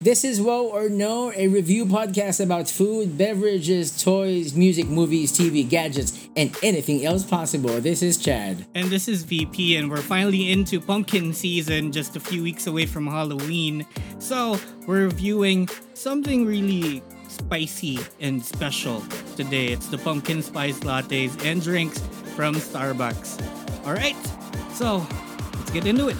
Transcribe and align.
This 0.00 0.24
is 0.24 0.42
Woe 0.42 0.68
or 0.68 0.90
No, 0.90 1.32
a 1.32 1.48
review 1.48 1.86
podcast 1.86 2.44
about 2.44 2.68
food, 2.68 3.16
beverages, 3.16 4.02
toys, 4.02 4.52
music, 4.52 4.88
movies, 4.88 5.32
TV, 5.32 5.66
gadgets, 5.66 6.28
and 6.36 6.54
anything 6.62 7.06
else 7.06 7.24
possible. 7.24 7.80
This 7.80 8.02
is 8.02 8.18
Chad. 8.18 8.66
And 8.74 8.88
this 8.88 9.08
is 9.08 9.22
VP, 9.24 9.78
and 9.78 9.90
we're 9.90 10.02
finally 10.02 10.52
into 10.52 10.82
pumpkin 10.82 11.32
season, 11.32 11.92
just 11.92 12.14
a 12.14 12.20
few 12.20 12.42
weeks 12.42 12.66
away 12.66 12.84
from 12.84 13.06
Halloween. 13.06 13.86
So, 14.18 14.60
we're 14.86 15.04
reviewing 15.04 15.66
something 15.94 16.44
really 16.44 17.02
spicy 17.28 17.98
and 18.20 18.44
special 18.44 19.00
today. 19.34 19.68
It's 19.68 19.86
the 19.86 19.96
pumpkin 19.96 20.42
spice 20.42 20.78
lattes 20.80 21.42
and 21.42 21.62
drinks 21.62 22.00
from 22.34 22.56
Starbucks. 22.56 23.86
All 23.86 23.94
right, 23.94 24.16
so 24.74 25.06
let's 25.54 25.70
get 25.70 25.86
into 25.86 26.08
it. 26.08 26.18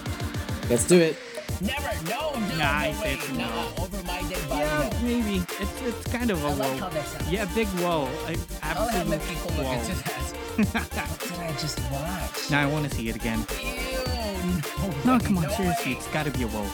Let's 0.67 0.87
do 0.87 0.97
it. 0.97 1.15
Never, 1.59 1.89
no, 2.09 2.31
no, 2.33 2.55
Nah, 2.57 2.65
I 2.65 2.91
no 2.91 2.97
said 2.99 3.19
way. 3.31 3.37
no. 3.37 3.49
Nah, 3.49 3.83
over 3.83 4.03
my 4.03 4.21
dead 4.29 4.49
body. 4.49 4.61
Yeah, 4.61 4.89
no. 4.93 4.99
maybe. 5.07 5.35
It's 5.59 5.81
it's 5.81 6.07
kind 6.11 6.29
of 6.29 6.43
a 6.43 6.47
I 6.47 6.53
like 6.53 6.69
whoa. 6.69 6.77
how 6.77 6.89
that 6.89 7.05
sounds. 7.07 7.31
Yeah, 7.31 7.45
big 7.55 7.67
whoa. 7.81 8.05
I, 8.27 8.37
I'll 8.63 8.87
have 8.87 9.11
absolute 9.11 9.21
people 9.27 9.51
look 9.57 9.73
into 9.73 9.95
that. 10.03 10.23
What 10.57 11.19
did 11.19 11.39
I 11.39 11.51
just 11.59 11.79
watch? 11.91 12.49
now 12.51 12.61
I 12.67 12.71
want 12.71 12.89
to 12.89 12.95
see 12.95 13.09
it 13.09 13.15
again. 13.15 13.39
Ew, 13.59 15.03
No, 15.05 15.13
way, 15.13 15.19
come 15.19 15.37
on, 15.37 15.43
no 15.43 15.49
seriously, 15.49 15.93
way. 15.93 15.97
it's 15.97 16.07
got 16.09 16.25
to 16.25 16.31
be 16.31 16.43
a 16.43 16.47
whoa. 16.47 16.65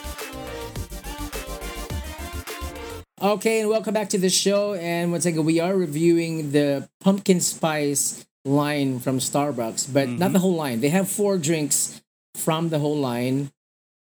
Okay, 3.22 3.60
and 3.60 3.70
welcome 3.70 3.94
back 3.94 4.10
to 4.10 4.18
the 4.18 4.28
show. 4.28 4.74
And 4.74 5.10
once 5.10 5.24
again, 5.24 5.44
we 5.46 5.60
are 5.60 5.74
reviewing 5.74 6.50
the 6.52 6.88
pumpkin 7.00 7.40
spice 7.40 8.26
line 8.44 9.00
from 9.00 9.18
Starbucks, 9.18 9.90
but 9.92 10.08
not 10.10 10.18
mm-hmm. 10.26 10.32
the 10.34 10.38
whole 10.40 10.54
line. 10.54 10.80
They 10.80 10.90
have 10.90 11.08
four 11.08 11.38
drinks 11.38 12.02
from 12.34 12.68
the 12.68 12.78
whole 12.80 12.98
line. 12.98 13.50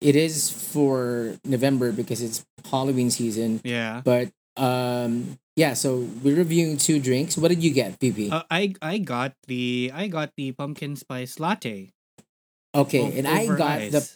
It 0.01 0.17
is 0.17 0.51
for 0.51 1.37
November 1.45 1.93
because 1.93 2.23
it's 2.23 2.45
Halloween 2.71 3.11
season. 3.11 3.61
Yeah. 3.65 4.01
But 4.05 4.31
um 4.57 5.39
yeah, 5.57 5.75
so 5.75 6.09
we're 6.25 6.37
reviewing 6.37 6.79
two 6.79 6.99
drinks. 7.01 7.37
What 7.37 7.49
did 7.49 7.63
you 7.63 7.71
get, 7.73 8.01
VP? 8.01 8.31
Uh, 8.31 8.43
I 8.51 8.75
I 8.81 8.99
got 8.99 9.35
the 9.47 9.91
I 9.93 10.09
got 10.09 10.33
the 10.37 10.53
pumpkin 10.53 10.97
spice 10.97 11.39
latte. 11.39 11.93
okay, 12.75 13.03
o- 13.03 13.13
and 13.13 13.27
I 13.29 13.47
got 13.47 13.79
the 13.93 14.09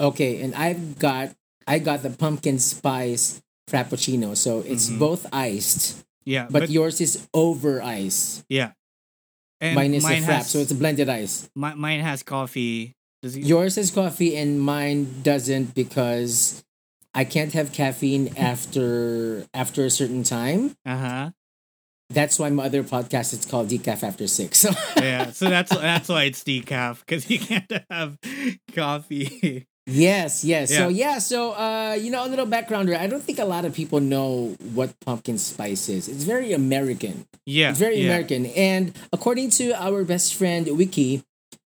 okay, 0.00 0.42
and 0.42 0.54
I've 0.54 0.98
got 0.98 1.32
I 1.66 1.78
got 1.78 2.02
the 2.02 2.10
pumpkin 2.10 2.58
spice 2.58 3.40
frappuccino. 3.70 4.36
So 4.36 4.60
it's 4.60 4.90
Mhm. 4.90 4.98
both 4.98 5.24
iced, 5.32 6.04
yeah, 6.26 6.48
but, 6.50 6.68
yours 6.68 7.00
is 7.00 7.24
over 7.32 7.80
ice. 7.80 8.44
yeah. 8.48 8.72
And 9.60 9.74
mine 9.76 9.94
is 9.94 10.02
mine 10.02 10.20
a 10.22 10.26
frap, 10.26 10.44
has 10.44 10.50
so 10.50 10.58
it's 10.58 10.72
a 10.72 10.74
blended 10.76 11.08
ice. 11.08 11.48
mi- 11.56 11.72
mine 11.78 12.00
has 12.04 12.22
coffee. 12.22 12.92
Does 13.24 13.36
it, 13.36 13.44
Yours 13.48 13.78
is 13.80 13.90
coffee 13.90 14.36
and 14.36 14.60
mine 14.60 15.22
doesn't 15.24 15.74
because 15.74 16.62
I 17.14 17.24
can't 17.24 17.54
have 17.54 17.72
caffeine 17.72 18.36
after 18.36 19.46
after 19.54 19.86
a 19.86 19.90
certain 19.90 20.24
time. 20.24 20.76
uh 20.84 20.96
huh. 20.98 21.30
That's 22.10 22.38
why 22.38 22.50
my 22.50 22.64
other 22.68 22.84
podcast 22.84 23.32
is 23.32 23.46
called 23.48 23.68
Decaf 23.72 24.02
After 24.04 24.28
Six. 24.28 24.58
So 24.58 24.70
Yeah, 25.00 25.32
so 25.32 25.48
that's 25.48 25.72
that's 25.72 26.08
why 26.12 26.24
it's 26.24 26.44
decaf 26.44 27.00
because 27.00 27.30
you 27.30 27.38
can't 27.40 27.72
have 27.90 28.18
coffee. 28.76 29.66
yes, 29.86 30.44
yes. 30.44 30.68
So 30.68 30.88
Yeah. 30.88 31.14
yeah, 31.14 31.18
so 31.18 31.52
uh, 31.52 31.96
you 31.98 32.10
know, 32.10 32.24
a 32.26 32.28
little 32.28 32.46
background. 32.46 32.92
I 32.92 33.06
don't 33.06 33.22
think 33.22 33.38
a 33.38 33.44
lot 33.48 33.64
of 33.64 33.72
people 33.74 34.00
know 34.00 34.54
what 34.76 34.92
pumpkin 35.00 35.38
spice 35.38 35.88
is. 35.88 36.08
It's 36.08 36.24
very 36.24 36.52
American. 36.52 37.26
yeah, 37.46 37.70
It's 37.70 37.78
very 37.78 37.96
yeah. 37.98 38.04
American. 38.12 38.46
And 38.52 38.92
according 39.12 39.50
to 39.62 39.72
our 39.72 40.04
best 40.04 40.34
friend 40.34 40.68
Wiki, 40.76 41.22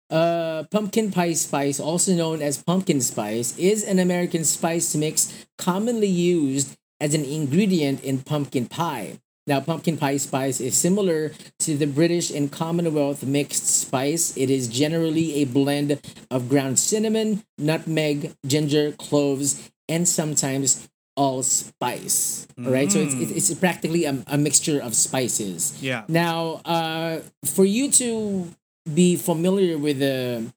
uh, 0.10 0.64
pumpkin 0.72 1.12
pie 1.12 1.34
spice, 1.34 1.80
also 1.80 2.14
known 2.14 2.42
as 2.42 2.62
pumpkin 2.62 3.02
spice, 3.02 3.58
is 3.58 3.84
an 3.84 4.00
American 4.00 4.44
spice 4.44 4.96
mix 4.96 5.46
commonly 5.58 6.08
used 6.08 6.76
as 7.00 7.14
an 7.14 7.24
ingredient 7.26 8.04
in 8.04 8.20
pumpkin 8.20 8.66
pie. 8.68 9.20
Now, 9.48 9.60
pumpkin 9.62 9.98
pie 9.98 10.18
spice 10.18 10.60
is 10.62 10.78
similar 10.78 11.32
to 11.60 11.76
the 11.76 11.88
British 11.88 12.30
and 12.30 12.52
Commonwealth 12.52 13.24
mixed 13.24 13.66
spice. 13.66 14.36
It 14.38 14.50
is 14.52 14.68
generally 14.68 15.36
a 15.42 15.46
blend 15.46 16.00
of 16.30 16.50
ground 16.50 16.78
cinnamon, 16.78 17.44
nutmeg, 17.58 18.34
ginger, 18.46 18.92
cloves, 18.92 19.72
and 19.88 20.08
sometimes 20.08 20.88
allspice. 21.18 22.48
All 22.64 22.72
right, 22.72 22.92
so 22.92 23.00
it's, 23.00 23.16
Mm. 23.16 23.22
it's, 23.36 23.50
it's 23.50 23.60
practically 23.60 24.06
a, 24.06 24.24
a 24.28 24.38
mixture 24.38 24.80
of 24.80 24.94
spices. 24.96 25.82
Yeah, 25.82 26.04
Now, 26.08 26.62
uh, 26.66 27.22
for 27.46 27.66
you 27.66 27.90
to 27.92 28.50
be 28.94 29.16
familiar 29.16 29.78
with 29.78 30.00
the 30.00 30.52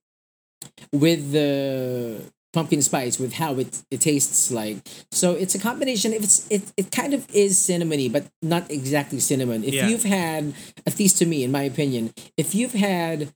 with 0.93 1.33
the 1.33 2.21
pumpkin 2.53 2.83
spice, 2.83 3.19
with 3.19 3.33
how 3.35 3.55
it, 3.59 3.83
it 3.91 4.01
tastes 4.03 4.51
like, 4.51 4.77
so 5.11 5.33
it's 5.33 5.55
a 5.55 5.59
combination. 5.59 6.13
If 6.13 6.23
it's 6.23 6.47
it, 6.51 6.63
it 6.77 6.91
kind 6.93 7.15
of 7.15 7.27
is 7.35 7.57
cinnamony, 7.59 8.13
but 8.13 8.27
not 8.43 8.71
exactly 8.71 9.21
cinnamon. 9.21 9.65
If 9.65 9.75
Yeah. 9.75 9.89
you've 9.89 10.05
had, 10.05 10.53
at 10.87 10.99
least 10.99 11.17
to 11.19 11.27
me, 11.27 11.45
in 11.45 11.51
my 11.51 11.63
opinion, 11.63 12.13
if 12.37 12.55
you've 12.55 12.75
had 12.75 13.33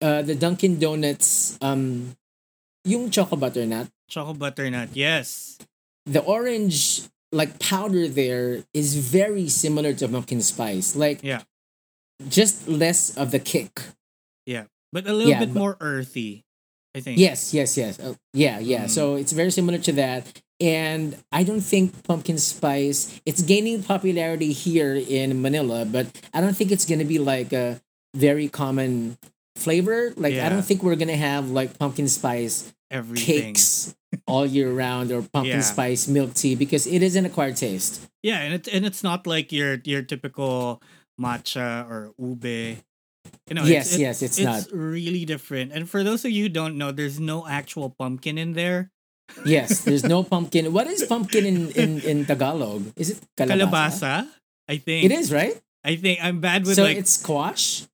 uh, 0.00 0.22
the 0.22 0.34
Dunkin' 0.34 0.78
Donuts, 0.78 1.58
um, 1.60 2.16
yung 2.84 3.10
choco 3.10 3.36
butternut, 3.36 3.88
choco 4.08 4.32
butternut. 4.34 4.88
Yes. 4.94 5.58
the 6.06 6.20
orange 6.22 7.02
like 7.32 7.58
powder 7.58 8.06
there 8.08 8.62
is 8.72 8.94
very 8.96 9.48
similar 9.48 9.92
to 9.92 10.06
pumpkin 10.08 10.40
spice. 10.40 10.94
Like 10.96 11.20
Yeah. 11.22 11.42
just 12.28 12.66
less 12.68 13.10
of 13.16 13.32
the 13.32 13.38
kick. 13.40 13.80
Yeah, 14.96 15.02
but 15.02 15.10
a 15.10 15.14
little 15.14 15.30
Yeah, 15.30 15.40
bit 15.40 15.52
but- 15.54 15.60
more 15.60 15.76
earthy. 15.80 16.44
I 16.94 17.00
think. 17.00 17.18
Yes, 17.18 17.52
yes, 17.52 17.76
yes. 17.76 18.00
Uh, 18.00 18.14
yeah, 18.32 18.58
yeah. 18.58 18.84
Mm. 18.84 18.90
So 18.90 19.16
it's 19.16 19.32
very 19.32 19.50
similar 19.50 19.76
to 19.78 19.92
that. 20.00 20.24
And 20.60 21.14
I 21.30 21.42
don't 21.44 21.60
think 21.60 21.92
pumpkin 22.04 22.38
spice 22.38 23.20
it's 23.26 23.42
gaining 23.42 23.82
popularity 23.82 24.52
here 24.52 24.94
in 24.96 25.42
Manila, 25.42 25.84
but 25.84 26.06
I 26.32 26.40
don't 26.40 26.56
think 26.56 26.72
it's 26.72 26.86
gonna 26.88 27.04
be 27.04 27.18
like 27.18 27.52
a 27.52 27.82
very 28.14 28.48
common 28.48 29.18
flavor. 29.56 30.14
Like 30.16 30.36
I 30.40 30.48
don't 30.48 30.64
think 30.64 30.82
we're 30.82 30.96
gonna 30.96 31.16
have 31.20 31.50
like 31.50 31.78
pumpkin 31.78 32.08
spice 32.08 32.72
Everything. 32.90 33.52
cakes 33.52 33.94
all 34.26 34.46
year 34.46 34.72
round 34.72 35.12
or 35.12 35.20
pumpkin 35.20 35.60
Yeah. 35.60 35.68
spice 35.68 36.08
milk 36.08 36.32
tea 36.32 36.54
because 36.54 36.86
it 36.86 37.02
is 37.02 37.14
an 37.16 37.26
acquired 37.26 37.56
taste. 37.60 38.00
Yeah, 38.22 38.40
and 38.40 38.54
it's 38.54 38.68
and 38.72 38.86
it's 38.86 39.04
not 39.04 39.26
like 39.26 39.52
your 39.52 39.76
your 39.84 40.00
typical 40.00 40.80
matcha 41.20 41.84
or 41.90 42.14
ube. 42.16 42.78
You 43.48 43.54
know, 43.54 43.64
yes, 43.64 43.86
it's, 43.88 43.94
it- 43.96 44.00
yes, 44.00 44.22
it's, 44.22 44.38
not. 44.38 44.66
really 44.72 45.24
different. 45.24 45.72
And 45.72 45.88
for 45.88 46.02
those 46.02 46.24
of 46.24 46.30
you 46.30 46.44
who 46.44 46.48
don't 46.48 46.76
know, 46.76 46.92
there's 46.92 47.20
no 47.20 47.46
actual 47.46 47.90
pumpkin 47.90 48.38
in 48.38 48.52
there. 48.54 48.90
Yes, 49.44 49.82
there's 49.82 50.04
no 50.04 50.22
pumpkin. 50.32 50.72
What 50.72 50.86
is 50.86 51.04
pumpkin 51.04 51.44
in, 51.46 51.70
in, 51.72 52.00
in 52.02 52.24
Tagalog? 52.26 52.92
Is 52.96 53.10
it 53.10 53.20
calabasa? 53.36 53.66
Calabasa, 53.66 54.28
I 54.68 54.76
think. 54.78 55.04
It 55.06 55.12
is, 55.12 55.32
right? 55.32 55.60
I 55.84 55.96
think 55.96 56.18
I'm 56.22 56.40
bad 56.40 56.66
with 56.66 56.76
so 56.76 56.82
like 56.84 56.96
it's 56.96 57.12
squash? 57.18 57.86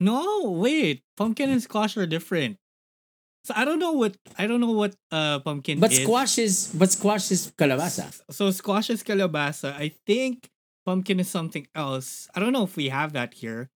No, 0.00 0.50
wait. 0.50 1.02
Pumpkin 1.16 1.50
and 1.50 1.62
squash 1.62 1.96
are 1.96 2.06
different. 2.06 2.56
So 3.44 3.52
I 3.56 3.64
don't 3.64 3.78
know 3.78 3.92
what 3.92 4.16
I 4.38 4.46
don't 4.46 4.60
know 4.60 4.72
what 4.72 4.96
uh 5.12 5.38
pumpkin 5.40 5.78
But 5.78 5.92
is. 5.92 6.00
squash 6.02 6.38
is 6.38 6.72
but 6.74 6.90
squash 6.90 7.30
is 7.30 7.52
calabasa. 7.56 8.08
So 8.30 8.50
squash 8.50 8.88
is 8.88 9.02
calabasa. 9.02 9.74
I 9.76 9.92
think 10.06 10.48
pumpkin 10.86 11.20
is 11.20 11.28
something 11.28 11.66
else. 11.74 12.26
I 12.34 12.40
don't 12.40 12.52
know 12.52 12.64
if 12.64 12.76
we 12.76 12.88
have 12.88 13.12
that 13.12 13.34
here. 13.34 13.68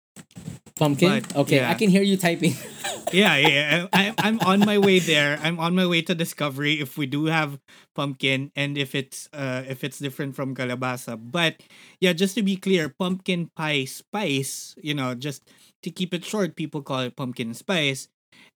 Pumpkin? 0.77 1.21
But, 1.23 1.37
okay, 1.37 1.57
yeah. 1.65 1.71
I 1.71 1.75
can 1.75 1.91
hear 1.91 2.03
you 2.03 2.17
typing. 2.17 2.55
Yeah, 3.13 3.37
yeah. 3.37 3.87
I, 3.93 4.13
I'm 4.19 4.41
on 4.41 4.61
my 4.67 4.79
way 4.79 4.99
there. 4.99 5.39
I'm 5.41 5.61
on 5.61 5.77
my 5.77 5.87
way 5.87 6.03
to 6.03 6.15
discovery 6.15 6.81
if 6.81 6.99
we 6.99 7.07
do 7.07 7.27
have 7.27 7.61
pumpkin 7.95 8.51
and 8.57 8.77
if 8.77 8.97
it's 8.97 9.29
uh 9.33 9.63
if 9.63 9.85
it's 9.85 10.01
different 10.03 10.35
from 10.35 10.57
calabasa. 10.57 11.15
But 11.15 11.63
yeah, 12.01 12.13
just 12.13 12.35
to 12.35 12.43
be 12.43 12.57
clear, 12.57 12.89
pumpkin 12.91 13.51
pie 13.55 13.85
spice. 13.85 14.75
You 14.83 14.95
know, 14.95 15.15
just 15.15 15.47
to 15.85 15.91
keep 15.95 16.13
it 16.15 16.25
short, 16.25 16.57
people 16.57 16.83
call 16.83 17.07
it 17.07 17.15
pumpkin 17.15 17.55
spice, 17.55 18.09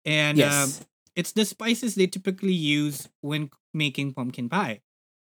and 0.05 0.43
um, 0.43 0.71
it's 1.15 1.31
the 1.31 1.45
spices 1.47 1.95
they 1.95 2.09
typically 2.11 2.53
use 2.53 3.09
when 3.23 3.51
making 3.73 4.15
pumpkin 4.15 4.49
pie. 4.51 4.81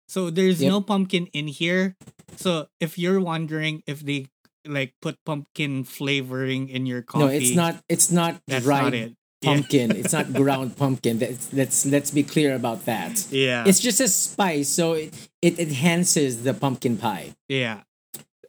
So 0.07 0.29
there's 0.29 0.61
Yep. 0.61 0.69
no 0.71 0.81
pumpkin 0.81 1.27
in 1.33 1.47
here. 1.47 1.97
So 2.38 2.68
if 2.79 2.97
you're 2.97 3.19
wondering 3.19 3.83
if 3.88 4.01
they 4.06 4.27
like 4.67 4.93
put 5.01 5.17
pumpkin 5.25 5.83
flavoring 5.83 6.69
in 6.69 6.85
your 6.85 7.01
coffee, 7.01 7.25
no, 7.25 7.31
it's 7.31 7.55
not 7.55 7.83
it's 7.89 8.11
not 8.11 8.41
That's 8.47 8.63
dried 8.65 8.83
not 8.83 8.93
it. 8.93 9.13
Yeah. 9.41 9.53
pumpkin. 9.53 9.91
it's 9.95 10.13
not 10.13 10.33
ground 10.41 10.77
pumpkin. 10.77 11.19
Let's 11.19 11.53
let's 11.53 11.85
let's 11.85 12.11
be 12.11 12.23
clear 12.23 12.55
about 12.55 12.85
that. 12.85 13.25
Yeah, 13.31 13.65
It's 13.67 13.79
just 13.79 13.99
a 14.01 14.07
spice, 14.07 14.69
so 14.69 14.93
it, 14.93 15.13
it 15.41 15.59
enhances 15.59 16.43
the 16.43 16.53
pumpkin 16.53 16.97
pie. 16.97 17.35
yeah. 17.47 17.81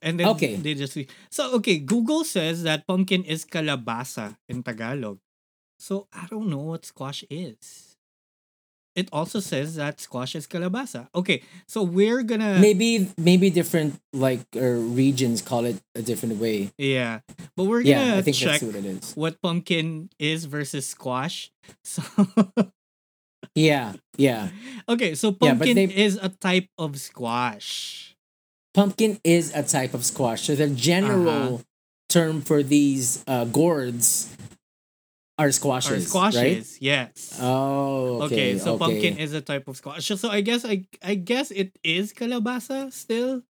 And 0.00 0.20
then 0.20 0.28
Okay. 0.28 0.54
they 0.54 0.74
just 0.74 0.96
so 1.28 1.54
okay. 1.58 1.78
Google 1.78 2.22
says 2.22 2.62
that 2.62 2.86
pumpkin 2.86 3.24
is 3.24 3.44
calabasa 3.44 4.36
in 4.48 4.62
Tagalog. 4.62 5.18
So 5.80 6.06
I 6.12 6.26
don't 6.30 6.46
know 6.48 6.58
what 6.70 6.86
squash 6.86 7.24
is. 7.28 7.87
It 8.96 9.08
also 9.12 9.38
says 9.40 9.76
that 9.76 10.00
squash 10.00 10.34
is 10.34 10.46
calabasa. 10.46 11.06
Okay, 11.14 11.42
so 11.68 11.82
we're 11.82 12.22
gonna 12.22 12.58
maybe 12.58 13.08
maybe 13.16 13.48
different 13.50 14.00
like 14.12 14.40
uh, 14.56 14.60
regions 14.60 15.40
call 15.42 15.64
it 15.66 15.78
a 15.94 16.02
different 16.02 16.36
way. 16.40 16.72
yeah, 16.78 17.20
but 17.56 17.64
we're 17.64 17.82
gonna 17.82 18.16
I 18.16 18.22
think 18.22 18.36
check 18.36 18.62
what 18.62 18.74
it 18.74 18.84
is. 18.84 19.14
what 19.14 19.40
pumpkin 19.40 20.10
is 20.18 20.46
versus 20.46 20.86
squash. 20.86 21.50
So 21.84 22.02
Yeah, 23.54 23.94
yeah. 24.16 24.48
Okay, 24.88 25.14
so 25.14 25.30
Yeah, 25.40 25.54
pumpkin 25.54 25.74
they- 25.76 25.84
is 25.94 26.18
a 26.20 26.28
type 26.28 26.68
of 26.78 26.98
squash. 26.98 28.16
Pumpkin 28.74 29.18
is 29.24 29.52
a 29.54 29.62
type 29.62 29.94
of 29.94 30.04
squash. 30.04 30.42
So 30.46 30.54
the 30.54 30.68
general 30.68 31.62
term 32.08 32.40
for 32.42 32.62
these 32.62 33.24
uh, 33.26 33.44
gourds 33.46 34.28
are 35.38 35.50
squashes. 35.52 36.08
squashes, 36.08 36.36
Right? 36.42 36.78
yes. 36.82 37.38
Oh, 37.40 38.22
okay. 38.26 38.54
okay, 38.54 38.58
so 38.58 38.74
okay. 38.74 38.78
pumpkin 38.78 39.18
is 39.18 39.32
a 39.34 39.40
type 39.40 39.68
of 39.68 39.76
squash. 39.76 40.06
So, 40.06 40.28
I 40.30 40.40
guess 40.42 40.64
I 40.64 40.84
I 41.02 41.14
guess 41.14 41.50
it 41.50 41.78
is 41.84 42.12
calabasa 42.12 42.92
still. 42.92 43.42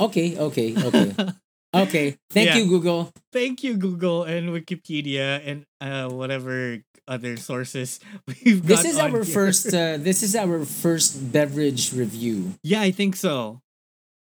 Okay, 0.00 0.36
okay, 0.38 0.74
okay. 0.76 1.12
okay. 1.74 2.16
Thank 2.30 2.48
Yeah. 2.48 2.56
you, 2.58 2.66
Google. 2.66 3.10
Thank 3.32 3.62
you, 3.62 3.76
Google 3.76 4.24
and 4.24 4.50
Wikipedia 4.50 5.42
and 5.44 5.66
uh 5.80 6.08
whatever 6.08 6.78
other 7.08 7.36
sources 7.36 8.00
we've 8.26 8.62
got. 8.62 8.82
This 8.82 8.84
is 8.94 8.98
our 8.98 9.10
here. 9.10 9.24
first 9.24 9.66
uh, 9.74 9.96
this 10.00 10.22
is 10.22 10.34
our 10.36 10.64
first 10.64 11.18
beverage 11.32 11.92
review. 11.92 12.54
Yeah, 12.62 12.80
I 12.80 12.90
think 12.90 13.16
so. 13.16 13.60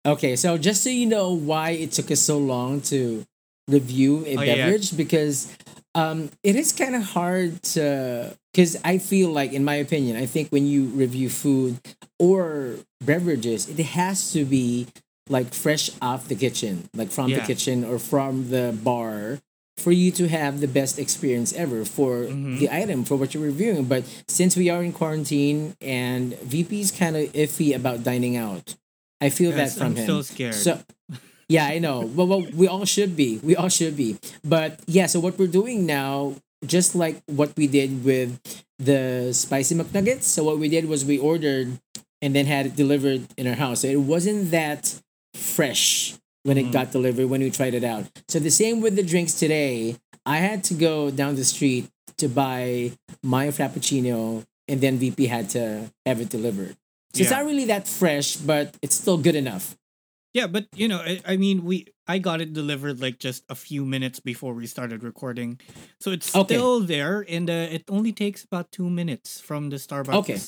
Okay, 0.06 0.36
so 0.36 0.58
just 0.58 0.84
so 0.84 0.90
you 0.90 1.06
know 1.06 1.32
why 1.32 1.72
it 1.78 1.92
took 1.94 2.10
us 2.12 2.20
so 2.20 2.38
long 2.42 2.82
to 2.90 3.24
review 3.70 4.26
a 4.26 4.36
Oh, 4.38 4.42
yeah. 4.42 4.56
beverage 4.66 4.98
because 4.98 5.54
um 5.96 6.30
it 6.44 6.56
is 6.56 6.72
kind 6.72 6.96
of 6.96 7.04
hard 7.04 7.62
to 7.76 8.36
cuz 8.56 8.78
I 8.84 8.98
feel 8.98 9.30
like 9.32 9.54
in 9.54 9.64
my 9.64 9.76
opinion, 9.76 10.16
I 10.16 10.26
think 10.26 10.50
when 10.50 10.66
you 10.68 10.86
review 10.86 11.30
food 11.30 11.80
or 12.20 12.76
beverages, 13.04 13.68
it 13.68 13.80
has 13.98 14.32
to 14.34 14.46
be 14.46 14.88
like 15.30 15.54
fresh 15.54 15.90
off 16.02 16.28
the 16.28 16.36
kitchen, 16.36 16.90
like 16.94 17.12
from 17.12 17.32
the 17.32 17.42
kitchen 17.42 17.84
or 17.84 18.00
from 18.00 18.50
the 18.50 18.78
bar 18.84 19.40
for 19.78 19.92
you 19.92 20.12
to 20.12 20.28
have 20.28 20.60
the 20.60 20.68
best 20.68 21.00
experience 21.00 21.54
ever 21.54 21.84
for 21.86 22.26
Mhm. 22.26 22.60
the 22.60 22.70
item 22.70 23.04
for 23.04 23.16
what 23.16 23.34
you're 23.34 23.44
reviewing. 23.44 23.86
But 23.86 24.04
since 24.28 24.56
we 24.56 24.70
are 24.70 24.84
in 24.84 24.92
quarantine 24.92 25.76
and 25.82 26.38
VP 26.44 26.82
is 26.82 26.92
kind 26.92 27.16
of 27.16 27.32
iffy 27.34 27.74
about 27.74 28.04
dining 28.04 28.36
out, 28.36 28.76
I 29.22 29.30
feel 29.30 29.52
Yes, 29.52 29.74
that 29.74 29.78
from 29.80 29.94
I'm 29.94 29.96
him. 29.96 30.08
so 30.08 30.22
scared. 30.22 30.56
So, 30.56 30.80
yeah, 31.52 31.66
I 31.66 31.80
know. 31.80 32.00
Well, 32.16 32.28
well, 32.32 32.44
we 32.56 32.68
all 32.68 32.86
should 32.86 33.16
be. 33.16 33.40
We 33.44 33.56
all 33.60 33.68
should 33.70 33.96
be. 33.98 34.18
But 34.44 34.80
yeah, 34.88 35.08
so 35.12 35.20
what 35.20 35.38
we're 35.38 35.52
doing 35.62 35.86
now, 35.86 36.36
just 36.66 36.96
like 36.96 37.22
what 37.28 37.52
we 37.58 37.68
did 37.68 38.04
with 38.06 38.40
the 38.80 39.34
spicy 39.34 39.76
McNuggets. 39.76 40.24
So 40.24 40.44
what 40.44 40.58
we 40.64 40.70
did 40.70 40.88
was 40.88 41.04
we 41.04 41.18
ordered 41.20 41.68
and 42.22 42.34
then 42.36 42.46
had 42.46 42.66
it 42.68 42.76
delivered 42.76 43.28
in 43.38 43.48
our 43.48 43.56
house. 43.56 43.82
So 43.82 43.88
it 43.88 44.00
wasn't 44.00 44.52
that 44.52 44.96
fresh 45.34 46.14
when 46.44 46.58
it 46.58 46.68
Mhm. 46.68 46.72
got 46.72 46.92
delivered 46.92 47.28
when 47.28 47.42
we 47.42 47.50
tried 47.52 47.74
it 47.74 47.84
out. 47.84 48.06
So 48.30 48.40
the 48.40 48.50
same 48.52 48.80
with 48.80 48.96
the 48.96 49.04
drinks 49.04 49.34
today. 49.34 49.98
I 50.26 50.38
had 50.38 50.64
to 50.70 50.74
go 50.74 51.10
down 51.12 51.36
the 51.36 51.44
street 51.44 51.86
to 52.18 52.30
buy 52.30 52.92
my 53.24 53.48
frappuccino, 53.48 54.46
and 54.68 54.80
then 54.80 54.98
VP 54.98 55.26
had 55.26 55.50
to 55.58 55.92
have 56.06 56.22
it 56.22 56.30
delivered. 56.30 56.78
So 57.14 57.22
it's 57.22 57.32
not 57.32 57.46
really 57.46 57.66
that 57.66 57.88
fresh, 57.88 58.38
but 58.38 58.78
it's 58.82 58.96
still 58.96 59.18
good 59.18 59.36
enough. 59.36 59.76
Yeah, 60.34 60.48
but 60.48 60.68
you 60.76 60.88
know, 60.88 61.00
I, 61.00 61.20
I 61.26 61.38
mean, 61.38 61.64
we 61.64 61.88
I 62.08 62.18
got 62.18 62.40
it 62.42 62.54
delivered 62.54 63.02
like 63.02 63.20
just 63.20 63.44
a 63.50 63.56
few 63.56 63.86
minutes 63.86 64.20
before 64.20 64.54
we 64.54 64.66
started 64.66 65.04
recording, 65.04 65.60
so 66.00 66.12
it's 66.12 66.34
Okay. 66.36 66.56
still 66.56 66.80
there, 66.80 67.26
and 67.28 67.50
uh, 67.50 67.68
it 67.72 67.84
only 67.90 68.14
takes 68.14 68.44
about 68.44 68.72
two 68.72 68.90
minutes 68.90 69.42
from 69.42 69.70
the 69.70 69.76
Starbucks, 69.78 70.16
Okay. 70.24 70.40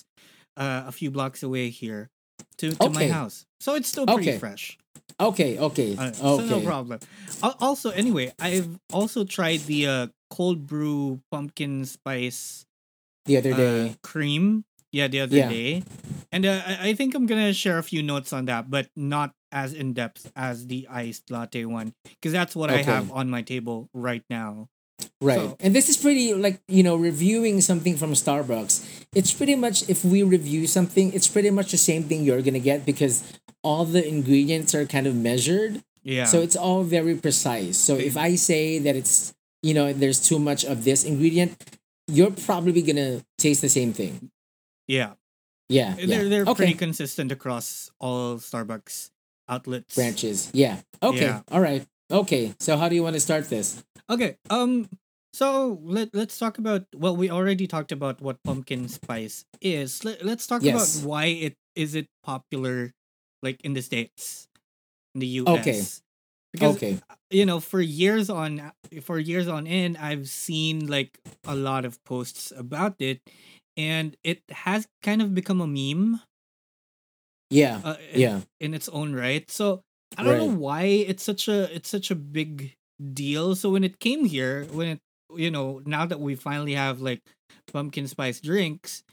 uh, 0.55 0.87
a 0.87 0.91
few 0.91 1.11
blocks 1.11 1.43
away 1.43 1.69
here, 1.69 2.09
to, 2.57 2.71
to 2.71 2.89
my 2.89 3.07
house. 3.07 3.45
So 3.59 3.75
it's 3.75 3.89
still 3.89 4.05
pretty 4.07 4.29
Okay. 4.31 4.39
fresh. 4.39 4.77
Okay, 5.19 5.57
okay, 5.59 5.95
Uh, 5.97 6.11
So 6.13 6.41
no 6.47 6.61
problem. 6.61 6.99
Al- 7.43 7.57
Also, 7.59 7.89
anyway, 7.91 8.31
I've 8.39 8.79
also 8.91 9.23
tried 9.25 9.59
the 9.67 9.87
uh, 9.87 10.07
cold 10.29 10.65
brew 10.65 11.21
pumpkin 11.31 11.85
spice 11.85 12.65
The 13.25 13.37
other 13.37 13.53
uh, 13.53 13.57
day, 13.57 13.95
cream. 14.01 14.65
Yeah, 14.91 15.07
the 15.07 15.21
other 15.21 15.37
Yeah. 15.37 15.49
day, 15.49 15.83
and 16.33 16.45
uh, 16.45 16.61
I, 16.65 16.89
I 16.89 16.93
think 16.93 17.15
I'm 17.15 17.25
gonna 17.25 17.53
share 17.53 17.77
a 17.77 17.83
few 17.83 18.01
notes 18.03 18.33
on 18.33 18.45
that, 18.45 18.69
but 18.69 18.89
not 18.95 19.31
as 19.51 19.73
in 19.73 19.93
depth 19.93 20.31
as 20.35 20.67
the 20.67 20.87
iced 20.89 21.29
latte 21.31 21.63
one, 21.65 21.93
because 22.05 22.31
that's 22.33 22.55
what 22.55 22.69
I 22.69 22.81
have 22.83 23.11
on 23.11 23.29
my 23.29 23.41
table 23.41 23.89
right 23.93 24.23
now. 24.29 24.67
right? 25.21 25.39
so- 25.39 25.57
and 25.59 25.75
this 25.75 25.89
is 25.89 25.97
pretty 25.97 26.33
like 26.33 26.59
you 26.67 26.83
know 26.83 26.95
reviewing 26.95 27.61
something 27.61 27.95
from 27.97 28.13
Starbucks. 28.13 29.05
It's 29.13 29.31
pretty 29.33 29.55
much 29.55 29.87
if 29.89 30.03
we 30.03 30.23
review 30.23 30.67
something, 30.67 31.13
it's 31.13 31.27
pretty 31.27 31.49
much 31.51 31.71
the 31.71 31.77
same 31.77 32.03
thing 32.03 32.23
you're 32.23 32.41
gonna 32.41 32.59
get 32.59 32.85
because 32.85 33.23
all 33.63 33.85
the 33.85 34.05
ingredients 34.05 34.73
are 34.75 34.85
kind 34.85 35.07
of 35.07 35.15
measured. 35.15 35.83
Yeah. 36.03 36.25
So 36.25 36.41
it's 36.41 36.55
all 36.57 36.83
very 36.83 37.15
precise. 37.15 37.77
So 37.77 37.95
if 37.95 38.17
I 38.17 38.35
say 38.35 38.79
that 38.79 38.95
it's 38.95 39.33
you 39.61 39.73
know 39.73 39.93
there's 39.93 40.19
too 40.19 40.39
much 40.39 40.65
of 40.65 40.83
this 40.83 41.03
ingredient, 41.05 41.55
you're 42.07 42.31
probably 42.31 42.81
gonna 42.81 43.23
taste 43.37 43.61
the 43.61 43.69
same 43.69 43.93
thing. 43.93 44.29
yeah, 44.87 45.13
Yeah, 45.69 45.95
yeah. 45.97 46.05
they're 46.05 46.29
they're 46.29 46.41
okay. 46.43 46.53
pretty 46.53 46.73
consistent 46.73 47.31
across 47.31 47.89
all 47.99 48.37
Starbucks 48.37 49.09
outlets. 49.47 49.95
branches. 49.95 50.51
Yeah. 50.53 50.77
Okay. 51.01 51.25
Yeah. 51.25 51.41
All 51.51 51.61
right. 51.61 51.85
Okay. 52.11 52.53
So 52.59 52.77
how 52.77 52.89
do 52.89 52.95
you 52.95 53.03
want 53.03 53.15
to 53.15 53.19
start 53.21 53.49
this? 53.49 53.83
Okay. 54.09 54.37
Um. 54.49 54.89
So 55.33 55.79
let 55.83 56.13
let's 56.13 56.37
talk 56.37 56.57
about. 56.57 56.85
Well, 56.95 57.15
we 57.15 57.29
already 57.29 57.65
talked 57.67 57.91
about 57.91 58.21
what 58.21 58.43
pumpkin 58.43 58.87
spice 58.87 59.45
is. 59.61 60.03
Let, 60.05 60.23
let's 60.23 60.45
talk 60.45 60.61
Yes. 60.61 60.99
about 60.99 61.09
why 61.09 61.25
it 61.25 61.55
is 61.75 61.95
it 61.95 62.07
popular, 62.23 62.91
like 63.41 63.59
in 63.63 63.73
the 63.73 63.81
states, 63.81 64.47
in 65.15 65.21
the 65.21 65.27
U.S. 65.41 65.59
Okay. 65.59 65.81
Because 66.53 66.75
okay. 66.75 66.99
you 67.31 67.45
know, 67.47 67.59
for 67.59 67.81
years 67.81 68.29
on, 68.29 68.71
for 69.01 69.17
years 69.17 69.47
on 69.47 69.65
end, 69.65 69.97
I've 69.97 70.29
seen 70.29 70.85
like 70.85 71.17
a 71.47 71.55
lot 71.55 71.83
of 71.83 71.97
posts 72.05 72.53
about 72.55 73.01
it, 73.01 73.21
and 73.77 74.15
it 74.23 74.41
has 74.49 74.87
kind 75.01 75.21
of 75.21 75.33
become 75.33 75.61
a 75.61 75.67
meme. 75.67 76.21
Yeah. 77.49 77.81
Uh, 77.83 77.97
Yeah. 78.13 78.41
in 78.59 78.73
its 78.73 78.89
own 78.89 79.13
right. 79.13 79.49
So 79.49 79.83
I 80.17 80.23
don't 80.23 80.37
know 80.37 80.57
why 80.57 80.83
it's 80.83 81.23
such 81.23 81.47
a 81.47 81.73
it's 81.75 81.89
such 81.89 82.11
a 82.11 82.15
big 82.15 82.75
deal. 83.13 83.55
So 83.55 83.69
when 83.71 83.83
it 83.83 83.99
came 83.99 84.25
here, 84.25 84.65
when 84.71 84.87
it 84.87 84.99
you 85.35 85.49
know 85.51 85.81
now 85.85 86.05
that 86.05 86.19
we 86.19 86.35
finally 86.35 86.73
have 86.73 87.01
like 87.01 87.21
pumpkin 87.71 88.07
spice 88.07 88.39
drinks, 88.39 89.03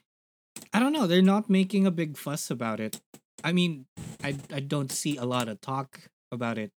I 0.73 0.81
don't 0.81 0.93
know. 0.93 1.07
They're 1.07 1.23
not 1.23 1.49
making 1.51 1.87
a 1.87 1.91
big 1.91 2.17
fuss 2.17 2.51
about 2.51 2.81
it. 2.81 3.01
I 3.45 3.53
mean, 3.53 3.87
I 4.23 4.37
I 4.53 4.61
don't 4.61 4.93
see 4.93 5.17
a 5.17 5.25
lot 5.25 5.49
of 5.49 5.61
talk 5.61 6.11
about 6.33 6.59
it. 6.59 6.71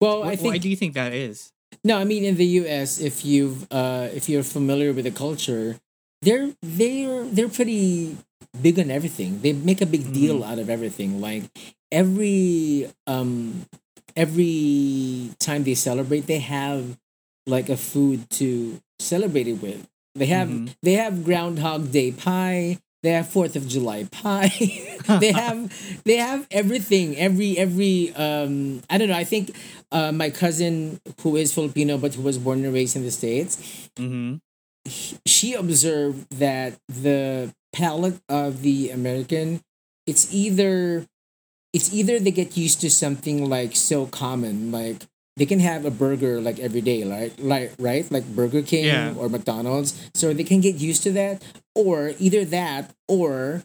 Well, 0.00 0.22
I 0.22 0.26
why 0.28 0.36
think 0.36 0.62
do 0.62 0.68
you 0.68 0.76
think 0.76 0.94
that 0.94 1.12
is? 1.12 1.52
no. 1.84 1.98
I 1.98 2.04
mean, 2.04 2.24
in 2.24 2.36
the 2.36 2.46
U.S., 2.62 3.00
if 3.00 3.24
you've 3.24 3.66
uh, 3.72 4.08
if 4.14 4.28
you're 4.28 4.42
familiar 4.42 4.92
with 4.92 5.04
the 5.04 5.10
culture, 5.10 5.78
they're 6.22 6.50
they're 6.62 7.24
they're 7.24 7.48
pretty 7.48 8.16
big 8.60 8.78
on 8.78 8.90
everything. 8.90 9.40
They 9.42 9.52
make 9.52 9.80
a 9.80 9.86
big 9.86 10.12
deal 10.12 10.42
out 10.44 10.58
of 10.58 10.70
everything. 10.70 11.20
Like 11.20 11.44
every 11.90 12.88
um 13.06 13.66
every 14.16 15.30
time 15.38 15.64
they 15.64 15.74
celebrate, 15.74 16.26
they 16.26 16.38
have 16.38 16.96
like 17.46 17.68
a 17.68 17.76
food 17.76 18.28
to 18.30 18.80
celebrate 18.98 19.48
it 19.48 19.60
with. 19.62 19.86
They 20.14 20.26
have 20.26 20.48
Mhm. 20.48 20.74
they 20.82 20.92
have 20.94 21.24
Groundhog 21.24 21.90
Day 21.90 22.12
pie. 22.12 22.78
They 23.02 23.10
have 23.10 23.26
Fourth 23.28 23.56
of 23.56 23.66
July 23.66 24.04
pie. 24.04 24.52
they 25.18 25.32
have 25.32 25.72
they 26.04 26.16
have 26.18 26.46
everything. 26.52 27.16
Every 27.16 27.58
every 27.58 28.14
um 28.14 28.82
I 28.88 28.98
don't 28.98 29.08
know. 29.08 29.16
I 29.16 29.24
think 29.24 29.56
uh, 29.90 30.12
my 30.12 30.30
cousin 30.30 31.00
who 31.22 31.34
is 31.36 31.52
Filipino 31.52 31.98
but 31.98 32.14
who 32.14 32.22
was 32.22 32.38
born 32.38 32.64
and 32.64 32.72
raised 32.72 32.94
in 32.94 33.02
the 33.02 33.10
states, 33.10 33.56
Mm-hmm. 33.98 34.36
She 35.26 35.54
observed 35.54 36.26
that 36.38 36.78
the 36.88 37.54
palate 37.72 38.20
of 38.28 38.62
the 38.62 38.90
American, 38.90 39.62
it's 40.06 40.32
either 40.32 41.06
it's 41.72 41.92
either 41.94 42.18
they 42.18 42.30
get 42.30 42.56
used 42.56 42.80
to 42.82 42.90
something 42.90 43.48
like 43.48 43.74
so 43.76 44.06
common, 44.06 44.70
like 44.70 45.06
they 45.36 45.46
can 45.46 45.60
have 45.60 45.84
a 45.86 45.90
burger 45.90 46.40
like 46.40 46.58
every 46.58 46.80
day, 46.82 47.04
right? 47.04 47.32
Like 47.40 47.72
right, 47.78 48.04
like 48.10 48.26
Burger 48.34 48.62
King 48.62 48.84
Yeah. 48.86 49.14
or 49.16 49.28
McDonald's, 49.28 49.94
so 50.14 50.32
they 50.34 50.44
can 50.44 50.60
get 50.60 50.76
used 50.76 51.02
to 51.04 51.12
that, 51.12 51.42
or 51.74 52.12
either 52.18 52.44
that, 52.46 52.92
or 53.08 53.62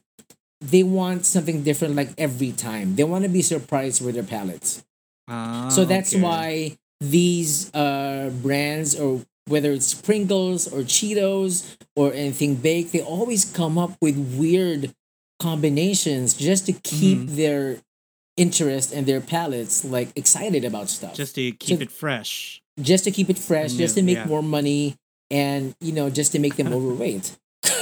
they 0.62 0.84
want 0.84 1.26
something 1.26 1.64
different 1.64 1.96
like 1.96 2.10
every 2.18 2.52
time. 2.52 2.96
They 2.96 3.04
want 3.04 3.24
to 3.24 3.30
be 3.30 3.42
surprised 3.42 4.04
with 4.04 4.16
their 4.16 4.24
palates. 4.24 4.84
Ah, 5.28 5.70
So 5.70 5.84
that's 5.86 6.14
okay. 6.14 6.22
why 6.24 6.78
these 7.02 7.74
uh, 7.76 8.32
brands, 8.42 8.98
or 9.00 9.22
whether 9.48 9.72
it's 9.72 9.94
Pringles 9.94 10.68
or 10.68 10.80
Cheetos 10.82 11.76
or 11.96 12.14
anything 12.14 12.56
baked, 12.56 12.92
they 12.92 13.02
always 13.02 13.46
come 13.46 13.78
up 13.78 13.92
with 14.02 14.18
weird 14.38 14.94
combinations 15.40 16.34
just 16.34 16.66
to 16.66 16.74
keep 16.74 17.18
Mm-hmm. 17.20 17.36
their 17.36 17.78
interest 18.36 18.94
and 18.94 19.06
their 19.08 19.22
palates 19.22 19.84
like 19.86 20.10
excited 20.16 20.64
about 20.66 20.90
stuff. 20.90 21.14
just 21.16 21.36
to 21.36 21.52
keep 21.54 21.78
So- 21.80 21.84
it 21.84 21.92
fresh. 21.92 22.62
just 22.80 23.04
to 23.06 23.12
keep 23.12 23.30
it 23.30 23.38
fresh, 23.40 23.74
just 23.74 23.96
to 23.96 24.04
make 24.04 24.18
yeah. 24.18 24.26
more 24.26 24.44
money, 24.44 24.96
and 25.32 25.74
you 25.82 25.92
know, 25.92 26.10
just 26.12 26.32
to 26.34 26.40
make 26.40 26.56
them 26.56 26.72
overweight. 26.78 27.32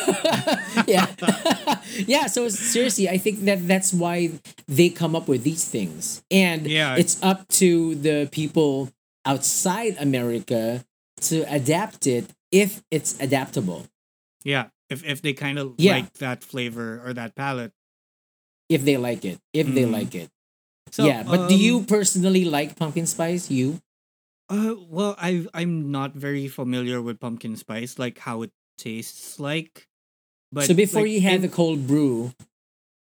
yeah, 0.88 1.07
yeah. 2.07 2.27
So 2.27 2.48
seriously, 2.50 3.10
I 3.10 3.17
think 3.17 3.43
that 3.45 3.67
that's 3.67 3.93
why 3.93 4.31
they 4.67 4.89
come 4.89 5.15
up 5.15 5.27
with 5.27 5.43
these 5.43 5.65
things, 5.67 6.24
and 6.31 6.65
Yeah. 6.67 6.95
it's 6.95 7.22
up 7.22 7.48
to 7.60 7.95
the 7.95 8.29
people 8.31 8.89
outside 9.25 9.98
America 10.00 10.86
to 11.22 11.41
adapt 11.53 12.07
it 12.07 12.29
if 12.51 12.84
it's 12.91 13.19
adaptable. 13.19 13.88
Yeah. 14.43 14.69
If 14.89 15.03
if 15.03 15.22
they 15.22 15.34
kind 15.34 15.57
of 15.60 15.75
Yeah. 15.77 15.93
like 15.93 16.13
that 16.19 16.43
flavor 16.43 17.01
or 17.05 17.13
that 17.13 17.36
palette. 17.36 17.72
if 18.67 18.84
they 18.84 18.98
like 18.98 19.24
it. 19.25 19.39
If 19.53 19.67
they 19.67 19.84
Mm. 19.86 19.91
like 19.91 20.15
it. 20.15 20.29
So, 20.91 21.05
yeah, 21.05 21.22
but 21.24 21.50
do 21.50 21.55
you 21.55 21.77
um, 21.79 21.86
personally 21.86 22.45
like 22.45 22.75
pumpkin 22.75 23.05
spice? 23.05 23.51
You? 23.51 23.81
Uh, 24.50 24.75
well, 24.89 25.15
I 25.17 25.45
I'm 25.53 25.91
not 25.91 26.13
very 26.13 26.48
familiar 26.48 27.01
with 27.01 27.19
pumpkin 27.19 27.55
spice, 27.57 27.98
like 28.00 28.17
how 28.19 28.41
it 28.41 28.51
tastes 28.77 29.39
like. 29.39 29.88
But 30.51 30.65
so 30.65 30.74
before 30.74 31.01
like, 31.03 31.12
you 31.12 31.22
had 31.22 31.41
the 31.41 31.50
cold 31.50 31.86
brew, 31.88 32.34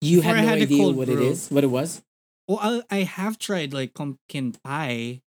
you 0.00 0.20
had 0.20 0.36
no 0.36 0.48
had 0.48 0.62
idea 0.62 0.88
what 0.88 1.08
it 1.08 1.16
brew. 1.16 1.28
is, 1.30 1.48
what 1.50 1.64
it 1.64 1.68
was. 1.72 2.02
Well, 2.48 2.58
I, 2.60 2.82
I 2.90 3.02
have 3.04 3.38
tried 3.38 3.72
like 3.72 3.94
pumpkin 3.94 4.52
pie, 4.64 5.22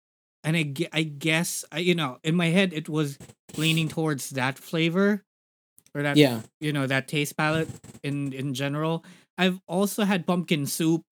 and 0.46 0.56
I, 0.56 0.72
I 0.92 1.02
guess 1.02 1.64
I, 1.72 1.80
you 1.80 1.94
know 1.94 2.18
in 2.24 2.34
my 2.36 2.46
head 2.48 2.72
it 2.72 2.88
was 2.88 3.18
leaning 3.58 3.88
towards 3.88 4.30
that 4.30 4.56
flavor, 4.58 5.22
or 5.94 6.02
that 6.02 6.16
Yeah. 6.16 6.40
you 6.60 6.72
know 6.72 6.86
that 6.86 7.08
taste 7.08 7.36
palette 7.36 7.68
in 8.02 8.32
in 8.32 8.54
general. 8.54 9.04
I've 9.36 9.60
also 9.68 10.04
had 10.04 10.24
pumpkin 10.26 10.64
soup, 10.64 11.04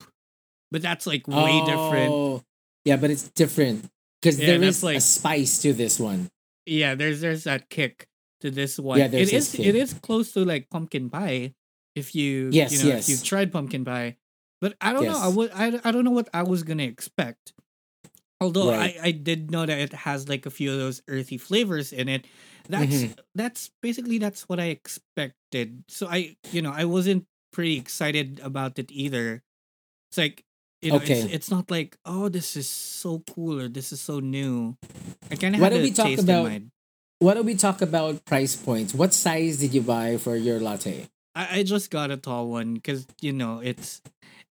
but 0.70 0.80
that's 0.80 1.06
like 1.06 1.28
way 1.28 1.60
different. 1.66 2.08
Oh, 2.12 2.42
Yeah, 2.86 2.96
but 2.96 3.10
it's 3.10 3.28
different 3.28 3.90
because 4.22 4.40
Yeah, 4.40 4.46
there 4.56 4.62
is 4.62 4.82
like- 4.82 4.96
a 4.96 5.00
spice 5.00 5.60
to 5.62 5.72
this 5.74 6.00
one. 6.00 6.30
Yeah, 6.64 6.94
there's 6.94 7.20
there's 7.20 7.44
that 7.44 7.68
kick 7.68 8.06
to 8.40 8.50
this 8.50 8.78
one. 8.78 8.98
Yeah, 8.98 9.08
there's 9.08 9.28
it 9.32 9.36
is 9.36 9.52
kick. 9.52 9.74
is 9.74 9.92
close 10.00 10.32
to 10.32 10.44
like 10.44 10.70
pumpkin 10.70 11.10
pie, 11.10 11.52
if 11.94 12.14
you 12.14 12.48
Yes, 12.52 12.72
you 12.72 12.78
know 12.88 12.94
yes. 12.96 13.04
if 13.04 13.08
you've 13.10 13.24
tried 13.24 13.52
pumpkin 13.52 13.84
pie. 13.84 14.16
But 14.62 14.76
I 14.80 14.92
don't 14.94 15.04
know. 15.04 15.18
I 15.18 15.26
Yes. 15.28 15.36
would 15.36 15.50
I, 15.52 15.66
I 15.84 15.90
don't 15.92 16.04
know 16.04 16.16
what 16.16 16.28
I 16.32 16.42
was 16.44 16.62
gonna 16.62 16.84
expect. 16.88 17.52
Although 18.40 18.70
Right. 18.70 18.96
I, 19.00 19.08
I 19.08 19.10
did 19.12 19.50
know 19.50 19.64
that 19.66 19.78
it 19.78 19.92
has 19.92 20.28
like 20.28 20.44
a 20.46 20.50
few 20.50 20.72
of 20.72 20.78
those 20.78 21.00
earthy 21.08 21.38
flavors 21.38 21.92
in 21.92 22.08
it. 22.08 22.26
That's 22.68 22.92
Mhm. 23.04 23.18
that's 23.34 23.70
basically 23.82 24.18
that's 24.18 24.48
what 24.48 24.58
I 24.58 24.72
expected. 24.74 25.84
So 25.88 26.06
I 26.08 26.36
you 26.52 26.62
know 26.62 26.72
I 26.72 26.84
wasn't 26.84 27.26
pretty 27.52 27.76
excited 27.78 28.40
about 28.42 28.78
it 28.78 28.90
either. 28.90 29.42
It's 30.10 30.18
like 30.18 30.44
you 30.82 30.90
know, 30.90 30.96
Okay. 31.00 31.20
it's, 31.22 31.32
it's 31.32 31.50
not 31.50 31.70
like 31.70 31.96
oh 32.04 32.28
this 32.28 32.56
is 32.56 32.68
so 32.68 33.22
cool 33.32 33.60
or 33.60 33.68
this 33.68 33.92
is 33.92 34.00
so 34.00 34.20
new. 34.20 34.76
I 35.30 35.36
kind 35.36 35.54
of 35.54 35.60
Why 35.60 35.70
had 35.70 35.80
a 35.80 35.82
we 35.82 35.90
talk 35.92 36.06
taste 36.06 36.22
about- 36.24 36.46
in 36.46 36.52
mind. 36.52 36.70
Why 37.20 37.32
don't 37.32 37.46
we 37.46 37.54
talk 37.54 37.80
about 37.80 38.24
price 38.26 38.54
points? 38.56 38.92
What 38.92 39.14
size 39.14 39.56
did 39.58 39.72
you 39.72 39.80
buy 39.80 40.18
for 40.18 40.36
your 40.36 40.60
latte? 40.60 41.08
I, 41.34 41.60
I 41.60 41.62
just 41.62 41.88
got 41.90 42.10
a 42.10 42.18
tall 42.18 42.48
one 42.50 42.74
because 42.74 43.06
you 43.22 43.32
know 43.32 43.60
it's 43.60 44.02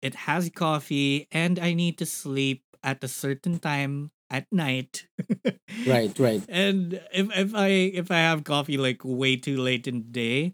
it 0.02 0.16
has 0.30 0.48
coffee 0.54 1.28
and 1.32 1.60
I 1.60 1.74
need 1.74 1.98
to 2.00 2.06
sleep 2.06 2.64
at 2.84 3.04
a 3.04 3.08
certain 3.08 3.60
time 3.60 4.12
at 4.30 4.46
night. 4.52 5.08
Right, 5.88 6.18
right. 6.20 6.42
And 6.50 7.00
if 7.14 7.30
if 7.36 7.56
I 7.56 7.68
if 7.94 8.12
I 8.12 8.18
have 8.26 8.44
coffee 8.44 8.78
like 8.78 9.02
way 9.04 9.36
too 9.38 9.58
late 9.58 9.88
in 9.88 10.04
the 10.04 10.10
day, 10.12 10.54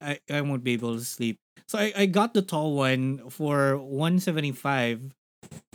I, 0.00 0.18
I 0.30 0.40
won't 0.42 0.64
be 0.64 0.72
able 0.74 0.94
to 0.96 1.04
sleep. 1.04 1.38
So 1.68 1.78
I, 1.78 1.92
I 1.96 2.06
got 2.06 2.34
the 2.34 2.42
tall 2.42 2.74
one 2.76 3.28
for 3.30 3.76
one 3.76 4.18
seventy 4.20 4.52
five. 4.52 5.00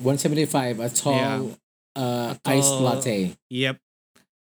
175, 0.02 0.80
a 0.80 0.90
tall, 0.90 1.58
uh, 1.96 2.36
A 2.46 2.50
iced 2.50 2.74
latte. 2.82 3.36
Yep. 3.50 3.78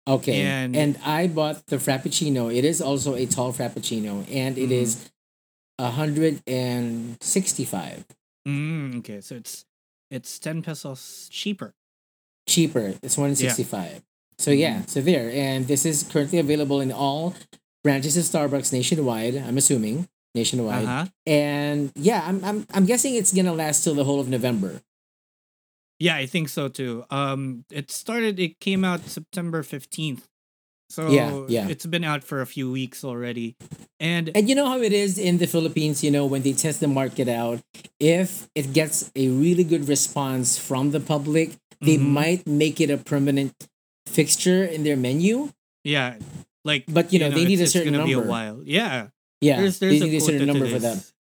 Okay. 0.07 0.41
And- 0.43 0.77
And, 0.77 0.97
I 1.05 1.27
bought 1.27 1.67
the 1.67 1.79
Frappuccino. 1.79 2.55
It 2.55 2.65
is 2.65 2.81
also 2.81 3.15
a 3.17 3.27
tall 3.27 3.53
Frappuccino, 3.53 4.25
and 4.31 4.57
it 4.57 4.69
Mhm. 4.71 4.83
is 4.87 5.11
a 5.79 5.91
165. 5.91 8.05
Mm, 8.47 8.99
okay, 8.99 9.21
so 9.21 9.35
it's 9.37 9.65
it's 10.11 10.39
ten 10.39 10.63
pesos 10.63 11.29
cheaper. 11.31 11.75
Cheaper. 12.49 12.95
It's 13.03 13.17
165. 13.19 14.03
So 14.39 14.51
yeah, 14.51 14.83
so 14.87 15.01
there. 15.01 15.31
And 15.31 15.67
this 15.67 15.85
is 15.85 16.03
currently 16.05 16.39
available 16.39 16.81
in 16.81 16.93
all 16.93 17.35
branches 17.83 18.17
of 18.17 18.25
Starbucks 18.25 18.73
nationwide, 18.73 19.37
I'm 19.37 19.59
assuming. 19.59 20.09
Nationwide. 20.35 20.85
Uh 20.85 20.87
huh. 20.87 21.07
And 21.27 21.93
yeah, 21.97 22.23
I'm, 22.27 22.45
I'm 22.45 22.67
I'm 22.75 22.85
guessing 22.87 23.15
it's 23.15 23.33
gonna 23.33 23.55
last 23.55 23.83
till 23.83 23.95
the 23.95 24.05
whole 24.05 24.21
of 24.21 24.29
November. 24.29 24.83
Yeah, 25.99 26.17
I 26.17 26.27
think 26.27 26.51
so 26.51 26.69
too. 26.69 27.05
Um, 27.11 27.65
it 27.71 27.91
started. 27.91 28.39
It 28.39 28.61
came 28.61 28.85
out 28.85 29.01
September 29.09 29.63
fifteenth, 29.63 30.29
so 30.89 31.11
Yeah, 31.11 31.45
yeah. 31.49 31.69
it's 31.69 31.87
been 31.87 32.05
out 32.05 32.23
for 32.25 32.41
a 32.41 32.47
few 32.47 32.71
weeks 32.71 33.05
already, 33.05 33.57
and 34.01 34.31
And 34.35 34.49
you 34.49 34.55
know 34.55 34.67
how 34.69 34.79
it 34.81 34.93
is 34.93 35.19
in 35.19 35.39
the 35.39 35.47
Philippines, 35.47 36.03
you 36.05 36.11
know, 36.11 36.27
when 36.27 36.43
they 36.43 36.53
test 36.53 36.81
the 36.81 36.89
market 36.89 37.29
out, 37.29 37.61
if 38.01 38.49
it 38.55 38.73
gets 38.73 39.11
a 39.17 39.29
really 39.29 39.65
good 39.65 39.89
response 39.89 40.59
from 40.59 40.91
the 40.93 41.01
public, 41.01 41.57
they 41.81 41.99
Mhm. 41.99 42.09
might 42.13 42.43
make 42.47 42.81
it 42.81 42.91
a 42.91 42.97
permanent 42.99 43.55
fixture 44.07 44.65
in 44.65 44.85
their 44.85 44.97
menu. 44.97 45.51
yeah, 45.85 46.19
like 46.65 46.83
But, 46.89 47.13
you 47.13 47.19
know, 47.23 47.31
they 47.31 47.45
need 47.47 47.61
a 47.61 47.67
certain 47.71 47.95
it's 47.95 48.03
gonna 48.03 48.11
Be 48.11 48.19
a 48.19 48.21
while. 48.21 48.63
Yeah, 48.67 49.11
Yeah, 49.41 49.61
there's 49.63 49.79
there's 49.79 50.01
they 50.01 50.07
a 50.07 50.11
need 50.11 50.17
a 50.19 50.21
certain 50.21 50.47
number 50.51 50.67
for 50.67 50.79
that. 50.83 50.99
this. 50.99 51.13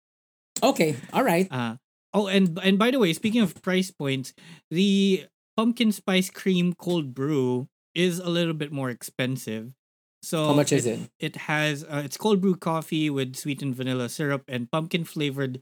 Okay, 0.63 0.95
all 1.13 1.21
right. 1.23 1.45
Uh, 1.51 1.75
oh, 2.13 2.25
and 2.27 2.57
and 2.63 2.79
by 2.79 2.89
the 2.89 2.97
way, 2.97 3.13
speaking 3.13 3.41
of 3.41 3.53
price 3.61 3.91
points, 3.91 4.33
the 4.71 5.25
pumpkin 5.57 5.91
spice 5.91 6.29
cream 6.33 6.73
cold 6.73 7.13
brew 7.13 7.67
is 7.95 8.19
a 8.19 8.29
little 8.29 8.53
bit 8.53 8.71
more 8.71 8.89
expensive. 8.89 9.73
So 10.21 10.47
How 10.47 10.53
much 10.53 10.71
is 10.73 10.85
it? 10.85 10.99
It 11.19 11.35
has 11.47 11.83
uh, 11.83 12.01
it's 12.03 12.17
cold 12.17 12.41
brew 12.41 12.55
coffee 12.55 13.09
with 13.09 13.35
sweetened 13.35 13.75
vanilla 13.75 14.09
syrup 14.09 14.43
and 14.47 14.69
pumpkin 14.71 15.05
flavored 15.05 15.61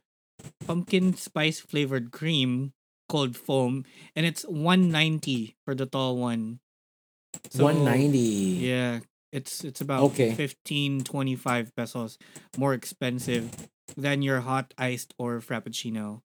pumpkin 0.66 1.14
spice 1.16 1.60
flavored 1.60 2.12
cream 2.12 2.74
cold 3.10 3.38
foam 3.38 3.86
and 4.16 4.26
it's 4.26 4.44
190 4.44 5.56
for 5.66 5.76
the 5.76 5.86
tall 5.86 6.18
one. 6.18 6.60
So, 7.52 7.66
190. 7.66 8.20
Yeah, 8.20 9.00
it's 9.32 9.64
it's 9.64 9.82
about 9.82 10.04
Okay. 10.14 10.34
15 10.34 11.04
25 11.04 11.76
pesos 11.76 12.18
more 12.58 12.74
expensive 12.74 13.52
than 13.98 14.22
your 14.22 14.42
hot 14.42 14.74
iced 14.78 15.14
or 15.18 15.40
frappuccino. 15.40 16.22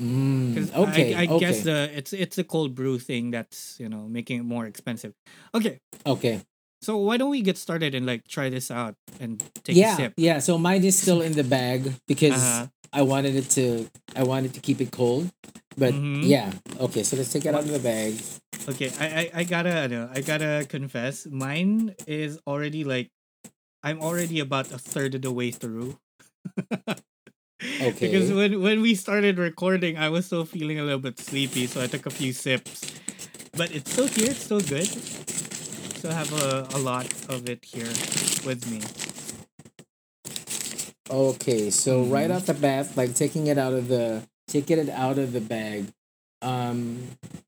Mm, 0.00 0.68
okay, 0.74 1.14
I, 1.14 1.22
I 1.22 1.26
okay, 1.26 1.38
guess 1.40 1.62
the 1.64 1.90
it's 1.96 2.12
it's 2.12 2.36
a 2.38 2.44
cold 2.44 2.74
brew 2.74 2.98
thing 2.98 3.30
that's, 3.30 3.80
you 3.80 3.88
know, 3.88 4.06
making 4.08 4.40
it 4.40 4.44
more 4.44 4.66
expensive. 4.66 5.14
Okay. 5.54 5.80
okay. 6.06 6.42
So 6.82 6.98
why 6.98 7.16
don't 7.16 7.30
we 7.30 7.40
get 7.40 7.56
started 7.56 7.94
and 7.94 8.04
like 8.06 8.28
try 8.28 8.48
this 8.50 8.70
out 8.70 8.94
and 9.18 9.40
take 9.64 9.76
yeah, 9.76 9.94
a 9.94 9.96
sip? 9.96 10.12
yeah. 10.16 10.38
So 10.38 10.58
mine 10.58 10.84
is 10.84 10.98
still 10.98 11.22
in 11.22 11.32
the 11.32 11.44
bag 11.44 11.94
because 12.06 12.32
Uh-huh. 12.36 12.66
I 12.92 13.02
wanted 13.02 13.34
it 13.34 13.48
to. 13.56 13.88
I 14.14 14.22
wanted 14.24 14.54
to 14.54 14.60
keep 14.60 14.80
it 14.80 14.92
cold, 14.92 15.32
but 15.76 15.92
Mhm. 15.94 16.22
yeah. 16.22 16.52
Okay, 16.80 17.02
so 17.02 17.16
let's 17.16 17.32
take 17.32 17.44
it 17.48 17.54
out 17.54 17.64
of 17.64 17.72
the 17.72 17.80
bag. 17.80 18.20
Okay, 18.68 18.92
I, 19.00 19.06
I 19.06 19.24
I 19.40 19.44
gotta 19.44 20.10
I 20.12 20.20
gotta 20.20 20.66
confess, 20.68 21.26
mine 21.26 21.96
is 22.06 22.38
already 22.46 22.84
like 22.84 23.08
I'm 23.82 24.00
already 24.02 24.40
about 24.40 24.70
a 24.72 24.78
third 24.78 25.14
of 25.16 25.22
the 25.22 25.32
way 25.32 25.50
through. 25.50 25.96
Because 28.00 28.32
when 28.32 28.60
when 28.62 28.82
we 28.82 28.94
started 28.94 29.38
recording, 29.38 29.96
I 29.96 30.08
was 30.10 30.26
still 30.26 30.44
feeling 30.44 30.78
a 30.78 30.82
little 30.84 31.00
bit 31.00 31.18
sleepy, 31.18 31.66
so 31.66 31.80
I 31.82 31.86
took 31.86 32.06
a 32.06 32.10
few 32.10 32.32
sips. 32.32 32.92
But 33.56 33.74
it's 33.74 33.90
still 33.90 34.06
here, 34.06 34.30
it's 34.30 34.44
still 34.44 34.60
good. 34.60 34.86
Still 35.96 36.12
have 36.12 36.30
a, 36.36 36.68
a 36.76 36.78
lot 36.78 37.06
of 37.28 37.48
it 37.48 37.64
here 37.64 37.88
with 38.44 38.68
me. 38.70 38.80
Okay, 41.08 41.70
so 41.70 42.04
Mhm. 42.04 42.12
right 42.12 42.30
off 42.30 42.46
the 42.46 42.54
bat, 42.54 42.96
like 42.96 43.14
taking 43.14 43.46
it 43.46 43.58
out 43.58 43.72
of 43.72 43.88
the 43.88 44.22
taking 44.48 44.78
it 44.78 44.90
out 44.90 45.18
of 45.18 45.32
the 45.32 45.40
bag, 45.40 45.86
um, 46.42 46.98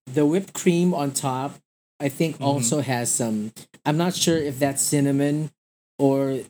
the 0.07 0.25
whipped 0.27 0.53
cream 0.53 0.95
on 0.95 1.13
top, 1.13 1.55
I 2.01 2.09
think 2.09 2.39
Mhm. 2.39 2.45
also 2.47 2.81
has 2.81 3.11
some. 3.11 3.53
I'm 3.85 3.97
not 3.97 4.15
sure 4.15 4.39
if 4.39 4.59
that's 4.59 4.83
cinnamon 4.83 5.51
or 5.99 6.41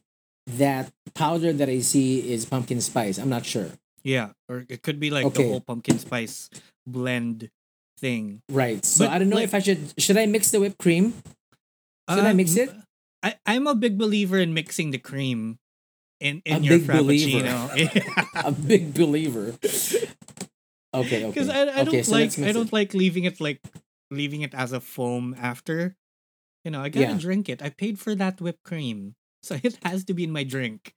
that 0.57 0.91
powder 1.15 1.53
that 1.53 1.69
I 1.69 1.81
see 1.81 2.31
is 2.33 2.45
pumpkin 2.47 2.81
spice. 2.81 3.19
I'm 3.19 3.29
not 3.29 3.45
sure. 3.45 3.71
Yeah, 4.03 4.31
or 4.49 4.65
it 4.69 4.83
could 4.83 4.99
be 5.01 5.11
like 5.11 5.27
Okay. 5.27 5.43
the 5.43 5.49
whole 5.51 5.61
pumpkin 5.61 5.99
spice 5.99 6.49
blend 6.87 7.51
thing. 7.99 8.41
Right. 8.49 8.85
So 8.85 9.05
But, 9.05 9.13
I 9.13 9.19
don't 9.19 9.29
know 9.29 9.37
like- 9.37 9.45
if 9.45 9.55
I 9.55 9.59
should. 9.61 9.93
Should 9.99 10.17
I 10.17 10.27
mix 10.27 10.51
the 10.51 10.61
whipped 10.61 10.79
cream? 10.79 11.13
Should 12.09 12.25
I 12.25 12.33
mix 12.33 12.57
it? 12.57 12.71
Um, 12.71 12.83
I, 13.23 13.35
I'm 13.45 13.67
a 13.67 13.75
big 13.75 13.99
believer 13.99 14.39
in 14.39 14.55
mixing 14.55 14.93
the 14.93 14.99
cream 14.99 15.59
in, 16.21 16.41
in 16.47 16.63
A 16.63 16.67
your 16.67 16.79
frappuccino. 16.79 17.69
A 18.47 18.53
big 18.53 18.95
believer. 18.95 19.53
Okay. 19.63 20.07
Okay. 20.95 21.27
Because 21.27 21.49
I, 21.51 21.81
I 21.81 21.85
don't 21.85 22.05
so 22.05 22.13
like 22.13 22.39
I 22.39 22.53
don't 22.53 22.69
it. 22.69 22.73
like 22.73 22.95
leaving 22.95 23.25
it 23.25 23.41
like 23.41 23.61
leaving 24.11 24.41
it 24.41 24.55
as 24.55 24.73
a 24.73 24.81
foam 24.81 25.37
after. 25.39 25.97
You 26.65 26.71
know, 26.71 26.81
I 26.81 26.89
gotta 26.89 27.13
Yeah. 27.13 27.19
drink 27.19 27.49
it. 27.49 27.61
I 27.63 27.69
paid 27.71 27.99
for 27.99 28.15
that 28.15 28.41
whipped 28.41 28.63
cream. 28.65 29.15
So 29.49 29.57
it 29.63 29.79
has 29.83 30.05
to 30.05 30.15
be 30.15 30.25
in 30.25 30.31
my 30.31 30.45
drink. 30.45 30.93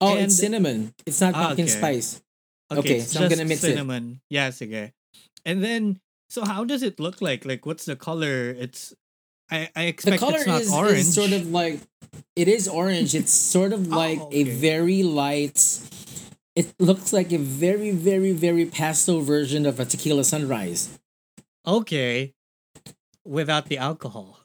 Oh, 0.00 0.14
and- 0.16 0.26
it's 0.26 0.36
cinnamon. 0.36 0.94
It's 1.06 1.20
not 1.20 1.34
Ah, 1.34 1.46
pumpkin 1.48 1.64
okay. 1.64 1.72
spice. 1.78 2.20
Okay, 2.70 2.78
Okay, 2.80 3.00
so 3.00 3.22
I'm 3.22 3.28
gonna 3.28 3.44
mix 3.44 3.62
it. 3.64 3.68
cinnamon. 3.72 4.20
Yes, 4.30 4.60
okay. 4.62 4.92
And 5.44 5.62
then 5.64 6.00
so 6.30 6.44
how 6.44 6.64
does 6.64 6.82
it 6.82 6.98
look 7.00 7.20
like? 7.20 7.44
Like 7.44 7.64
what's 7.66 7.84
the 7.84 7.96
color? 7.96 8.50
It's 8.50 8.92
I, 9.50 9.68
I 9.76 9.82
The 9.82 9.88
expect 9.88 10.20
color 10.20 10.38
it's 10.38 10.46
not 10.46 10.60
is, 10.62 10.72
orange. 10.72 10.98
is 11.00 11.14
sort 11.14 11.32
of 11.32 11.50
like 11.50 11.80
it 12.36 12.48
is 12.48 12.68
orange. 12.68 13.14
It's 13.14 13.32
sort 13.32 13.72
of 13.72 13.88
Oh, 13.92 13.96
like 13.96 14.20
a 14.32 14.44
very 14.44 15.02
light. 15.02 15.60
It 16.56 16.74
looks 16.78 17.12
like 17.12 17.32
a 17.32 17.38
very, 17.38 17.92
very, 17.92 18.32
very 18.32 18.66
pastel 18.66 19.20
version 19.22 19.64
of 19.64 19.80
a 19.80 19.84
tequila 19.84 20.24
sunrise 20.24 20.98
okay. 21.66 22.34
Without 23.24 23.66
the 23.66 23.78
alcohol. 23.78 24.41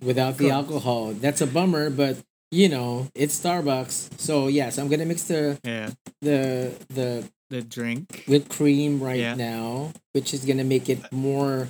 Without 0.00 0.38
the 0.38 0.50
alcohol. 0.50 1.12
That's 1.12 1.40
a 1.40 1.46
bummer, 1.46 1.90
but 1.90 2.16
you 2.50 2.68
know, 2.68 3.08
it's 3.14 3.38
Starbucks. 3.38 4.18
So 4.20 4.46
yes, 4.48 4.78
I'm 4.78 4.88
gonna 4.88 5.06
mix 5.06 5.24
the 5.24 5.58
Yeah, 5.64 5.90
the 6.20 6.72
the 6.88 7.28
the 7.50 7.62
drink. 7.62 8.24
whipped 8.26 8.48
cream 8.48 9.02
right 9.02 9.18
Yeah. 9.20 9.34
now, 9.34 9.92
which 10.12 10.32
is 10.32 10.44
gonna 10.44 10.64
make 10.64 10.88
it 10.88 11.00
more 11.12 11.68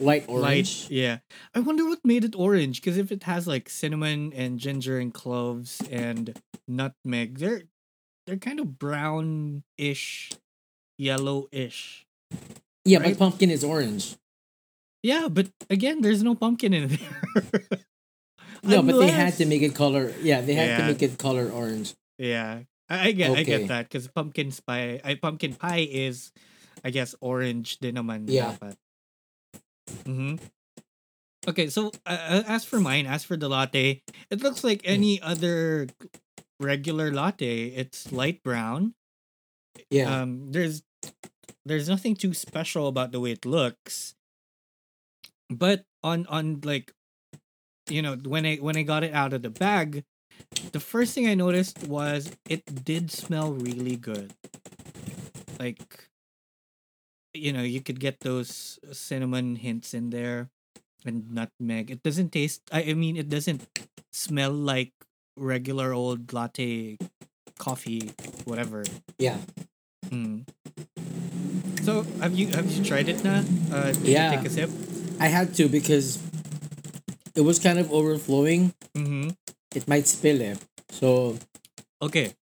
light 0.00 0.24
orange. 0.28 0.42
Light, 0.42 0.90
yeah. 0.90 1.18
I 1.54 1.60
wonder 1.60 1.84
what 1.84 2.00
made 2.04 2.24
it 2.24 2.34
orange. 2.36 2.80
Because 2.80 2.96
if 2.98 3.12
it 3.12 3.22
has 3.24 3.46
like 3.46 3.68
cinnamon 3.70 4.32
and 4.34 4.58
ginger 4.58 4.98
and 4.98 5.12
cloves 5.12 5.80
and 5.90 6.38
nutmeg, 6.68 7.38
they're 7.38 7.62
they're 8.26 8.36
kind 8.38 8.58
of 8.60 8.78
brownish, 8.78 10.32
yellowish. 10.98 12.06
Yeah, 12.84 12.98
Right? 12.98 13.10
but 13.10 13.18
pumpkin 13.18 13.50
is 13.50 13.64
orange. 13.64 14.16
Yeah, 15.04 15.28
but 15.28 15.52
again, 15.68 16.00
there's 16.00 16.24
no 16.24 16.34
pumpkin 16.34 16.72
in 16.72 16.88
there. 16.88 17.62
No, 18.64 18.80
but 18.80 18.96
they 18.96 19.12
had 19.12 19.36
to 19.36 19.44
make 19.44 19.60
it 19.60 19.76
color. 19.76 20.08
Yeah, 20.24 20.40
they 20.40 20.56
had 20.56 20.80
to 20.80 20.86
make 20.88 21.02
it 21.04 21.18
color 21.20 21.52
orange. 21.52 21.92
Yeah, 22.16 22.64
I, 22.88 23.08
I 23.08 23.12
get, 23.12 23.36
I 23.36 23.42
get 23.44 23.68
that 23.68 23.92
because 23.92 24.08
pumpkin 24.08 24.48
pie, 24.66 25.04
I 25.04 25.20
pumpkin 25.20 25.52
pie 25.52 25.84
is, 25.84 26.32
I 26.80 26.88
guess, 26.88 27.14
orange 27.20 27.76
din 27.84 28.00
naman 28.00 28.24
Yeah. 28.24 28.56
dapat. 28.56 28.80
Mm-hmm. 30.08 30.40
Okay, 31.44 31.68
so 31.68 31.92
uh, 32.08 32.40
uh, 32.40 32.42
as 32.48 32.64
for 32.64 32.80
mine, 32.80 33.04
as 33.04 33.20
for 33.20 33.36
the 33.36 33.52
latte, 33.52 34.00
it 34.32 34.40
looks 34.40 34.64
like 34.64 34.80
any 34.88 35.20
other 35.20 35.92
regular 36.56 37.12
latte. 37.12 37.68
It's 37.68 38.08
light 38.12 38.40
brown. 38.40 38.96
Yeah. 39.92 40.08
Um, 40.08 40.52
there's 40.56 40.80
there's 41.68 41.88
nothing 41.88 42.16
too 42.16 42.32
special 42.32 42.88
about 42.88 43.12
the 43.12 43.20
way 43.20 43.32
it 43.36 43.44
looks. 43.44 44.16
But 45.50 45.84
on 46.02 46.26
on 46.26 46.60
like 46.64 46.92
you 47.88 48.00
know, 48.02 48.16
when 48.16 48.46
I 48.46 48.56
when 48.56 48.76
I 48.76 48.82
got 48.82 49.04
it 49.04 49.12
out 49.12 49.32
of 49.32 49.42
the 49.42 49.50
bag, 49.50 50.04
the 50.72 50.80
first 50.80 51.14
thing 51.14 51.28
I 51.28 51.34
noticed 51.34 51.86
was 51.86 52.32
it 52.48 52.64
did 52.84 53.10
smell 53.10 53.52
really 53.52 53.96
good. 53.96 54.32
Like 55.58 56.08
you 57.34 57.52
know, 57.52 57.62
you 57.62 57.80
could 57.80 57.98
get 58.00 58.20
those 58.20 58.78
cinnamon 58.92 59.56
hints 59.56 59.92
in 59.92 60.10
there 60.10 60.48
and 61.04 61.30
nutmeg. 61.32 61.90
It 61.90 62.02
doesn't 62.02 62.30
taste 62.32 62.62
I, 62.72 62.82
I 62.90 62.94
mean 62.94 63.16
it 63.16 63.28
doesn't 63.28 63.66
smell 64.12 64.52
like 64.52 64.92
regular 65.36 65.92
old 65.92 66.32
latte 66.32 66.96
coffee 67.58 68.10
whatever. 68.44 68.84
yeah. 69.18 69.38
Mm. 70.08 70.46
So 71.82 72.02
have 72.20 72.32
you 72.34 72.48
have 72.48 72.70
you 72.70 72.84
tried 72.84 73.08
it 73.08 73.22
now? 73.24 73.44
Uh, 73.70 73.92
Yeah. 74.02 74.30
take 74.30 74.46
a 74.46 74.50
sip? 74.50 74.70
I 75.20 75.28
had 75.28 75.54
to 75.54 75.68
because 75.68 76.18
it 77.34 77.40
was 77.42 77.58
kind 77.58 77.78
of 77.78 77.90
overflowing. 77.92 78.74
Mm-hmm. 78.94 79.30
It 79.74 79.88
might 79.88 80.06
spill 80.06 80.40
it. 80.40 80.58
So, 80.90 81.38
Okay, 82.02 82.34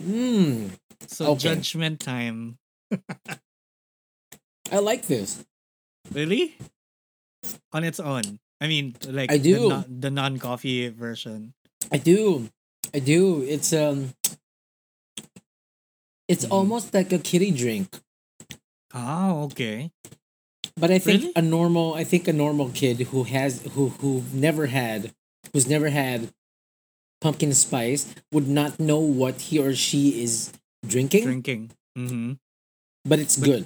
mm, 0.00 0.70
so 1.06 1.32
Okay. 1.32 1.54
judgment 1.54 2.00
time. 2.00 2.58
I 4.72 4.78
like 4.80 5.06
this. 5.06 5.44
Really? 6.12 6.56
On 7.72 7.84
its 7.84 8.00
own. 8.00 8.40
I 8.60 8.66
mean, 8.66 8.96
like 9.06 9.30
I 9.30 9.38
do. 9.38 9.54
the, 9.54 9.68
non- 9.68 10.00
the 10.00 10.10
non-coffee 10.10 10.88
version. 10.88 11.54
I 11.92 11.98
do. 11.98 12.48
I 12.92 12.98
do. 12.98 13.42
It's 13.42 13.72
um 13.72 14.12
it's 16.28 16.44
Mhm. 16.44 16.50
almost 16.52 16.92
like 16.92 17.12
a 17.12 17.18
kitty 17.18 17.50
drink. 17.52 17.88
Oh, 18.92 19.44
okay. 19.52 19.90
But 20.78 20.90
I 20.90 20.98
think 20.98 21.20
Really? 21.22 21.32
a 21.36 21.42
normal 21.42 21.94
I 21.94 22.04
think 22.04 22.28
a 22.28 22.32
normal 22.32 22.70
kid 22.70 23.00
who 23.10 23.24
has 23.24 23.62
who 23.74 23.88
who 24.00 24.22
never 24.32 24.66
had 24.66 25.12
who's 25.52 25.66
never 25.68 25.88
had 25.90 26.32
pumpkin 27.20 27.52
spice 27.54 28.14
would 28.32 28.46
not 28.46 28.78
know 28.78 28.98
what 29.00 29.40
he 29.50 29.58
or 29.58 29.74
she 29.74 30.22
is 30.22 30.52
drinking, 30.86 31.24
Drinking. 31.24 31.70
Mm-hmm. 31.98 32.32
but 33.04 33.18
it's 33.18 33.36
But- 33.36 33.46
good. 33.46 33.64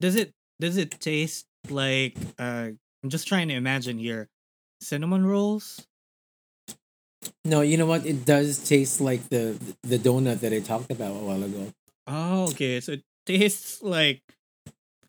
Does 0.00 0.16
it 0.16 0.32
does 0.60 0.76
it 0.76 0.90
taste 1.00 1.46
like 1.70 2.16
uh 2.38 2.70
I'm 3.02 3.10
just 3.10 3.28
trying 3.28 3.48
to 3.48 3.54
imagine 3.54 3.98
here. 3.98 4.28
Cinnamon 4.80 5.24
rolls? 5.24 5.86
No, 7.44 7.60
you 7.60 7.76
know 7.76 7.86
what? 7.86 8.04
It 8.04 8.24
does 8.24 8.58
taste 8.68 9.00
like 9.00 9.28
the 9.28 9.56
the 9.82 9.98
donut 9.98 10.40
that 10.40 10.52
I 10.52 10.60
talked 10.60 10.90
about 10.90 11.12
a 11.12 11.24
while 11.24 11.42
ago. 11.42 11.72
Oh, 12.06 12.50
okay. 12.50 12.80
So 12.80 12.92
it 12.92 13.02
tastes 13.24 13.82
like 13.82 14.20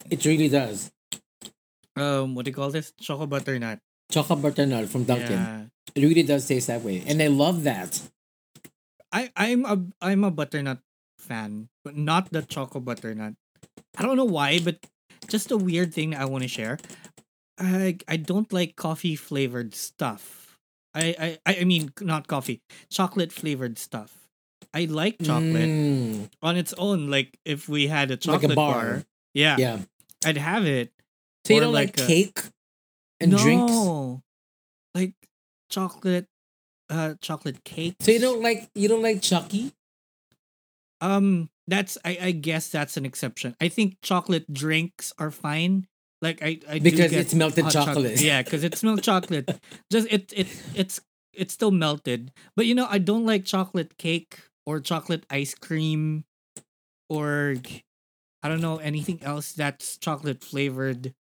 It 0.08 0.24
really 0.24 0.48
does. 0.48 0.92
Um 1.96 2.34
what 2.34 2.44
do 2.44 2.50
you 2.50 2.54
call 2.54 2.70
this? 2.70 2.92
Choco 3.00 3.26
butternut. 3.26 3.80
Chocolate 4.10 4.42
butternut 4.42 4.88
from 4.88 5.04
Dunkin'. 5.04 5.32
Yeah. 5.32 5.64
It 5.94 6.02
really 6.02 6.22
does 6.22 6.46
taste 6.46 6.66
that 6.68 6.82
way, 6.82 7.02
and 7.06 7.20
I 7.22 7.26
love 7.28 7.62
that. 7.64 8.02
I 9.12 9.30
I'm 9.36 9.64
a 9.64 9.82
I'm 10.00 10.24
a 10.24 10.30
butternut 10.30 10.78
fan, 11.18 11.68
but 11.84 11.96
not 11.96 12.30
the 12.32 12.42
choco 12.42 12.80
butternut. 12.80 13.34
I 13.96 14.02
don't 14.02 14.16
know 14.16 14.24
why, 14.28 14.58
but 14.60 14.78
just 15.28 15.50
a 15.50 15.56
weird 15.56 15.94
thing 15.94 16.14
I 16.14 16.24
want 16.26 16.42
to 16.42 16.48
share. 16.48 16.78
I 17.58 17.96
I 18.06 18.16
don't 18.16 18.52
like 18.52 18.76
coffee 18.76 19.16
flavored 19.16 19.74
stuff. 19.74 20.58
I 20.94 21.38
I 21.46 21.60
I 21.60 21.64
mean 21.64 21.92
not 22.00 22.26
coffee, 22.28 22.60
chocolate 22.90 23.32
flavored 23.32 23.78
stuff. 23.78 24.28
I 24.74 24.84
like 24.84 25.16
chocolate 25.22 25.70
Mm, 25.70 26.28
on 26.42 26.56
its 26.56 26.74
own. 26.76 27.08
Like 27.08 27.38
if 27.44 27.68
we 27.68 27.86
had 27.88 28.10
a 28.10 28.14
Like 28.20 28.44
a 28.44 28.52
chocolate 28.52 28.56
bar. 28.56 28.74
bar, 28.74 29.04
yeah, 29.32 29.56
yeah. 29.56 29.78
I'd 30.24 30.36
have 30.36 30.66
it. 30.66 30.92
So 31.46 31.54
you 31.54 31.60
don't 31.60 31.72
like, 31.72 31.96
like 31.96 32.00
a- 32.00 32.06
cake 32.06 32.40
and 33.20 33.30
no, 33.30 33.38
drinks? 33.38 34.20
like 34.94 35.14
chocolate, 35.70 36.26
uh, 36.90 37.14
chocolate 37.20 37.62
cake. 37.62 37.94
So 38.00 38.10
you 38.10 38.18
don't 38.18 38.42
like 38.42 38.68
you 38.74 38.88
don't 38.88 39.02
like 39.02 39.22
Chuckie? 39.22 39.72
Um, 41.00 41.48
that's 41.68 41.98
I, 42.04 42.18
I 42.20 42.30
guess 42.32 42.68
that's 42.68 42.96
an 42.96 43.04
exception. 43.06 43.54
I 43.60 43.68
think 43.68 43.98
chocolate 44.02 44.52
drinks 44.52 45.12
are 45.18 45.30
fine. 45.30 45.86
Like 46.20 46.42
I, 46.42 46.58
I 46.68 46.78
Because 46.80 47.12
it's 47.12 47.34
melted 47.34 47.64
hot 47.64 47.72
chocolate. 47.72 48.20
Yeah, 48.20 48.42
because 48.42 48.64
it's 48.64 48.82
milk 48.82 49.02
chocolate. 49.02 49.48
Just 49.92 50.08
it 50.10 50.32
it 50.34 50.48
it's 50.74 51.00
it's 51.32 51.54
still 51.54 51.70
melted. 51.70 52.32
But 52.56 52.66
you 52.66 52.74
know, 52.74 52.88
I 52.90 52.98
don't 52.98 53.24
like 53.24 53.44
chocolate 53.44 53.98
cake 53.98 54.40
or 54.64 54.80
chocolate 54.80 55.24
ice 55.30 55.54
cream 55.54 56.24
or 57.08 57.56
I 58.42 58.48
don't 58.48 58.60
know 58.60 58.78
anything 58.78 59.22
else 59.22 59.52
that's 59.52 59.96
chocolate 59.96 60.42
flavored. 60.42 61.14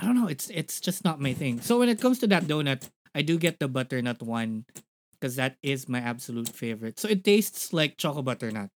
I 0.00 0.06
don't 0.06 0.16
know. 0.16 0.28
It's 0.28 0.48
it's 0.48 0.80
just 0.80 1.04
not 1.04 1.20
my 1.20 1.34
thing. 1.34 1.60
So 1.60 1.78
when 1.78 1.88
it 1.88 2.00
comes 2.00 2.18
to 2.20 2.26
that 2.28 2.44
donut, 2.44 2.88
I 3.14 3.20
do 3.22 3.36
get 3.36 3.60
the 3.60 3.68
butternut 3.68 4.22
one 4.22 4.64
because 5.12 5.36
that 5.36 5.56
is 5.62 5.88
my 5.88 6.00
absolute 6.00 6.48
favorite. 6.48 6.98
So 6.98 7.08
it 7.08 7.22
tastes 7.22 7.72
like 7.72 7.98
chocolate 8.00 8.24
butternut 8.24 8.70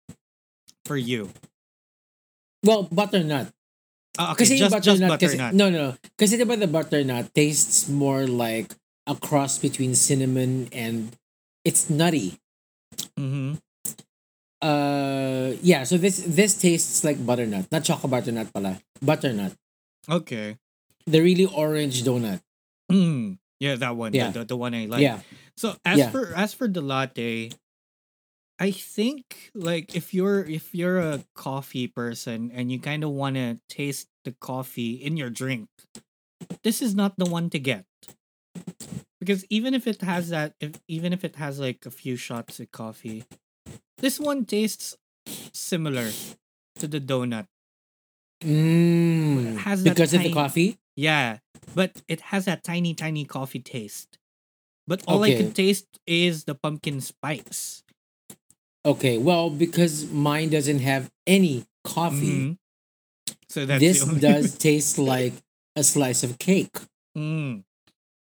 for 0.85 0.97
you. 0.97 1.29
Well, 2.65 2.89
butternut. 2.89 3.53
Uh, 4.17 4.33
okay, 4.33 4.43
Kasi 4.43 4.57
just, 4.57 4.73
just 4.83 4.99
butternut, 5.01 5.19
kasi, 5.19 5.37
butternut. 5.37 5.53
no, 5.53 5.69
no. 5.69 5.95
Kasi 6.17 6.37
diba 6.37 6.57
the 6.59 6.67
butternut 6.67 7.33
tastes 7.33 7.87
more 7.87 8.25
like 8.25 8.73
a 9.07 9.15
cross 9.15 9.57
between 9.57 9.93
cinnamon 9.95 10.67
and 10.73 11.15
it's 11.63 11.89
nutty. 11.89 12.37
Mm-hmm. 13.17 13.61
Uh, 14.61 15.53
yeah. 15.61 15.83
So 15.85 15.97
this 15.97 16.21
this 16.25 16.57
tastes 16.57 17.05
like 17.05 17.21
butternut, 17.21 17.69
not 17.71 17.85
chocolate 17.85 18.09
butternut 18.11 18.53
pala. 18.53 18.81
Butternut, 19.01 19.53
Okay. 20.09 20.57
The 21.07 21.21
really 21.21 21.45
orange 21.45 22.03
donut. 22.03 22.41
Mm. 22.91 23.37
Yeah, 23.59 23.75
that 23.75 23.95
one. 23.95 24.13
Yeah. 24.13 24.31
The, 24.31 24.43
the, 24.45 24.57
one 24.57 24.73
I 24.73 24.85
like. 24.85 25.01
yeah. 25.01 25.21
So 25.55 25.75
as 25.85 25.99
Yeah. 25.99 26.09
for 26.09 26.33
as 26.33 26.53
for 26.53 26.67
the 26.67 26.81
latte, 26.81 27.51
I 28.59 28.71
think 28.71 29.51
like 29.53 29.95
if 29.95 30.13
you're 30.13 30.43
if 30.43 30.73
you're 30.73 30.99
a 30.99 31.23
coffee 31.35 31.87
person 31.87 32.51
and 32.53 32.71
you 32.71 32.79
kind 32.79 33.03
of 33.03 33.11
want 33.11 33.35
to 33.35 33.59
taste 33.69 34.07
the 34.25 34.33
coffee 34.41 34.93
in 34.97 35.17
your 35.17 35.29
drink, 35.29 35.69
this 36.63 36.81
is 36.81 36.95
not 36.95 37.17
the 37.17 37.25
one 37.29 37.49
to 37.51 37.59
get. 37.59 37.85
Because 39.19 39.45
even 39.49 39.73
if 39.73 39.85
it 39.85 40.01
has 40.01 40.29
that 40.29 40.53
if 40.59 40.81
even 40.87 41.13
if 41.13 41.23
it 41.23 41.35
has 41.37 41.59
like 41.59 41.85
a 41.85 41.91
few 41.93 42.15
shots 42.17 42.59
of 42.59 42.71
coffee, 42.71 43.23
this 44.01 44.19
one 44.19 44.45
tastes 44.45 44.97
similar 45.53 46.09
to 46.81 46.87
the 46.87 46.99
donut. 46.99 47.45
Mm, 48.41 49.53
It 49.53 49.57
has 49.69 49.83
that 49.83 49.93
because 49.93 50.13
of 50.13 50.23
the 50.23 50.33
coffee. 50.33 50.80
Yeah, 50.95 51.39
but 51.73 52.01
it 52.07 52.21
has 52.35 52.45
that 52.45 52.63
tiny, 52.63 52.93
tiny 52.93 53.25
coffee 53.25 53.59
taste. 53.59 54.17
But 54.87 55.03
all 55.07 55.23
I 55.23 55.33
can 55.33 55.53
taste 55.53 55.87
is 56.05 56.43
the 56.45 56.55
pumpkin 56.55 56.99
spice. 57.01 57.83
Okay. 58.85 59.17
Well, 59.17 59.49
because 59.49 60.09
mine 60.11 60.49
doesn't 60.49 60.79
have 60.79 61.09
any 61.27 61.65
coffee. 61.83 62.55
Mhm. 62.55 62.57
So 63.47 63.65
that's 63.65 63.79
this 63.81 64.03
does 64.19 64.57
taste 64.57 64.97
like 64.97 65.33
a 65.75 65.83
slice 65.83 66.23
of 66.23 66.39
cake. 66.39 66.75
Mm, 67.17 67.63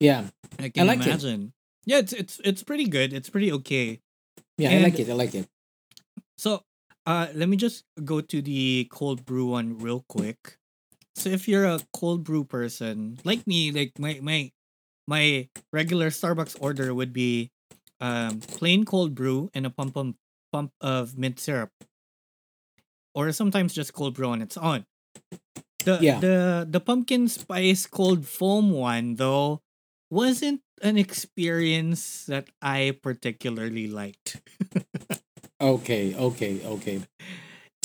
Yeah. 0.01 0.31
I 0.59 0.71
can 0.71 0.87
like 0.87 1.01
it. 1.01 1.07
imagine. 1.07 1.53
Yeah, 1.85 1.99
it's 1.99 2.13
it's 2.13 2.41
it's 2.45 2.63
pretty 2.63 2.87
good. 2.89 3.13
It's 3.13 3.31
pretty 3.31 3.53
okay. 3.53 4.01
Yeah, 4.59 4.71
I 4.73 4.79
like 4.79 4.99
it. 4.99 5.09
I 5.09 5.13
like 5.15 5.35
it. 5.35 5.47
So, 6.37 6.63
uh, 7.07 7.29
let 7.35 7.49
me 7.49 7.57
just 7.57 7.85
go 8.05 8.21
to 8.21 8.43
the 8.43 8.87
cold 8.91 9.25
brew 9.25 9.47
one 9.51 9.79
real 9.79 10.05
quick. 10.09 10.58
So, 11.19 11.31
if 11.31 11.49
you're 11.49 11.65
a 11.65 11.81
cold 11.93 12.23
brew 12.25 12.45
person 12.45 13.19
like 13.25 13.47
me, 13.47 13.73
like 13.73 13.99
my 13.99 14.21
my 14.23 14.53
my 15.07 15.49
regular 15.73 16.11
Starbucks 16.11 16.57
order 16.61 16.95
would 16.95 17.13
be 17.13 17.51
um, 18.01 18.41
plain 18.41 18.85
cold 18.85 19.15
brew 19.15 19.51
and 19.55 19.67
a 19.67 19.71
pump 19.71 19.95
pump 19.95 20.17
pump 20.53 20.73
of 20.81 21.19
mint 21.19 21.41
syrup, 21.41 21.73
or 23.15 23.33
sometimes 23.33 23.75
just 23.75 23.93
cold 23.93 24.15
brew 24.15 24.29
on 24.29 24.43
its 24.43 24.57
own. 24.57 24.85
The 25.85 25.99
Yeah. 26.03 26.19
the 26.21 26.67
the 26.69 26.81
pumpkin 26.81 27.29
spice 27.29 27.87
cold 27.87 28.27
foam 28.27 28.71
one 28.73 29.17
though 29.17 29.63
wasn't 30.11 30.63
an 30.83 30.97
experience 30.99 32.25
that 32.27 32.49
I 32.63 32.97
particularly 33.03 33.89
liked. 33.89 34.41
Okay, 35.61 36.15
okay, 36.15 36.63
okay. 36.65 37.03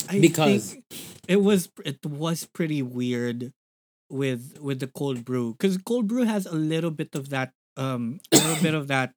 I 0.09 0.19
Because- 0.19 0.75
it 1.27 1.39
was 1.41 1.69
it 1.85 2.03
was 2.05 2.43
pretty 2.45 2.81
weird 2.83 3.53
with 4.11 4.59
with 4.59 4.79
the 4.83 4.87
cold 4.91 5.23
brew 5.23 5.53
because 5.55 5.77
cold 5.79 6.07
brew 6.07 6.23
has 6.27 6.45
a 6.45 6.53
little 6.55 6.91
bit 6.91 7.15
of 7.15 7.29
that 7.31 7.53
um 7.79 8.19
a 8.31 8.37
little 8.37 8.61
bit 8.61 8.75
of 8.75 8.87
that 8.91 9.15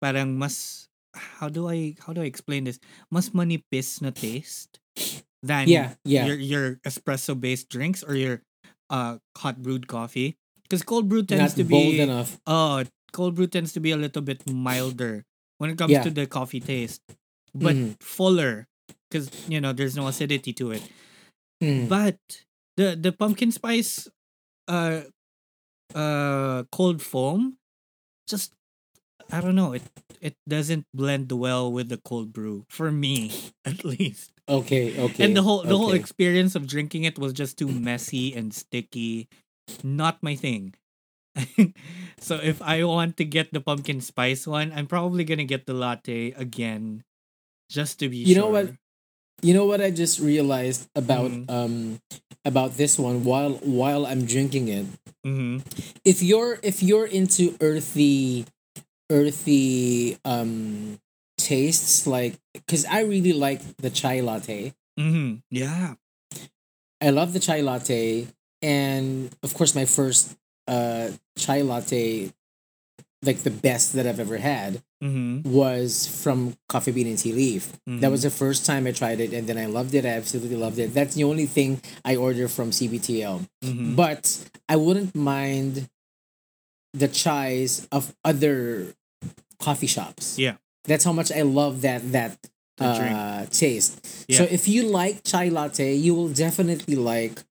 parang 0.00 0.38
mas 0.38 0.86
how 1.38 1.48
do 1.50 1.66
I 1.68 1.96
how 2.06 2.12
do 2.14 2.22
I 2.22 2.28
explain 2.30 2.64
this 2.64 2.78
mas 3.10 3.30
manipis 3.34 4.00
na 4.00 4.10
taste 4.14 4.78
than 5.42 5.68
Yeah, 5.68 5.98
yeah. 6.06 6.24
your 6.30 6.38
your 6.38 6.66
espresso 6.86 7.34
based 7.38 7.68
drinks 7.68 8.02
or 8.06 8.14
your 8.14 8.40
uh 8.88 9.18
hot 9.36 9.60
brewed 9.60 9.86
coffee 9.90 10.38
because 10.64 10.82
cold 10.86 11.08
brew 11.10 11.26
tends 11.26 11.58
Not 11.58 11.60
to 11.60 11.64
bold 11.68 11.92
be 11.98 12.00
enough. 12.00 12.38
oh 12.46 12.84
cold 13.12 13.34
brew 13.34 13.46
tends 13.50 13.74
to 13.74 13.80
be 13.82 13.90
a 13.90 13.98
little 14.00 14.22
bit 14.22 14.46
milder 14.48 15.26
when 15.58 15.68
it 15.70 15.76
comes 15.76 15.92
Yeah. 15.98 16.06
to 16.06 16.10
the 16.14 16.26
coffee 16.30 16.60
taste 16.62 17.02
but 17.54 17.74
Mhm. 17.76 17.98
fuller 18.00 18.66
because 19.14 19.30
you 19.46 19.60
know 19.62 19.70
there's 19.72 19.94
no 19.94 20.08
acidity 20.10 20.52
to 20.52 20.72
it 20.74 20.82
Mm. 21.62 21.86
but 21.88 22.18
the 22.76 22.98
the 22.98 23.14
pumpkin 23.14 23.54
spice 23.54 24.10
uh 24.66 25.06
uh 25.94 26.64
cold 26.74 27.00
foam 27.00 27.56
just 28.26 28.52
i 29.30 29.40
don't 29.40 29.54
know 29.54 29.72
it 29.72 29.86
it 30.20 30.34
doesn't 30.50 30.84
blend 30.92 31.30
well 31.30 31.70
with 31.70 31.88
the 31.88 31.96
cold 32.02 32.32
brew 32.34 32.66
for 32.68 32.90
me 32.90 33.30
at 33.64 33.84
least 33.86 34.32
Okay, 34.50 34.92
okay. 34.98 35.24
and 35.24 35.32
the 35.36 35.42
whole 35.46 35.62
the 35.62 35.78
whole 35.78 35.94
experience 35.96 36.52
of 36.58 36.66
drinking 36.66 37.04
it 37.06 37.16
was 37.18 37.32
just 37.32 37.56
too 37.56 37.70
messy 37.70 38.34
and 38.34 38.52
sticky 38.52 39.28
not 39.86 40.18
my 40.20 40.34
thing 40.34 40.74
so 42.18 42.36
if 42.42 42.60
i 42.60 42.82
want 42.84 43.16
to 43.16 43.24
get 43.24 43.52
the 43.54 43.60
pumpkin 43.62 44.00
spice 44.02 44.46
one 44.46 44.72
i'm 44.74 44.86
probably 44.90 45.24
gonna 45.24 45.46
get 45.48 45.64
the 45.66 45.74
latte 45.74 46.32
again 46.36 47.02
just 47.70 47.98
to 47.98 48.08
be 48.10 48.18
You 48.26 48.34
sure 48.34 48.42
know 48.44 48.50
what? 48.50 48.74
You 49.42 49.52
know 49.54 49.66
what 49.66 49.80
I 49.80 49.90
just 49.90 50.20
realized 50.20 50.88
about 50.94 51.30
Mhm. 51.30 51.50
um 51.50 52.00
about 52.44 52.76
this 52.76 52.98
one 52.98 53.24
while 53.24 53.54
while 53.64 54.06
I'm 54.06 54.24
drinking 54.24 54.68
it. 54.68 54.86
hmm 55.24 55.58
If 56.04 56.22
you're 56.22 56.58
if 56.62 56.82
you're 56.82 57.06
into 57.08 57.56
earthy 57.60 58.44
earthy 59.10 60.16
um 60.24 60.98
tastes 61.36 62.06
like 62.06 62.36
cuz 62.68 62.84
I 62.88 63.00
really 63.04 63.32
like 63.32 63.60
the 63.78 63.90
chai 63.90 64.20
latte. 64.20 64.72
Mm-hmm. 64.98 65.42
yeah 65.50 65.94
I 67.00 67.10
love 67.10 67.32
the 67.32 67.40
chai 67.40 67.60
latte 67.60 68.28
and 68.62 69.30
of 69.42 69.52
course 69.54 69.74
my 69.74 69.84
first 69.84 70.36
uh 70.68 71.10
chai 71.36 71.60
latte 71.62 72.32
like 73.26 73.38
the 73.42 73.50
best 73.50 73.92
that 73.94 74.06
I've 74.06 74.20
ever 74.20 74.36
had 74.38 74.82
hmm 75.00 75.40
was 75.44 76.06
from 76.22 76.56
Coffee 76.68 76.92
Bean 76.92 77.06
and 77.08 77.18
Tea 77.18 77.32
Leaf. 77.32 77.72
Mm-hmm. 77.88 78.00
That 78.00 78.10
was 78.10 78.22
the 78.22 78.30
first 78.30 78.64
time 78.64 78.86
I 78.86 78.92
tried 78.92 79.20
it, 79.20 79.32
and 79.32 79.46
then 79.46 79.58
I 79.58 79.66
loved 79.66 79.94
it. 79.94 80.04
I 80.04 80.10
absolutely 80.10 80.56
loved 80.56 80.78
it. 80.78 80.94
That's 80.94 81.14
the 81.14 81.24
only 81.24 81.46
thing 81.46 81.80
I 82.04 82.16
order 82.16 82.48
from 82.48 82.70
CBTL. 82.70 83.46
hmm 83.62 83.94
But 83.94 84.24
I 84.68 84.76
wouldn't 84.76 85.14
mind 85.14 85.88
the 86.94 87.08
chais 87.08 87.86
of 87.92 88.14
other 88.24 88.94
coffee 89.60 89.88
shops. 89.88 90.38
Yeah. 90.38 90.56
that's 90.84 91.04
how 91.04 91.12
much 91.12 91.32
I 91.32 91.42
love 91.42 91.80
that 91.82 92.12
that 92.12 92.38
uh, 92.80 93.46
taste. 93.46 94.24
Yeah. 94.28 94.38
So 94.38 94.44
if 94.44 94.68
you 94.68 94.84
like 94.88 95.22
chai 95.24 95.48
latte, 95.48 95.94
you 95.94 96.14
will 96.14 96.28
definitely 96.28 96.96
like 96.96 97.42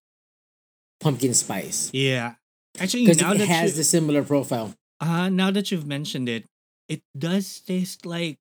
pumpkin 1.00 1.34
spice 1.34 1.90
Yeah. 1.94 2.36
Actually, 2.80 3.06
because 3.06 3.22
it 3.22 3.48
has 3.48 3.72
you, 3.72 3.78
the 3.78 3.84
similar 3.84 4.24
profile. 4.24 4.74
Uh, 5.04 5.28
now 5.30 5.52
that 5.52 5.72
you've 5.72 5.86
mentioned 5.88 6.30
it, 6.30 6.48
it 6.88 7.04
does 7.18 7.60
taste 7.60 8.06
like 8.08 8.40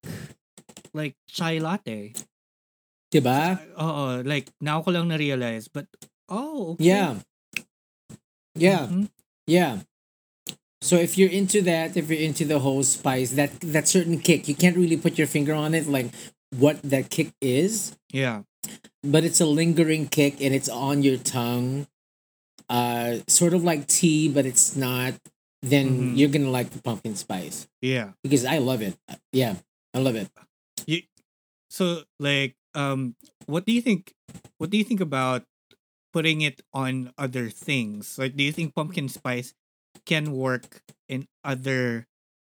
like 0.95 1.17
chai 1.27 1.59
latte. 1.59 2.15
Diba? 3.13 3.61
Oh, 3.77 4.23
like 4.25 4.49
now 4.61 4.81
ko 4.81 4.91
lang 4.93 5.09
na-realize. 5.09 5.69
But, 5.69 5.87
oh, 6.31 6.79
okay. 6.81 6.85
Yeah. 6.89 7.11
Yeah. 8.55 8.87
Mhm. 8.89 9.09
Yeah. 9.47 9.75
So 10.81 10.97
if 10.97 11.17
you're 11.17 11.31
into 11.31 11.63
that, 11.63 11.97
if 11.97 12.11
you're 12.11 12.19
into 12.21 12.45
the 12.45 12.59
whole 12.59 12.83
spice, 12.83 13.33
that 13.39 13.53
that 13.61 13.87
certain 13.87 14.19
kick, 14.19 14.49
you 14.49 14.55
can't 14.57 14.77
really 14.77 14.97
put 14.97 15.17
your 15.19 15.29
finger 15.31 15.55
on 15.55 15.75
it, 15.75 15.87
like 15.87 16.11
what 16.57 16.83
that 16.83 17.09
kick 17.11 17.33
is, 17.41 17.97
Yeah. 18.13 18.43
but 19.03 19.25
it's 19.25 19.41
a 19.41 19.47
lingering 19.47 20.09
kick 20.09 20.41
and 20.43 20.53
it's 20.55 20.69
on 20.69 21.03
your 21.03 21.17
tongue. 21.17 21.87
Uh, 22.69 23.21
sort 23.29 23.53
of 23.55 23.63
like 23.65 23.87
tea, 23.87 24.29
but 24.29 24.47
it's 24.47 24.75
not. 24.77 25.15
Then 25.63 25.87
Mhm. 26.13 26.19
you're 26.19 26.29
gonna 26.33 26.51
like 26.51 26.71
the 26.71 26.83
pumpkin 26.83 27.15
spice 27.15 27.69
Yeah. 27.81 28.13
because 28.23 28.45
I 28.45 28.59
love 28.59 28.83
it. 28.83 28.99
Yeah, 29.33 29.57
I 29.95 29.99
love 30.03 30.17
it. 30.17 30.29
You, 30.87 31.03
So, 31.71 32.05
like, 32.21 32.57
um, 32.75 33.17
what 33.47 33.65
do 33.65 33.73
you 33.73 33.81
think? 33.81 34.13
What 34.59 34.71
do 34.71 34.77
you 34.77 34.85
think 34.85 35.01
about 35.01 35.47
putting 36.13 36.41
it 36.43 36.63
on 36.75 37.13
other 37.17 37.49
things? 37.51 38.19
Like, 38.19 38.37
do 38.37 38.45
you 38.45 38.53
think 38.53 38.75
pumpkin 38.75 39.09
spice 39.09 39.55
can 40.05 40.33
work 40.37 40.83
in 41.09 41.29
other, 41.45 42.07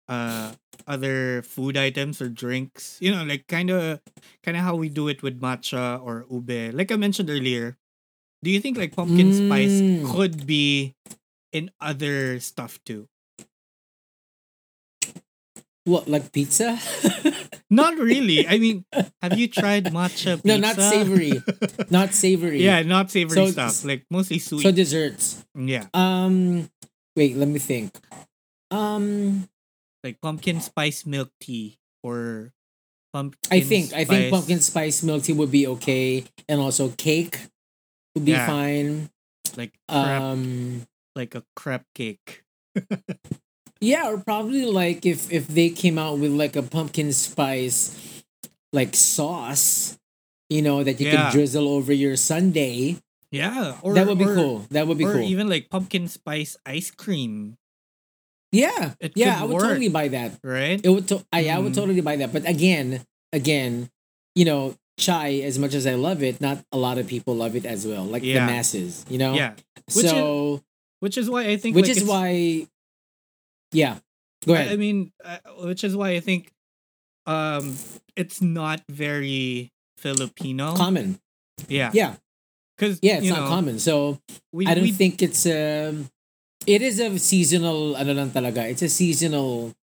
uh, 0.09 0.55
other 0.87 1.43
food 1.43 1.77
items 1.77 2.23
or 2.23 2.29
drinks? 2.29 2.99
You 3.01 3.13
know, 3.13 3.25
like 3.25 3.47
kind 3.49 3.71
of, 3.71 4.01
kind 4.43 4.57
of 4.57 4.63
how 4.65 4.77
we 4.77 4.89
do 4.89 5.09
it 5.09 5.23
with 5.23 5.41
matcha 5.41 6.01
or 6.03 6.27
ube. 6.31 6.73
Like 6.75 6.91
I 6.93 6.97
mentioned 6.97 7.29
earlier, 7.31 7.77
do 8.43 8.51
you 8.51 8.61
think 8.61 8.79
like 8.79 8.97
pumpkin 8.97 9.33
spice 9.33 9.81
Mm. 9.83 10.09
could 10.11 10.47
be 10.47 10.95
in 11.53 11.71
other 11.81 12.41
stuff 12.41 12.81
too? 12.85 13.09
What 15.85 16.07
like 16.09 16.31
pizza? 16.33 16.79
Not 17.71 17.99
really. 17.99 18.47
I 18.47 18.59
mean, 18.59 18.85
have 19.21 19.37
you 19.39 19.49
tried 19.49 19.87
matcha 19.87 20.37
pizza? 20.37 20.45
no, 20.45 20.57
not 20.59 20.77
savory. 20.77 21.43
not 21.91 22.13
savory. 22.15 22.63
Yeah, 22.63 22.83
not 22.83 23.11
savory 23.11 23.35
So 23.35 23.51
stuff. 23.51 23.85
Like 23.85 24.05
mostly 24.11 24.39
sweet. 24.39 24.63
So 24.63 24.71
desserts. 24.71 25.43
yeah, 25.57 25.87
Um, 25.95 26.69
wait, 27.17 27.35
let 27.37 27.49
me 27.49 27.59
think. 27.59 27.97
Um, 28.71 29.49
like 30.05 30.21
pumpkin 30.21 30.61
spice 30.61 31.07
milk 31.07 31.31
tea 31.41 31.79
or 32.05 32.53
pumpkin. 33.13 33.41
I 33.51 33.61
think 33.65 33.93
I 33.95 34.05
think 34.05 34.31
pumpkin 34.31 34.61
spice 34.61 35.03
milk 35.03 35.25
tea 35.25 35.33
would 35.33 35.51
be 35.51 35.67
okay, 35.81 36.25
and 36.49 36.61
also 36.61 36.91
cake 36.91 37.41
would 38.15 38.25
be 38.27 38.33
Yeah. 38.33 38.47
fine. 38.47 39.09
like 39.57 39.73
Um, 39.89 40.87
like 41.15 41.35
a 41.35 41.45
crepe 41.57 41.87
cake. 41.95 42.43
yeah, 43.81 44.09
or 44.09 44.19
probably 44.19 44.65
like 44.65 45.05
if 45.07 45.31
if 45.33 45.49
they 45.49 45.71
came 45.71 45.99
out 45.99 46.19
with 46.19 46.33
like 46.33 46.57
a 46.57 46.63
pumpkin 46.63 47.13
spice 47.13 48.25
like 48.73 48.95
sauce, 48.97 49.99
you 50.49 50.63
know, 50.63 50.83
that 50.85 51.01
you 51.01 51.09
Yeah. 51.09 51.29
can 51.29 51.33
drizzle 51.33 51.69
over 51.69 51.93
your 51.93 52.17
sundae. 52.17 52.97
Yeah, 53.31 53.79
or 53.83 53.95
that 53.95 54.07
would 54.07 54.19
be 54.19 54.25
or- 54.29 54.35
cool. 54.35 54.67
That 54.71 54.87
would 54.87 54.99
be 54.99 55.05
or 55.07 55.15
cool. 55.15 55.23
even 55.23 55.49
like 55.49 55.71
pumpkin 55.71 56.07
spice 56.09 56.57
ice 56.67 56.91
cream, 56.91 57.57
yeah, 58.53 58.93
It 59.01 59.13
yeah, 59.17 59.41
I 59.41 59.45
would 59.45 59.55
work. 59.55 59.63
totally 59.63 59.89
buy 59.89 60.09
that. 60.09 60.39
right? 60.45 60.81
It 60.83 60.89
would. 60.89 61.09
To- 61.09 61.25
I, 61.33 61.49
I 61.49 61.59
would 61.59 61.73
Mm. 61.73 61.77
totally 61.81 62.01
buy 62.03 62.17
that. 62.17 62.33
But 62.33 62.47
again, 62.47 63.05
again, 63.33 63.89
you 64.35 64.45
know, 64.45 64.77
chai. 65.01 65.41
As 65.41 65.59
much 65.59 65.73
as 65.73 65.87
I 65.87 65.95
love 65.95 66.23
it, 66.23 66.41
not 66.41 66.61
a 66.73 66.77
lot 66.77 66.99
of 66.99 67.07
people 67.09 67.35
love 67.35 67.57
it 67.57 67.65
as 67.65 67.87
well. 67.87 68.05
Like 68.05 68.23
Yeah. 68.23 68.45
the 68.45 68.53
masses, 68.53 69.05
you 69.09 69.17
know. 69.17 69.33
yeah, 69.33 69.55
Which 69.97 70.07
So, 70.07 70.61
which 71.03 71.19
is 71.19 71.27
why 71.29 71.51
I 71.51 71.59
think. 71.59 71.75
which 71.75 71.91
like, 71.91 71.97
is 71.99 72.05
why. 72.07 72.31
Yeah. 73.75 73.99
Go 74.47 74.55
I, 74.55 74.75
I 74.75 74.77
mean, 74.79 75.11
uh, 75.25 75.39
which 75.67 75.83
is 75.83 75.97
why 75.99 76.11
I 76.15 76.21
think, 76.21 76.51
um, 77.27 77.75
it's 78.15 78.39
not 78.43 78.83
very 78.89 79.71
Filipino. 79.99 80.75
common. 80.79 81.19
yeah, 81.69 81.91
Yeah. 81.95 82.15
because 82.77 82.99
Yeah. 83.03 83.19
It's 83.19 83.27
not 83.31 83.47
know, 83.47 83.51
common. 83.51 83.79
So 83.79 84.19
We, 84.53 84.67
I 84.67 84.75
don't 84.75 84.87
we, 84.87 84.93
think 84.95 85.23
it's 85.23 85.43
um. 85.47 86.07
It 86.67 86.79
is 86.83 87.01
a 87.03 87.19
seasonal. 87.19 87.97
Ano 87.99 88.15
lang 88.15 88.31
talaga. 88.31 88.63
It's 88.71 88.83
a 88.87 88.89
seasonal. 88.91 89.75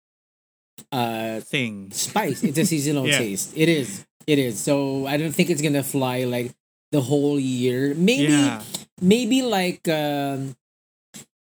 Uh, 0.94 1.40
thing. 1.42 1.90
spice. 1.90 2.42
It's 2.46 2.59
a 2.59 2.64
seasonal 2.74 3.07
Yeah. 3.07 3.18
taste. 3.18 3.50
It 3.59 3.66
is. 3.68 4.07
It 4.31 4.38
is. 4.38 4.62
So 4.62 5.07
I 5.11 5.16
don't 5.18 5.35
think 5.35 5.50
it's 5.50 5.62
gonna 5.62 5.83
fly 5.83 6.22
like 6.22 6.54
the 6.94 7.00
whole 7.02 7.38
year. 7.38 7.94
Maybe. 7.98 8.31
Yeah, 8.31 8.62
maybe 9.02 9.42
like 9.42 9.83
um 9.90 10.54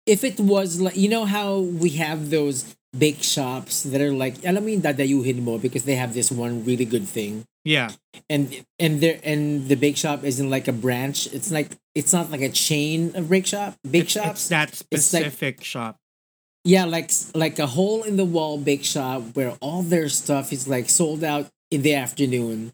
if 0.06 0.24
it 0.24 0.40
was 0.40 0.80
like 0.82 0.96
you 0.96 1.10
know 1.10 1.26
how 1.26 1.60
we 1.60 1.90
have 1.98 2.30
those 2.30 2.76
bake 2.98 3.22
shops 3.24 3.84
that 3.84 4.00
are 4.00 4.14
like 4.14 4.40
alam 4.46 4.64
mo 4.64 4.70
yung 4.72 4.82
dadayuhin 4.82 5.42
mo 5.44 5.58
because 5.58 5.84
they 5.84 5.96
have 5.96 6.14
this 6.14 6.32
one 6.32 6.64
really 6.64 6.86
good 6.86 7.08
thing 7.08 7.44
yeah, 7.66 7.90
and 8.30 8.54
and 8.78 9.02
there 9.02 9.18
and 9.26 9.68
the 9.70 9.76
bake 9.76 9.98
shop 9.98 10.24
isn't 10.24 10.50
like 10.54 10.68
a 10.70 10.72
branch 10.72 11.26
it's 11.34 11.50
like 11.50 11.74
it's 11.98 12.14
not 12.14 12.30
like 12.30 12.42
a 12.46 12.50
chain 12.54 13.10
of 13.18 13.28
bake 13.28 13.48
shop 13.50 13.74
bake 13.82 14.04
it's, 14.04 14.14
shops 14.14 14.40
it's 14.46 14.50
that 14.50 14.70
It's 14.70 15.12
like- 15.14 15.26
specific 15.26 15.64
shop. 15.64 15.98
Yeah, 16.66 16.86
like 16.86 17.12
like 17.36 17.60
a 17.62 17.68
hole 17.68 18.02
in 18.02 18.18
the 18.18 18.26
wall 18.26 18.58
bake 18.58 18.84
shop 18.86 19.38
where 19.38 19.54
all 19.62 19.82
their 19.86 20.10
stuff 20.10 20.50
is 20.54 20.66
like 20.68 20.90
sold 20.90 21.22
out 21.24 21.50
in 21.70 21.82
the 21.86 21.94
afternoon. 21.94 22.74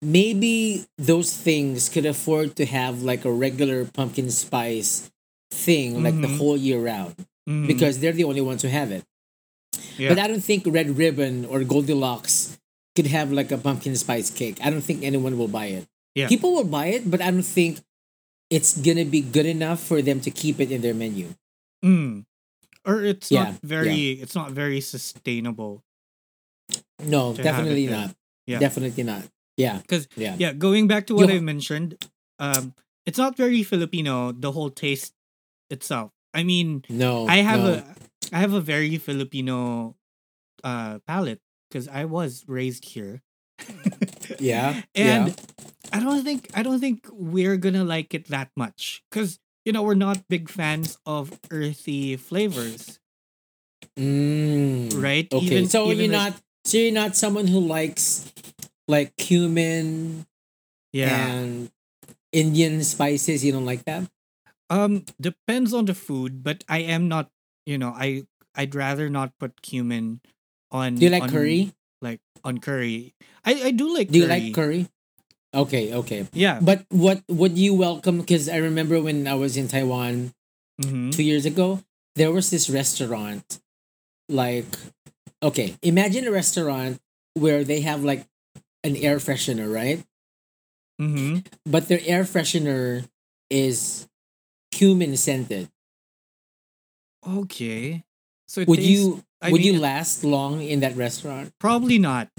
Maybe 0.00 0.86
those 0.96 1.36
things 1.36 1.88
could 1.88 2.06
afford 2.06 2.56
to 2.56 2.64
have 2.64 3.02
like 3.02 3.24
a 3.24 3.32
regular 3.32 3.84
pumpkin 3.84 4.30
spice 4.30 5.10
thing 5.50 6.02
like 6.02 6.20
the 6.20 6.28
Mhm. 6.28 6.36
whole 6.38 6.56
year 6.56 6.78
round 6.80 7.14
Mhm. 7.48 7.66
because 7.66 7.98
they're 8.00 8.12
the 8.12 8.24
only 8.24 8.40
ones 8.40 8.62
who 8.62 8.68
have 8.68 8.90
it. 8.92 9.04
yeah. 9.96 10.08
But 10.10 10.18
I 10.18 10.26
don't 10.28 10.42
think 10.44 10.64
Red 10.66 10.96
Ribbon 10.96 11.44
or 11.44 11.64
Goldilocks 11.64 12.58
could 12.94 13.06
have 13.06 13.32
like 13.32 13.50
a 13.50 13.58
pumpkin 13.58 13.96
spice 13.96 14.30
cake. 14.30 14.58
I 14.62 14.70
don't 14.70 14.82
think 14.84 15.02
anyone 15.02 15.38
will 15.38 15.48
buy 15.48 15.66
it. 15.66 15.86
Yeah. 16.14 16.28
People 16.28 16.52
will 16.54 16.64
buy 16.68 16.86
it, 16.88 17.10
but 17.10 17.20
I 17.20 17.30
don't 17.30 17.42
think 17.46 17.80
it's 18.50 18.76
gonna 18.78 19.04
be 19.04 19.20
good 19.20 19.46
enough 19.46 19.80
for 19.82 20.00
them 20.02 20.20
to 20.22 20.30
keep 20.30 20.58
it 20.60 20.70
in 20.70 20.80
their 20.82 20.94
menu. 20.94 21.34
Mm. 21.84 22.24
Or 22.84 23.02
it's 23.04 23.30
Yeah, 23.30 23.44
not 23.44 23.60
very 23.62 24.12
it's 24.22 24.34
not 24.34 24.52
very 24.52 24.80
sustainable. 24.80 25.82
No, 27.04 27.32
definitely 27.34 27.86
not. 27.86 28.14
Yeah. 28.46 28.58
Definitely 28.58 29.02
not. 29.04 29.24
Yeah. 29.56 29.82
'Cause, 29.86 30.08
yeah. 30.16 30.36
Yeah, 30.38 30.52
going 30.52 30.86
back 30.86 31.06
to 31.08 31.14
what 31.14 31.28
Yo- 31.28 31.36
I 31.36 31.40
mentioned, 31.40 31.98
um, 32.38 32.74
it's 33.06 33.18
not 33.18 33.36
very 33.36 33.62
Filipino, 33.62 34.32
the 34.32 34.52
whole 34.52 34.70
taste 34.70 35.12
itself. 35.70 36.12
I 36.34 36.42
mean, 36.44 36.84
No. 36.88 37.26
I 37.26 37.36
have 37.38 37.60
no. 37.60 37.72
a 37.74 37.84
I 38.32 38.38
have 38.40 38.52
a 38.52 38.60
very 38.60 38.96
Filipino 38.98 39.96
uh 40.64 40.98
palate 41.06 41.40
because 41.68 41.88
I 41.88 42.04
was 42.04 42.44
raised 42.48 42.84
here. 42.84 43.22
yeah. 44.38 44.82
and 44.94 45.28
yeah. 45.28 45.34
I 45.92 46.00
don't 46.00 46.22
think 46.22 46.50
I 46.54 46.62
don't 46.62 46.80
think 46.80 47.06
we're 47.12 47.56
gonna 47.56 47.84
like 47.84 48.12
it 48.14 48.28
that 48.28 48.50
much 48.56 49.02
because 49.10 49.38
you 49.64 49.72
know 49.72 49.82
we're 49.82 49.94
not 49.98 50.28
big 50.28 50.48
fans 50.48 50.98
of 51.06 51.32
earthy 51.50 52.16
flavors, 52.16 52.98
Mm, 53.98 54.94
right? 55.02 55.26
Okay. 55.32 55.44
Even- 55.46 55.68
so 55.68 55.90
even 55.90 56.10
you're 56.10 56.18
like- 56.18 56.34
not 56.34 56.42
so 56.64 56.76
you're 56.78 56.92
not 56.92 57.16
someone 57.16 57.46
who 57.46 57.60
likes 57.60 58.30
like 58.86 59.16
cumin 59.16 60.26
yeah. 60.92 61.26
and 61.28 61.70
Indian 62.32 62.84
spices. 62.84 63.44
You 63.44 63.52
don't 63.52 63.64
like 63.66 63.84
that? 63.86 64.04
Um, 64.70 65.04
depends 65.20 65.72
on 65.72 65.86
the 65.86 65.94
food, 65.94 66.42
but 66.42 66.64
I 66.68 66.78
am 66.78 67.08
not. 67.08 67.30
You 67.66 67.78
know, 67.78 67.92
I 67.96 68.24
I'd 68.54 68.74
rather 68.74 69.08
not 69.08 69.36
put 69.38 69.62
cumin 69.62 70.20
on. 70.70 70.96
Do 70.96 71.04
you 71.04 71.10
like 71.10 71.24
on, 71.24 71.30
curry? 71.30 71.72
Like 72.00 72.20
on 72.44 72.58
curry, 72.58 73.14
I 73.44 73.68
I 73.68 73.70
do 73.70 73.92
like. 73.92 74.08
Do 74.08 74.18
you 74.18 74.26
like 74.26 74.54
curry? 74.54 74.88
Okay, 75.54 75.94
okay. 75.94 76.26
Yeah. 76.32 76.60
But 76.60 76.84
what 76.90 77.22
would 77.28 77.56
you 77.56 77.72
welcome? 77.72 78.20
Because 78.20 78.48
I 78.48 78.56
remember 78.56 79.00
when 79.00 79.26
I 79.26 79.34
was 79.34 79.56
in 79.56 79.68
Taiwan 79.68 80.32
mhm. 80.80 81.14
two 81.14 81.22
years 81.22 81.46
ago, 81.46 81.80
there 82.16 82.30
was 82.32 82.50
this 82.50 82.68
restaurant. 82.68 83.60
Like, 84.28 84.68
okay, 85.42 85.76
imagine 85.80 86.26
a 86.28 86.30
restaurant 86.30 87.00
where 87.32 87.64
they 87.64 87.80
have 87.80 88.04
like 88.04 88.26
an 88.84 88.96
air 88.96 89.16
freshener, 89.16 89.72
right? 89.72 90.04
Mhm. 91.00 91.46
But 91.64 91.88
their 91.88 92.00
air 92.04 92.24
freshener 92.24 93.08
is 93.48 94.06
cumin 94.78 95.16
scented. 95.18 95.66
Okay. 97.26 98.04
So 98.46 98.62
Would 98.64 98.78
tastes- 98.78 98.90
you 98.90 99.24
I 99.42 99.50
would 99.50 99.60
mean, 99.60 99.74
you 99.74 99.80
last 99.80 100.22
long 100.24 100.62
in 100.62 100.80
that 100.80 100.96
restaurant? 100.96 101.52
Probably 101.58 101.98
not. 101.98 102.30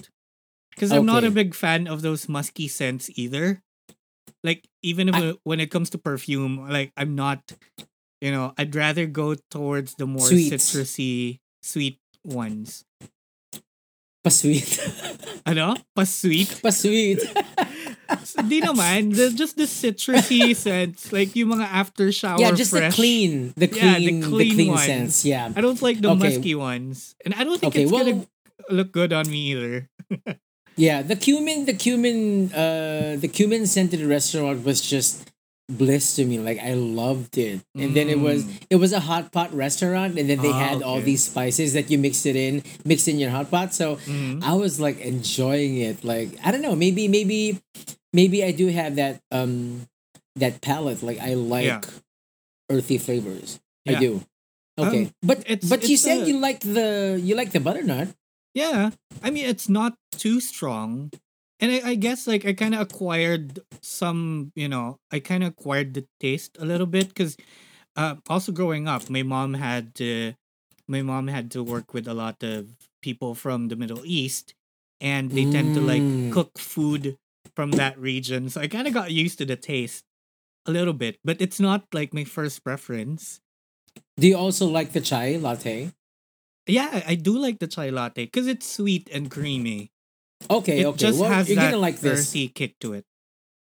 Because 0.71 0.91
I'm 0.95 1.05
not 1.05 1.23
a 1.27 1.31
big 1.31 1.53
fan 1.53 1.87
of 1.87 2.01
those 2.01 2.27
musky 2.31 2.67
scents 2.71 3.11
either. 3.19 3.61
Like, 4.43 4.63
even 4.81 5.09
if 5.11 5.15
I- 5.15 5.35
when 5.43 5.59
it 5.59 5.67
comes 5.71 5.89
to 5.91 5.97
perfume, 5.99 6.63
like, 6.71 6.91
I'm 6.95 7.15
not, 7.15 7.43
you 8.23 8.31
know, 8.31 8.53
I'd 8.57 8.73
rather 8.73 9.05
go 9.05 9.35
towards 9.51 9.95
the 9.99 10.07
more 10.07 10.23
Sweets. 10.23 10.71
citrusy, 10.71 11.39
sweet 11.61 11.99
ones. 12.23 12.85
Pa-sweet. 14.23 14.79
Ano? 15.45 15.75
Pa-sweet? 15.95 16.59
Pa-sweet. 16.61 17.19
Di 18.49 18.61
naman. 18.61 19.13
The, 19.15 19.31
just 19.31 19.55
the 19.57 19.63
citrusy 19.69 20.55
scents. 20.63 21.11
Like, 21.13 21.35
yung 21.35 21.53
mga 21.59 21.67
after 21.69 22.11
shower 22.11 22.39
yeah, 22.41 22.51
just 22.51 22.71
fresh. 22.71 22.91
the 22.91 22.95
clean, 22.95 23.53
the 23.55 23.67
Yeah, 23.69 23.99
the 23.99 24.05
clean, 24.05 24.19
the 24.21 24.27
clean 24.27 24.53
clean, 24.55 24.71
ones. 24.73 24.85
sense. 24.85 25.15
Yeah. 25.25 25.51
I 25.55 25.61
don't 25.61 25.81
like 25.81 26.01
the 26.01 26.09
Okay. 26.11 26.37
musky 26.37 26.55
ones. 26.55 27.15
And 27.25 27.33
I 27.35 27.43
don't 27.43 27.59
think 27.59 27.73
Okay, 27.73 27.83
it's 27.83 27.91
well, 27.91 28.05
gonna 28.05 28.25
look 28.69 28.91
good 28.91 29.13
on 29.13 29.29
me 29.29 29.53
either. 29.53 29.89
Yeah, 30.79 31.01
the 31.03 31.17
cumin, 31.19 31.65
the 31.67 31.73
cumin, 31.75 32.53
uh, 32.55 33.17
the 33.19 33.27
cumin 33.27 33.67
scented 33.67 33.99
restaurant 33.99 34.63
was 34.63 34.79
just 34.79 35.27
bliss 35.69 36.15
to 36.17 36.25
me. 36.25 36.39
Like 36.39 36.57
I 36.59 36.73
loved 36.73 37.37
it, 37.37 37.61
and 37.77 37.95
then 37.95 38.09
it 38.09 38.19
was 38.19 38.43
Mm. 38.43 38.61
it 38.69 38.75
was 38.81 38.91
a 38.91 38.99
hot 38.99 39.31
pot 39.31 39.53
restaurant, 39.53 40.17
and 40.17 40.27
then 40.29 40.41
they 40.41 40.49
Ah, 40.51 40.59
had 40.73 40.81
all 40.81 40.99
these 40.99 41.23
spices 41.23 41.73
that 41.73 41.89
you 41.91 41.97
mixed 42.01 42.25
it 42.25 42.35
in, 42.35 42.63
mixed 42.83 43.07
in 43.07 43.19
your 43.21 43.29
hot 43.29 43.51
pot. 43.53 43.73
So 43.73 43.97
Mhm. 44.09 44.41
I 44.43 44.53
was 44.57 44.79
like 44.81 44.99
enjoying 44.99 45.77
it. 45.77 46.03
Like 46.03 46.33
I 46.43 46.51
don't 46.51 46.61
know, 46.65 46.75
maybe 46.75 47.07
maybe 47.07 47.61
maybe 48.11 48.43
I 48.43 48.51
do 48.51 48.67
have 48.73 48.95
that 48.97 49.21
um 49.31 49.85
that 50.35 50.61
palate. 50.61 51.03
Like 51.05 51.19
I 51.21 51.33
like 51.37 51.65
Yeah. 51.69 51.81
earthy 52.69 52.97
flavors. 52.97 53.59
Yeah. 53.85 53.97
I 53.97 53.99
do. 53.99 54.11
Okay, 54.79 55.03
Um, 55.05 55.13
but 55.21 55.39
it's- 55.45 55.67
but 55.69 55.83
you 55.87 55.95
it's 55.95 56.03
said 56.03 56.23
a- 56.23 56.27
you 56.27 56.39
like 56.39 56.61
the 56.63 57.19
you 57.21 57.35
like 57.35 57.51
the 57.51 57.59
butternut. 57.59 58.09
Yeah, 58.55 58.91
I 59.21 59.29
mean 59.29 59.45
it's 59.45 59.67
not 59.69 59.93
too 60.17 60.39
strong, 60.39 61.11
and 61.59 61.71
I, 61.71 61.91
I 61.91 61.95
guess 61.95 62.27
like 62.27 62.45
I 62.45 62.53
kind 62.53 62.73
of 62.75 62.81
acquired 62.81 63.59
some, 63.81 64.51
you 64.55 64.67
know, 64.67 64.97
I 65.11 65.19
kind 65.19 65.43
of 65.43 65.49
acquired 65.49 65.93
the 65.93 66.05
taste 66.19 66.57
a 66.59 66.65
little 66.65 66.87
bit 66.87 67.09
because, 67.09 67.37
uh, 67.95 68.15
also 68.29 68.51
growing 68.51 68.87
up, 68.87 69.09
my 69.09 69.23
mom 69.23 69.53
had 69.55 69.95
to, 69.95 70.33
my 70.87 71.01
mom 71.01 71.27
had 71.27 71.51
to 71.51 71.63
work 71.63 71.93
with 71.93 72.07
a 72.07 72.13
lot 72.13 72.43
of 72.43 72.67
people 73.01 73.35
from 73.35 73.67
the 73.69 73.75
Middle 73.75 74.01
East, 74.05 74.53
and 75.01 75.31
they 75.31 75.45
tend 75.45 75.73
to 75.75 75.81
like 75.81 76.03
Mm. 76.03 76.31
cook 76.31 76.57
food 76.59 77.17
from 77.55 77.73
that 77.73 77.97
region, 77.99 78.49
so 78.49 78.61
I 78.61 78.67
kind 78.67 78.87
of 78.87 78.93
got 78.93 79.11
used 79.11 79.37
to 79.39 79.45
the 79.45 79.55
taste 79.55 80.05
a 80.65 80.71
little 80.71 80.93
bit, 80.93 81.17
but 81.23 81.41
it's 81.41 81.59
not 81.59 81.85
like 81.93 82.13
my 82.13 82.23
first 82.23 82.63
preference. 82.63 83.41
Do 84.17 84.27
you 84.27 84.37
also 84.37 84.67
like 84.67 84.91
the 84.93 85.01
chai 85.01 85.37
latte? 85.37 85.91
Yeah, 86.67 87.01
I 87.07 87.15
do 87.15 87.37
like 87.37 87.59
the 87.59 87.67
chai 87.67 87.89
latte 87.89 88.25
because 88.25 88.47
it's 88.47 88.67
sweet 88.69 89.09
and 89.11 89.31
creamy. 89.31 89.89
Okay, 90.49 90.81
it 90.81 90.85
okay. 90.85 90.97
just 90.97 91.19
well, 91.19 91.29
has 91.29 91.47
you're 91.49 91.57
gonna 91.61 91.77
like 91.77 91.99
this. 91.99 92.31
kick 92.33 92.79
to 92.79 92.93
it. 92.93 93.05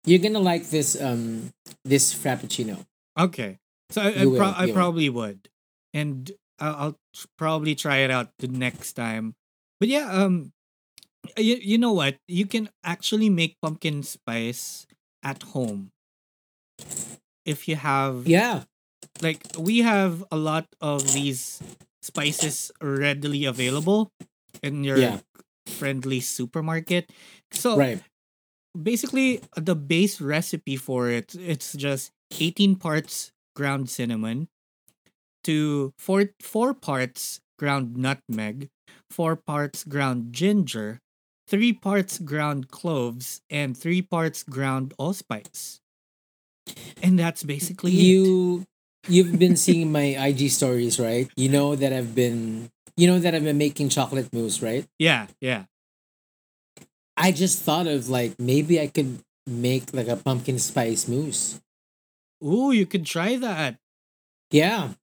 You're 0.04 0.18
gonna 0.18 0.40
like 0.40 0.68
this 0.68 1.00
um 1.00 1.52
this 1.84 2.14
frappuccino. 2.14 2.84
Okay, 3.18 3.58
so 3.90 4.02
I, 4.02 4.22
I, 4.22 4.26
will, 4.26 4.36
pro- 4.36 4.54
I 4.56 4.72
probably 4.72 5.08
would, 5.08 5.48
and 5.94 6.30
I'll, 6.58 6.74
I'll 6.74 6.96
tr- 7.14 7.26
probably 7.38 7.74
try 7.74 7.98
it 7.98 8.10
out 8.10 8.30
the 8.38 8.48
next 8.48 8.94
time. 8.94 9.34
But 9.78 9.88
yeah, 9.88 10.10
um, 10.10 10.52
you, 11.38 11.56
you 11.62 11.78
know 11.78 11.92
what? 11.92 12.16
You 12.26 12.46
can 12.46 12.68
actually 12.82 13.30
make 13.30 13.56
pumpkin 13.62 14.02
spice 14.02 14.86
at 15.22 15.42
home 15.54 15.92
if 17.44 17.68
you 17.68 17.76
have 17.76 18.26
Yeah. 18.26 18.64
like 19.22 19.42
we 19.58 19.78
have 19.80 20.24
a 20.30 20.36
lot 20.36 20.66
of 20.80 21.12
these 21.12 21.60
spices 22.02 22.72
readily 22.80 23.44
available 23.44 24.10
in 24.62 24.84
your 24.84 24.98
Yeah. 24.98 25.20
Friendly 25.66 26.20
supermarket. 26.20 27.10
So 27.52 27.76
Right. 27.76 28.00
basically 28.80 29.40
the 29.56 29.74
base 29.74 30.20
recipe 30.20 30.76
for 30.76 31.08
it 31.10 31.34
it's 31.34 31.72
just 31.74 32.10
18 32.40 32.76
parts 32.76 33.32
ground 33.54 33.88
cinnamon 33.88 34.48
to 35.44 35.92
four 35.98 36.30
four 36.40 36.74
parts 36.74 37.40
ground 37.58 37.96
nutmeg 37.96 38.68
four 39.10 39.36
parts 39.36 39.84
ground 39.84 40.32
ginger 40.32 41.00
three 41.48 41.72
parts 41.72 42.18
ground 42.18 42.68
cloves 42.68 43.40
and 43.50 43.76
three 43.76 44.02
parts 44.02 44.42
ground 44.42 44.92
allspice 44.98 45.80
and 47.02 47.18
that's 47.18 47.42
basically 47.42 47.92
it. 47.92 48.02
You 48.02 48.64
you've 49.08 49.38
been 49.38 49.56
seeing 49.56 49.92
my 49.92 50.16
IG 50.16 50.48
stories, 50.50 50.98
right? 50.98 51.28
You 51.36 51.48
know 51.48 51.76
that 51.76 51.92
I've 51.92 52.14
been 52.14 52.70
you 52.96 53.06
know 53.06 53.18
that 53.18 53.34
I've 53.34 53.44
been 53.44 53.58
making 53.58 53.88
chocolate 53.90 54.32
mousse, 54.32 54.62
right? 54.62 54.86
yeah 54.98 55.26
yeah 55.40 55.64
I 57.16 57.30
just 57.30 57.62
thought 57.62 57.86
of 57.86 58.08
like 58.10 58.34
maybe 58.42 58.80
I 58.80 58.86
could 58.90 59.22
make 59.46 59.94
like 59.94 60.08
a 60.10 60.16
pumpkin 60.18 60.58
spice 60.58 61.06
mousse. 61.06 61.60
Ooh, 62.42 62.72
you 62.74 62.86
could 62.86 63.06
try 63.06 63.36
that 63.38 63.78
Yeah. 64.50 64.94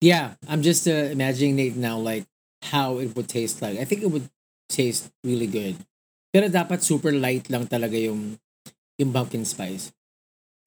Yeah, 0.00 0.34
I'm 0.48 0.60
just 0.62 0.86
uh, 0.86 1.08
imagining 1.10 1.58
it 1.58 1.76
now 1.76 1.96
like 1.98 2.26
how 2.62 2.98
it 2.98 3.16
would 3.16 3.28
taste 3.28 3.62
like. 3.62 3.78
I 3.78 3.84
think 3.84 4.02
it 4.02 4.10
would 4.10 4.28
taste 4.68 5.08
really 5.24 5.46
good. 5.46 5.76
Pero 6.34 6.48
dapat 6.50 6.82
super 6.82 7.12
light 7.14 7.48
lang 7.48 7.66
talaga 7.70 7.96
yung 7.96 8.36
yung 8.98 9.10
pumpkin 9.14 9.44
spice. 9.46 9.92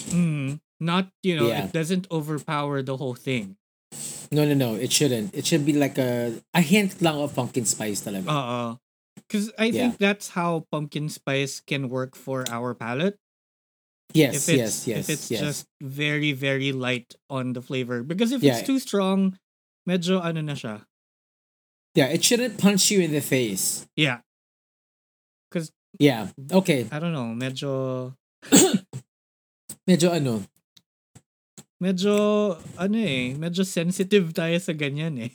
mm, 0.10 0.60
not 0.80 1.10
you 1.24 1.36
know 1.36 1.50
Yeah. 1.50 1.66
it 1.66 1.74
doesn't 1.74 2.06
overpower 2.12 2.82
the 2.86 2.98
whole 2.98 3.16
thing 3.18 3.58
No, 4.32 4.46
no, 4.46 4.54
no. 4.54 4.76
It 4.76 4.92
shouldn't. 4.92 5.34
It 5.34 5.46
should 5.46 5.66
be 5.66 5.74
like 5.74 5.98
a 5.98 6.42
a 6.54 6.62
hint 6.62 7.02
lang 7.02 7.18
of 7.20 7.36
pumpkin 7.36 7.66
spice 7.66 8.02
talaga. 8.02 8.28
uh 8.28 8.48
uh. 8.48 8.72
because 9.28 9.52
i 9.58 9.66
Yeah. 9.66 9.90
think 9.90 9.98
that's 9.98 10.30
how 10.38 10.66
pumpkin 10.72 11.10
spice 11.10 11.60
can 11.60 11.90
work 11.90 12.16
for 12.16 12.46
our 12.54 12.74
palate 12.78 13.18
yes, 14.14 14.48
if 14.48 14.50
it's 14.50 14.58
yes, 14.58 14.88
yes, 14.88 14.98
if 15.00 15.10
it's 15.10 15.28
yes. 15.32 15.42
just 15.42 15.66
very 15.82 16.32
very 16.32 16.72
light 16.72 17.16
on 17.30 17.54
the 17.54 17.62
flavor 17.62 18.04
because 18.04 18.32
if 18.32 18.44
Yeah. 18.44 18.58
it's 18.58 18.68
too 18.68 18.80
strong 18.80 19.36
medyo 19.90 20.22
ano 20.24 20.42
na 20.42 20.54
siya. 20.54 20.86
Yeah, 21.96 22.14
it 22.14 22.22
shouldn't 22.24 22.62
punch 22.62 22.92
you 22.94 23.02
in 23.02 23.10
the 23.10 23.26
face. 23.26 23.90
Yeah. 23.98 24.22
Because... 25.50 25.74
Yeah. 25.98 26.30
Okay. 26.46 26.86
I 26.92 27.00
don't 27.00 27.16
know, 27.16 27.34
medyo 27.34 28.14
Medyo 29.90 30.12
ano. 30.14 30.44
Medyo 31.82 32.14
ano 32.76 32.98
eh, 32.98 33.34
medyo 33.38 33.62
sensitive 33.66 34.34
tayo 34.34 34.58
sa 34.60 34.74
ganyan 34.74 35.18
eh. 35.22 35.32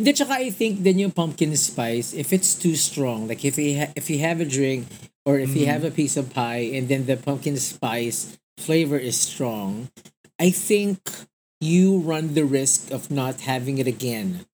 Hindi, 0.00 0.10
tsaka 0.16 0.40
I 0.40 0.48
think 0.48 0.80
then 0.80 0.96
yung 0.98 1.12
pumpkin 1.12 1.52
spice, 1.60 2.16
if 2.16 2.32
it's 2.32 2.56
too 2.56 2.72
strong, 2.74 3.28
like 3.28 3.44
if 3.44 3.60
you, 3.60 3.84
ha- 3.84 3.92
if 3.92 4.08
you 4.08 4.16
have 4.24 4.40
a 4.40 4.48
drink 4.48 4.88
or 5.28 5.36
if 5.36 5.52
you 5.52 5.68
Mhm. 5.68 5.72
have 5.76 5.84
a 5.84 5.92
piece 5.92 6.16
of 6.16 6.32
pie 6.32 6.72
and 6.72 6.88
then 6.88 7.04
the 7.04 7.20
pumpkin 7.20 7.60
spice 7.60 8.40
flavor 8.56 8.96
is 8.96 9.20
strong, 9.20 9.92
I 10.40 10.48
think 10.48 11.04
you 11.60 12.00
run 12.00 12.32
the 12.32 12.48
risk 12.48 12.88
of 12.90 13.12
not 13.12 13.44
having 13.44 13.76
it 13.76 13.86
again. 13.86 14.48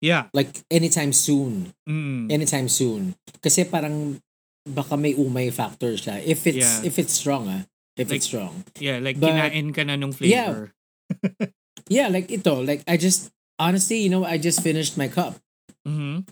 Yeah. 0.00 0.30
Like 0.32 0.62
anytime 0.70 1.12
soon. 1.12 1.74
Mm. 1.84 2.30
Anytime 2.32 2.70
soon. 2.70 3.18
Kasi 3.42 3.66
parang 3.68 4.22
baka 4.64 4.96
may 4.96 5.12
umay 5.18 5.52
factor 5.52 5.92
siya. 5.98 6.22
If 6.24 6.46
it's 6.46 6.80
Yeah. 6.80 6.86
if 6.88 6.94
it's 6.96 7.12
strong 7.18 7.50
ah. 7.50 7.62
If 8.00 8.08
Like- 8.08 8.16
it's 8.24 8.26
strong. 8.26 8.64
Yeah, 8.80 8.96
like 8.98 9.20
But- 9.20 9.36
kinain 9.36 9.76
ka 9.76 9.84
na 9.84 10.00
nung 10.00 10.16
Yeah. 10.16 10.48
flavor. 10.48 10.64
Yeah, 11.90 12.06
like 12.08 12.30
ito. 12.30 12.62
Like 12.62 12.80
I 12.86 12.94
just, 12.96 13.28
honestly, 13.58 13.98
you 14.00 14.08
know, 14.08 14.22
I 14.24 14.38
just 14.38 14.62
finished 14.62 14.94
my 14.96 15.10
cup. 15.10 15.36
Mhm. 15.84 16.22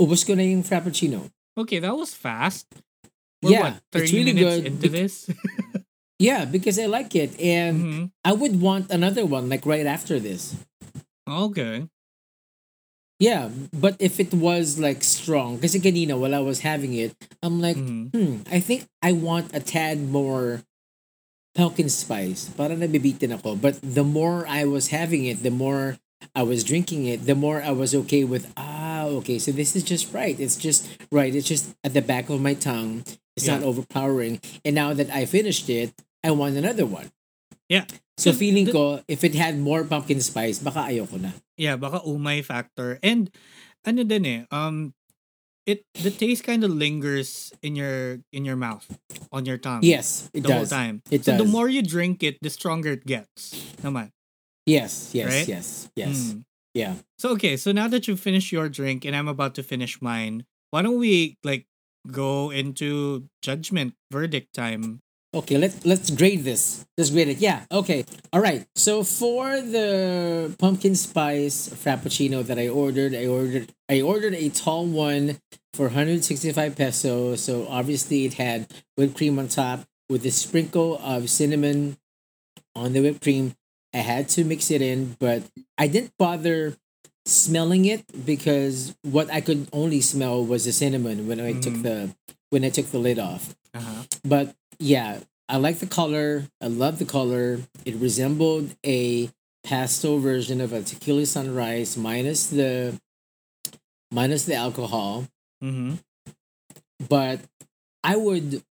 Ubus 0.00 0.22
ko 0.24 0.32
na 0.38 0.46
yung 0.46 0.62
frappuccino. 0.62 1.28
Okay, 1.58 1.82
that 1.82 1.92
was 1.92 2.14
fast. 2.14 2.64
We're 3.42 3.52
Yeah, 3.58 3.62
what, 3.76 3.82
30 3.92 4.04
it's 4.06 4.12
really 4.14 4.32
minutes 4.32 4.56
good. 4.56 4.66
into 4.70 4.88
this? 4.88 5.14
Yeah, 6.20 6.44
because 6.44 6.76
I 6.76 6.84
like 6.84 7.16
it. 7.16 7.32
And 7.40 7.74
Mhm. 7.80 8.02
I 8.28 8.36
would 8.36 8.60
want 8.60 8.92
another 8.92 9.24
one 9.24 9.48
like 9.48 9.64
right 9.64 9.88
after 9.88 10.20
this. 10.20 10.52
Okay. 11.24 11.88
Yeah, 13.20 13.52
but 13.68 14.00
if 14.00 14.16
it 14.18 14.32
was 14.32 14.80
like 14.80 15.04
strong, 15.04 15.60
kasi 15.60 15.76
kanina 15.76 16.16
while 16.16 16.34
I 16.34 16.40
was 16.40 16.64
having 16.64 16.96
it, 16.96 17.12
I'm 17.44 17.60
like, 17.60 17.76
Mhm. 17.76 18.08
hmm, 18.16 18.34
I 18.48 18.64
think 18.64 18.88
I 19.04 19.12
want 19.12 19.52
a 19.52 19.60
tad 19.60 20.00
more 20.00 20.64
pumpkin 21.52 21.92
spice. 21.92 22.48
Para 22.56 22.72
nabibitin 22.72 23.36
ako. 23.36 23.60
But 23.60 23.76
the 23.84 24.04
more 24.08 24.48
I 24.48 24.64
was 24.64 24.88
having 24.88 25.28
it, 25.28 25.44
the 25.44 25.52
more 25.52 26.00
I 26.32 26.42
was 26.48 26.64
drinking 26.64 27.04
it, 27.06 27.28
the 27.28 27.36
more 27.36 27.60
I 27.60 27.76
was 27.76 27.92
okay 28.08 28.24
with, 28.24 28.48
ah, 28.56 29.04
okay, 29.20 29.36
so 29.36 29.52
this 29.52 29.76
is 29.76 29.84
just 29.84 30.12
right. 30.16 30.38
It's 30.40 30.56
just 30.56 30.88
right. 31.12 31.32
It's 31.34 31.48
just 31.48 31.76
at 31.84 31.92
the 31.92 32.00
back 32.04 32.32
of 32.32 32.40
my 32.40 32.56
tongue. 32.56 33.04
It's 33.36 33.44
not 33.48 33.60
overpowering. 33.64 34.40
And 34.64 34.74
now 34.74 34.92
that 34.96 35.12
I 35.12 35.24
finished 35.28 35.68
it, 35.68 35.92
I 36.24 36.32
want 36.32 36.56
another 36.56 36.84
one. 36.88 37.12
Yeah. 37.70 37.86
So 38.18 38.34
So 38.34 38.36
feeling 38.36 38.66
the- 38.68 38.74
ko, 38.74 38.84
if 39.08 39.22
it 39.24 39.32
had 39.38 39.56
more 39.56 39.86
pumpkin 39.86 40.20
spice, 40.20 40.58
baka 40.58 40.90
ayoko 40.92 41.16
na. 41.22 41.32
Yeah, 41.56 41.78
baka 41.78 42.02
umay 42.04 42.44
factor. 42.44 42.98
And 43.00 43.30
ano 43.86 44.02
din 44.04 44.26
eh, 44.26 44.42
um 44.50 44.92
it 45.64 45.86
the 45.94 46.10
taste 46.10 46.42
kind 46.42 46.64
of 46.66 46.74
lingers 46.74 47.54
in 47.62 47.78
your 47.78 48.18
in 48.34 48.44
your 48.44 48.58
mouth, 48.58 48.84
on 49.32 49.46
your 49.46 49.56
tongue. 49.56 49.86
Yes, 49.86 50.28
it 50.34 50.42
the 50.42 50.50
does. 50.52 50.68
whole 50.68 50.72
time. 50.72 51.00
It 51.14 51.24
so 51.24 51.32
does. 51.32 51.40
the 51.40 51.48
more 51.48 51.70
you 51.70 51.80
drink 51.80 52.20
it, 52.26 52.36
the 52.42 52.50
stronger 52.50 52.98
it 52.98 53.06
gets. 53.06 53.54
Naman. 53.80 54.10
Yes, 54.66 55.14
yes, 55.16 55.28
Right? 55.30 55.48
yes, 55.48 55.66
yes. 55.96 56.16
Mm. 56.36 56.44
Yeah. 56.74 56.94
So 57.18 57.32
okay, 57.38 57.56
so 57.56 57.72
now 57.72 57.88
that 57.88 58.04
you 58.10 58.14
finished 58.18 58.52
your 58.52 58.68
drink 58.68 59.06
and 59.06 59.14
I'm 59.16 59.28
about 59.30 59.54
to 59.56 59.62
finish 59.64 60.02
mine, 60.02 60.44
why 60.74 60.82
don't 60.82 60.98
we 61.00 61.38
like 61.46 61.64
go 62.10 62.50
into 62.50 63.24
judgment 63.40 63.94
verdict 64.12 64.52
time? 64.52 65.00
Okay, 65.32 65.58
let's 65.58 65.86
let's 65.86 66.10
grade 66.10 66.42
this. 66.42 66.84
Let's 66.98 67.10
grade 67.10 67.28
it. 67.28 67.38
Yeah. 67.38 67.62
Okay. 67.70 68.04
All 68.32 68.40
right. 68.40 68.66
So 68.74 69.04
for 69.04 69.60
the 69.60 70.52
pumpkin 70.58 70.96
spice 70.96 71.68
frappuccino 71.68 72.44
that 72.46 72.58
I 72.58 72.66
ordered, 72.68 73.14
I 73.14 73.26
ordered 73.26 73.70
I 73.88 74.00
ordered 74.00 74.34
a 74.34 74.48
tall 74.48 74.86
one 74.86 75.38
for 75.72 75.86
165 75.86 76.74
pesos. 76.74 77.42
So 77.44 77.66
obviously 77.68 78.24
it 78.24 78.34
had 78.34 78.66
whipped 78.96 79.16
cream 79.16 79.38
on 79.38 79.46
top 79.46 79.86
with 80.08 80.26
a 80.26 80.32
sprinkle 80.32 80.98
of 80.98 81.30
cinnamon 81.30 81.96
on 82.74 82.92
the 82.92 83.00
whipped 83.00 83.22
cream. 83.22 83.54
I 83.94 83.98
had 83.98 84.28
to 84.30 84.42
mix 84.44 84.70
it 84.70 84.82
in, 84.82 85.16
but 85.20 85.44
I 85.78 85.86
didn't 85.86 86.12
bother 86.18 86.74
smelling 87.24 87.84
it 87.84 88.02
because 88.26 88.96
what 89.02 89.30
I 89.32 89.40
could 89.40 89.68
only 89.72 90.00
smell 90.00 90.44
was 90.44 90.64
the 90.64 90.72
cinnamon 90.72 91.28
when 91.28 91.38
I 91.38 91.52
took 91.52 91.74
Mhm. 91.74 91.82
the 91.82 92.14
when 92.50 92.64
I 92.64 92.70
took 92.70 92.90
the 92.90 92.98
lid 92.98 93.20
off. 93.20 93.54
Uh-huh. 93.74 94.02
But 94.24 94.54
yeah, 94.78 95.20
I 95.48 95.56
like 95.56 95.78
the 95.78 95.86
color. 95.86 96.44
I 96.60 96.66
love 96.68 96.98
the 96.98 97.04
color. 97.04 97.60
It 97.84 97.94
resembled 97.96 98.74
a 98.84 99.30
pastel 99.64 100.18
version 100.18 100.60
of 100.60 100.72
a 100.72 100.82
tequila 100.82 101.26
sunrise 101.26 101.96
minus 101.96 102.46
the 102.48 102.98
minus 104.10 104.44
the 104.44 104.54
alcohol. 104.54 105.26
Mhm. 105.62 105.98
But 107.08 107.40
I 108.04 108.16
would 108.16 108.62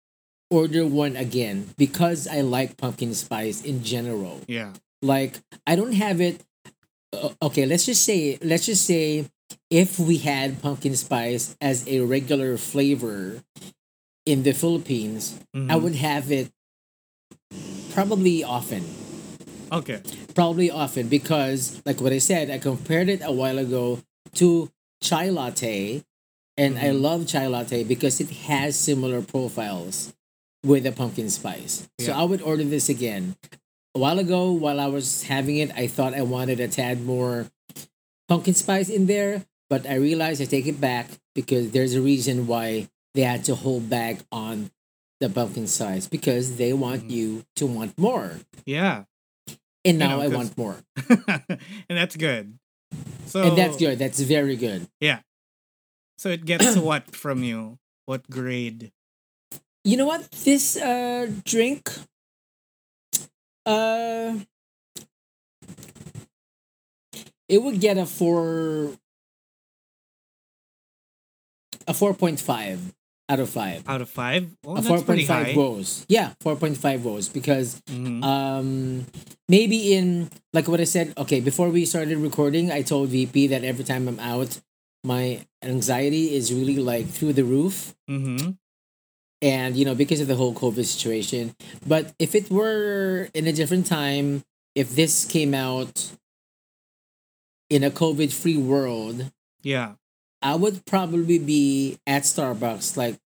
order 0.50 0.86
one 0.86 1.16
again 1.16 1.70
because 1.78 2.28
I 2.28 2.42
like 2.42 2.78
pumpkin 2.78 3.14
spice 3.14 3.62
in 3.64 3.84
general. 3.84 4.42
Yeah. 4.48 4.74
Like 5.02 5.40
I 5.68 5.76
don't 5.76 5.94
have 5.94 6.22
it. 6.22 6.42
uh, 7.14 7.30
Okay, 7.42 7.66
let's 7.66 7.86
just 7.86 8.04
say 8.04 8.38
let's 8.42 8.66
just 8.66 8.86
say 8.86 9.26
if 9.70 10.00
we 10.00 10.18
had 10.18 10.62
pumpkin 10.62 10.96
spice 10.96 11.56
as 11.62 11.88
a 11.88 12.02
regular 12.02 12.58
flavor 12.58 13.42
in 14.26 14.44
the 14.44 14.54
Philippines, 14.54 15.36
I 15.54 15.58
Mhm. 15.76 15.82
would 15.82 15.96
have 15.96 16.32
it 16.32 16.52
probably 17.94 18.44
often. 18.44 18.84
Okay. 19.72 20.02
Probably 20.34 20.72
often 20.72 21.08
because, 21.08 21.82
like 21.86 22.02
what 22.02 22.12
I 22.14 22.18
said, 22.20 22.50
I 22.50 22.58
compared 22.58 23.10
it 23.10 23.22
a 23.24 23.32
while 23.32 23.58
ago 23.58 24.00
to 24.36 24.70
chai 25.02 25.30
latte, 25.30 26.04
and 26.58 26.78
I 26.78 26.90
Mhm. 26.90 27.02
love 27.02 27.28
chai 27.28 27.48
latte 27.48 27.84
because 27.84 28.20
it 28.20 28.30
has 28.50 28.76
similar 28.76 29.22
profiles 29.22 30.14
with 30.66 30.84
the 30.84 30.92
pumpkin 30.92 31.30
spice. 31.30 31.88
So 32.00 32.12
I 32.12 32.24
would 32.24 32.42
order 32.42 32.64
this 32.64 32.90
again. 32.90 33.36
A 33.96 34.00
while 34.00 34.20
ago, 34.20 34.52
while 34.52 34.80
I 34.80 34.88
was 34.88 35.24
having 35.24 35.58
it, 35.58 35.72
I 35.76 35.88
thought 35.88 36.14
I 36.14 36.22
wanted 36.22 36.60
a 36.60 36.68
tad 36.68 37.02
more 37.06 37.50
pumpkin 38.28 38.54
spice 38.54 38.90
in 38.90 39.06
there, 39.08 39.46
but 39.70 39.88
I 39.88 39.96
realized 39.96 40.42
I 40.42 40.46
take 40.46 40.68
it 40.68 40.80
back 40.82 41.10
because 41.34 41.72
there's 41.72 41.94
a 41.96 42.02
reason 42.02 42.46
why 42.46 42.88
they 43.14 43.22
had 43.22 43.44
to 43.46 43.56
hold 43.56 43.90
back 43.90 44.20
on 44.32 44.72
the 45.20 45.30
pumpkin 45.30 45.68
size 45.68 46.08
because 46.08 46.58
they 46.58 46.72
want 46.74 47.04
Mhm. 47.08 47.12
you 47.12 47.44
to 47.58 47.66
want 47.66 47.98
more. 47.98 48.40
Yeah. 48.66 49.04
And 49.86 49.96
You 49.96 50.00
now 50.00 50.18
know, 50.18 50.22
I 50.22 50.28
want 50.28 50.58
more. 50.58 50.84
and 51.08 51.58
that's 51.90 52.16
good. 52.16 52.58
So 53.26 53.44
and 53.44 53.58
that's 53.58 53.78
good. 53.78 54.00
That's 54.00 54.20
very 54.20 54.56
good. 54.56 54.88
Yeah. 55.00 55.22
So 56.18 56.30
it 56.30 56.46
gets 56.46 56.76
what 56.78 57.16
from 57.16 57.44
you? 57.44 57.80
What 58.06 58.30
grade? 58.30 58.92
You 59.84 59.98
know 59.98 60.06
what? 60.08 60.30
This 60.32 60.76
uh 60.78 61.32
drink 61.46 61.90
uh 63.66 64.40
it 67.48 67.62
would 67.62 67.80
get 67.82 67.98
a 67.98 68.06
4 68.06 68.92
a 71.88 71.94
4.5 71.94 72.94
out 73.30 73.40
of 73.40 73.50
5. 73.50 73.88
Out 73.88 74.02
of 74.02 74.10
five? 74.10 74.50
Oh, 74.66 74.76
a 74.76 74.82
4.5 74.82 75.28
high. 75.28 75.54
woes. 75.56 76.06
Yeah, 76.10 76.34
4.5 76.44 77.04
woes 77.04 77.30
because 77.30 77.80
Mhm. 77.88 78.24
um 78.24 79.06
maybe 79.48 79.94
in 79.94 80.30
like 80.54 80.68
what 80.68 80.82
I 80.82 80.86
said, 80.86 81.14
okay, 81.18 81.40
before 81.40 81.70
we 81.70 81.86
started 81.86 82.18
recording, 82.18 82.72
I 82.72 82.82
told 82.82 83.10
VP 83.10 83.48
that 83.48 83.64
every 83.64 83.86
time 83.86 84.08
I'm 84.08 84.20
out, 84.20 84.60
my 85.04 85.46
anxiety 85.64 86.34
is 86.36 86.52
really 86.52 86.78
like 86.78 87.08
through 87.08 87.34
the 87.34 87.44
roof. 87.46 87.94
Mhm. 88.10 88.58
And 89.42 89.78
you 89.78 89.86
know, 89.86 89.96
because 89.96 90.20
of 90.20 90.28
the 90.28 90.36
whole 90.36 90.54
COVID 90.54 90.84
situation. 90.86 91.54
But 91.88 92.14
if 92.20 92.34
it 92.36 92.50
were 92.52 93.30
in 93.34 93.48
a 93.48 93.54
different 93.54 93.86
time, 93.86 94.44
if 94.76 94.96
this 94.96 95.24
came 95.24 95.54
out 95.54 96.12
in 97.70 97.84
a 97.84 97.92
COVID 97.92 98.34
free 98.34 98.58
world, 98.58 99.32
Yeah. 99.62 99.94
I 100.42 100.56
would 100.56 100.86
probably 100.86 101.40
be 101.40 101.98
at 102.08 102.24
Starbucks 102.24 102.96
like 102.98 103.18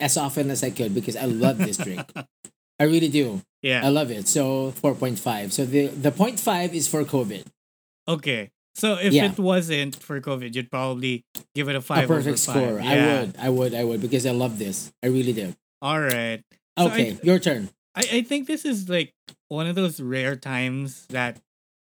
as 0.00 0.16
often 0.16 0.50
as 0.50 0.62
I 0.62 0.70
could 0.70 0.94
because 0.94 1.16
I 1.16 1.24
love 1.24 1.58
this 1.58 1.76
drink. 1.78 2.04
I 2.80 2.84
really 2.84 3.08
do. 3.08 3.42
Yeah. 3.62 3.84
I 3.84 3.88
love 3.88 4.10
it. 4.10 4.28
So 4.28 4.72
4.5. 4.82 5.50
So 5.52 5.64
the 5.64 5.88
the 5.88 6.12
point 6.12 6.38
five 6.38 6.74
is 6.74 6.86
for 6.86 7.02
COVID. 7.02 7.44
Okay. 8.06 8.50
So 8.76 8.94
if 8.94 9.12
Yeah. 9.12 9.32
it 9.32 9.38
wasn't 9.38 9.96
for 9.96 10.20
COVID, 10.20 10.54
you'd 10.54 10.70
probably 10.70 11.24
give 11.54 11.68
it 11.68 11.74
a 11.74 11.78
A 11.78 11.82
five. 11.82 12.04
over 12.04 12.22
perfect 12.22 12.38
five. 12.38 12.54
score. 12.54 12.78
I 12.80 12.94
Yeah. 12.94 13.20
would. 13.20 13.36
I 13.38 13.48
would. 13.50 13.74
I 13.74 13.82
would 13.84 14.00
because 14.00 14.24
I 14.26 14.30
love 14.30 14.58
this. 14.60 14.92
I 15.02 15.08
really 15.08 15.32
do. 15.32 15.54
All 15.82 16.00
right. 16.00 16.44
So 16.78 16.86
Okay, 16.86 17.18
your 17.24 17.40
turn. 17.40 17.70
I, 17.96 18.06
I 18.12 18.22
think 18.22 18.46
this 18.46 18.64
is 18.64 18.88
like 18.88 19.12
one 19.48 19.66
of 19.66 19.74
those 19.74 19.98
rare 20.00 20.36
times 20.36 21.06
that 21.10 21.40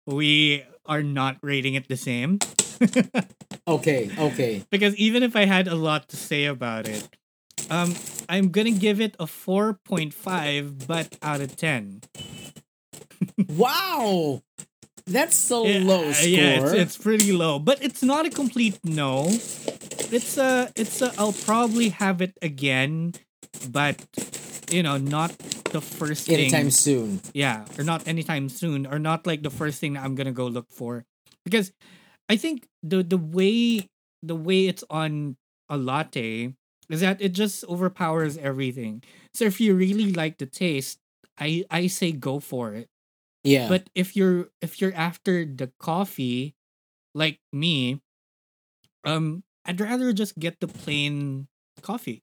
we 0.09 0.65
are 0.87 1.05
not 1.05 1.39
rating 1.43 1.75
it 1.75 1.87
the 1.87 1.97
same. 1.97 2.41
Okay. 3.71 4.11
Okay. 4.19 4.65
because 4.71 4.95
even 4.97 5.23
if 5.23 5.37
I 5.37 5.45
had 5.45 5.69
a 5.69 5.75
lot 5.75 6.09
to 6.09 6.17
say 6.17 6.47
about 6.47 6.89
it, 6.89 7.09
um, 7.71 7.95
I'm 8.29 8.51
gonna 8.51 8.73
give 8.73 9.01
it 9.01 9.15
a 9.19 9.27
four 9.27 9.75
point 9.85 10.15
five, 10.15 10.87
but 10.87 11.17
out 11.23 11.41
of 11.41 11.57
ten. 11.57 12.03
wow. 13.49 14.43
That's 15.07 15.51
a 15.51 15.55
Yeah, 15.55 15.79
low 15.83 16.13
score. 16.13 16.29
Yeah, 16.29 16.61
it's, 16.61 16.73
it's 16.73 16.97
pretty 16.97 17.33
low, 17.33 17.59
but 17.59 17.83
it's 17.83 18.03
not 18.03 18.27
a 18.27 18.31
complete 18.31 18.79
no. 18.85 19.27
It's 20.11 20.39
a, 20.39 20.71
it's 20.77 21.03
a. 21.03 21.13
I'll 21.19 21.33
probably 21.33 21.91
have 21.91 22.21
it 22.21 22.37
again, 22.43 23.15
but 23.71 23.99
you 24.71 24.83
know, 24.83 24.99
not 24.99 25.37
the 25.71 25.81
first 25.81 26.27
thing. 26.27 26.55
Anytime 26.55 26.71
soon. 26.71 27.21
Yeah, 27.35 27.65
or 27.79 27.85
not 27.85 28.07
anytime 28.07 28.49
soon, 28.49 28.87
or 28.87 28.99
not 28.99 29.27
like 29.27 29.43
the 29.43 29.51
first 29.51 29.81
thing 29.81 29.95
that 29.95 30.05
I'm 30.05 30.15
gonna 30.15 30.33
go 30.33 30.47
look 30.47 30.71
for, 30.71 31.05
because 31.45 31.73
I 32.31 32.37
think 32.39 32.71
the 32.87 33.03
the 33.03 33.19
way 33.19 33.91
the 34.23 34.39
way 34.39 34.71
it's 34.71 34.85
on 34.89 35.37
a 35.69 35.77
latte 35.77 36.55
is 36.89 37.01
that 37.03 37.21
it 37.21 37.35
just 37.35 37.65
overpowers 37.67 38.39
everything. 38.39 39.03
So 39.35 39.47
if 39.47 39.61
you 39.61 39.75
really 39.75 40.13
like 40.15 40.39
the 40.39 40.47
taste, 40.47 41.03
I 41.39 41.65
I 41.71 41.89
say 41.89 42.13
go 42.13 42.39
for 42.39 42.75
it. 42.75 42.87
Yeah. 43.43 43.67
But 43.67 43.91
if 43.99 44.15
you're 44.15 44.55
if 44.63 44.81
you're 44.81 44.95
after 44.95 45.45
the 45.45 45.73
coffee, 45.83 46.55
like 47.19 47.41
me, 47.53 47.99
um, 49.05 49.43
I'd 49.65 49.81
rather 49.81 50.13
just 50.13 50.39
get 50.39 50.61
the 50.61 50.69
plain 50.69 51.49
coffee. 51.83 52.23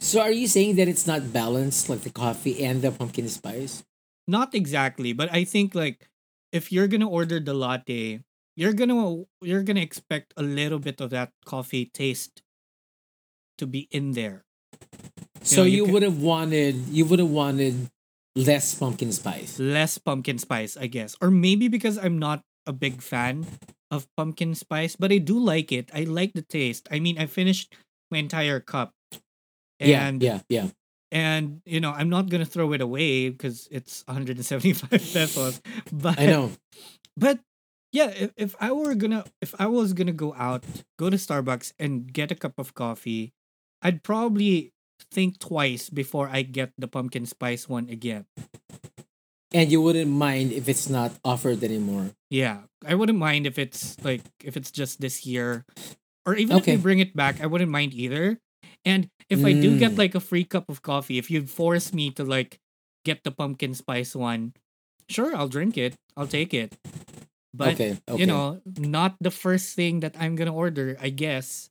so 0.00 0.20
are 0.20 0.32
you 0.32 0.48
saying 0.48 0.76
that 0.76 0.88
it's 0.88 1.06
not 1.06 1.32
balanced, 1.32 1.88
like 1.88 2.02
the 2.02 2.10
coffee 2.12 2.64
and 2.64 2.82
the 2.82 2.92
pumpkin 2.92 3.28
spice? 3.28 3.84
Not 4.28 4.54
exactly, 4.54 5.12
but 5.12 5.32
I 5.32 5.44
think 5.44 5.74
like 5.74 6.08
if 6.52 6.72
you're 6.72 6.88
gonna 6.88 7.08
order 7.08 7.40
the 7.40 7.54
latte, 7.54 8.20
you're 8.56 8.72
gonna 8.72 9.24
you're 9.42 9.62
gonna 9.62 9.80
expect 9.80 10.32
a 10.36 10.42
little 10.42 10.78
bit 10.78 11.00
of 11.00 11.10
that 11.10 11.32
coffee 11.44 11.86
taste 11.86 12.42
to 13.58 13.66
be 13.66 13.88
in 13.90 14.12
there. 14.12 14.44
So 15.42 15.62
you 15.62 15.86
you, 15.86 15.92
would 15.92 16.02
have 16.02 16.20
wanted 16.20 16.88
you 16.88 17.04
would 17.04 17.18
have 17.18 17.30
wanted 17.30 17.90
less 18.36 18.74
pumpkin 18.74 19.12
spice. 19.12 19.58
Less 19.58 19.98
pumpkin 19.98 20.38
spice, 20.38 20.76
I 20.76 20.86
guess. 20.86 21.16
Or 21.20 21.30
maybe 21.30 21.68
because 21.68 21.98
I'm 21.98 22.18
not 22.18 22.42
a 22.66 22.72
big 22.72 23.02
fan 23.02 23.46
of 23.90 24.06
pumpkin 24.16 24.54
spice, 24.54 24.96
but 24.96 25.12
I 25.12 25.18
do 25.18 25.38
like 25.38 25.70
it. 25.70 25.90
I 25.94 26.04
like 26.04 26.32
the 26.32 26.42
taste. 26.42 26.88
I 26.90 26.98
mean, 26.98 27.18
I 27.18 27.26
finished 27.26 27.74
my 28.10 28.18
entire 28.18 28.60
cup. 28.60 28.92
And 29.80 30.22
yeah, 30.22 30.40
yeah, 30.48 30.62
yeah. 30.62 30.70
and 31.10 31.60
you 31.66 31.80
know, 31.80 31.90
I'm 31.90 32.08
not 32.08 32.30
gonna 32.30 32.46
throw 32.46 32.72
it 32.72 32.80
away 32.80 33.28
because 33.28 33.68
it's 33.70 34.04
175 34.06 34.90
pesos. 34.90 35.60
But 35.92 36.18
I 36.18 36.26
know. 36.26 36.52
But 37.16 37.40
yeah, 37.94 38.10
if, 38.10 38.32
if 38.36 38.52
I 38.58 38.72
were 38.74 38.94
gonna 38.98 39.22
if 39.40 39.54
I 39.58 39.66
was 39.70 39.94
gonna 39.94 40.12
go 40.12 40.34
out, 40.34 40.66
go 40.98 41.08
to 41.08 41.16
Starbucks 41.16 41.72
and 41.78 42.10
get 42.12 42.34
a 42.34 42.34
cup 42.34 42.58
of 42.58 42.74
coffee, 42.74 43.30
I'd 43.80 44.02
probably 44.02 44.74
think 45.14 45.38
twice 45.38 45.88
before 45.90 46.26
I 46.28 46.42
get 46.42 46.74
the 46.76 46.88
pumpkin 46.90 47.24
spice 47.26 47.68
one 47.70 47.86
again. 47.88 48.26
And 49.54 49.70
you 49.70 49.78
wouldn't 49.80 50.10
mind 50.10 50.50
if 50.50 50.66
it's 50.68 50.88
not 50.90 51.14
offered 51.22 51.62
anymore. 51.62 52.10
Yeah. 52.30 52.66
I 52.84 52.94
wouldn't 52.98 53.18
mind 53.18 53.46
if 53.46 53.58
it's 53.58 53.94
like 54.02 54.22
if 54.42 54.56
it's 54.58 54.70
just 54.74 54.98
this 55.00 55.22
year. 55.24 55.64
Or 56.26 56.34
even 56.34 56.56
if 56.56 56.62
Okay. 56.66 56.72
you 56.74 56.78
bring 56.82 56.98
it 56.98 57.14
back, 57.14 57.38
I 57.40 57.46
wouldn't 57.46 57.70
mind 57.70 57.94
either. 57.94 58.40
And 58.84 59.08
if 59.30 59.44
I 59.44 59.52
do 59.54 59.78
get 59.78 59.92
Mm. 59.94 59.98
like 59.98 60.14
a 60.18 60.20
free 60.20 60.42
cup 60.44 60.66
of 60.68 60.82
coffee, 60.82 61.18
if 61.22 61.30
you'd 61.30 61.48
force 61.48 61.92
me 61.94 62.10
to 62.18 62.24
like 62.24 62.58
get 63.04 63.22
the 63.22 63.30
pumpkin 63.30 63.74
spice 63.78 64.16
one, 64.16 64.54
sure, 65.08 65.36
I'll 65.36 65.48
drink 65.52 65.76
it. 65.78 65.94
I'll 66.16 66.26
take 66.26 66.52
it. 66.52 66.74
But 67.54 67.78
okay, 67.78 67.94
okay. 68.10 68.18
you 68.18 68.26
know, 68.26 68.58
not 68.66 69.14
the 69.22 69.30
first 69.30 69.78
thing 69.78 70.00
that 70.02 70.18
I'm 70.18 70.34
gonna 70.34 70.54
order, 70.54 70.98
I 70.98 71.14
guess. 71.14 71.70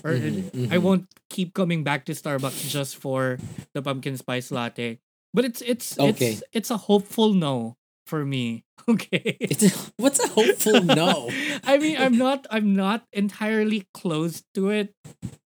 Or 0.00 0.16
Mhm, 0.16 0.72
I 0.72 0.80
mhm. 0.80 0.82
won't 0.82 1.06
keep 1.28 1.52
coming 1.52 1.84
back 1.84 2.08
to 2.08 2.16
Starbucks 2.16 2.64
just 2.72 2.96
for 2.96 3.36
the 3.76 3.84
pumpkin 3.84 4.16
spice 4.16 4.48
latte. 4.48 4.96
But 5.36 5.44
it's 5.44 5.60
it's 5.60 5.98
Okay. 6.00 6.40
it's 6.40 6.42
it's 6.56 6.70
a 6.72 6.88
hopeful 6.88 7.36
no 7.36 7.76
for 8.08 8.24
me. 8.24 8.64
Okay. 8.88 9.36
It's 9.38 9.92
what's 10.00 10.18
a 10.24 10.26
hopeful 10.32 10.80
no? 10.82 11.28
I 11.68 11.76
mean, 11.76 12.00
I'm 12.00 12.16
not 12.16 12.48
I'm 12.50 12.72
not 12.74 13.04
entirely 13.12 13.84
close 13.92 14.40
to 14.56 14.72
it. 14.72 14.96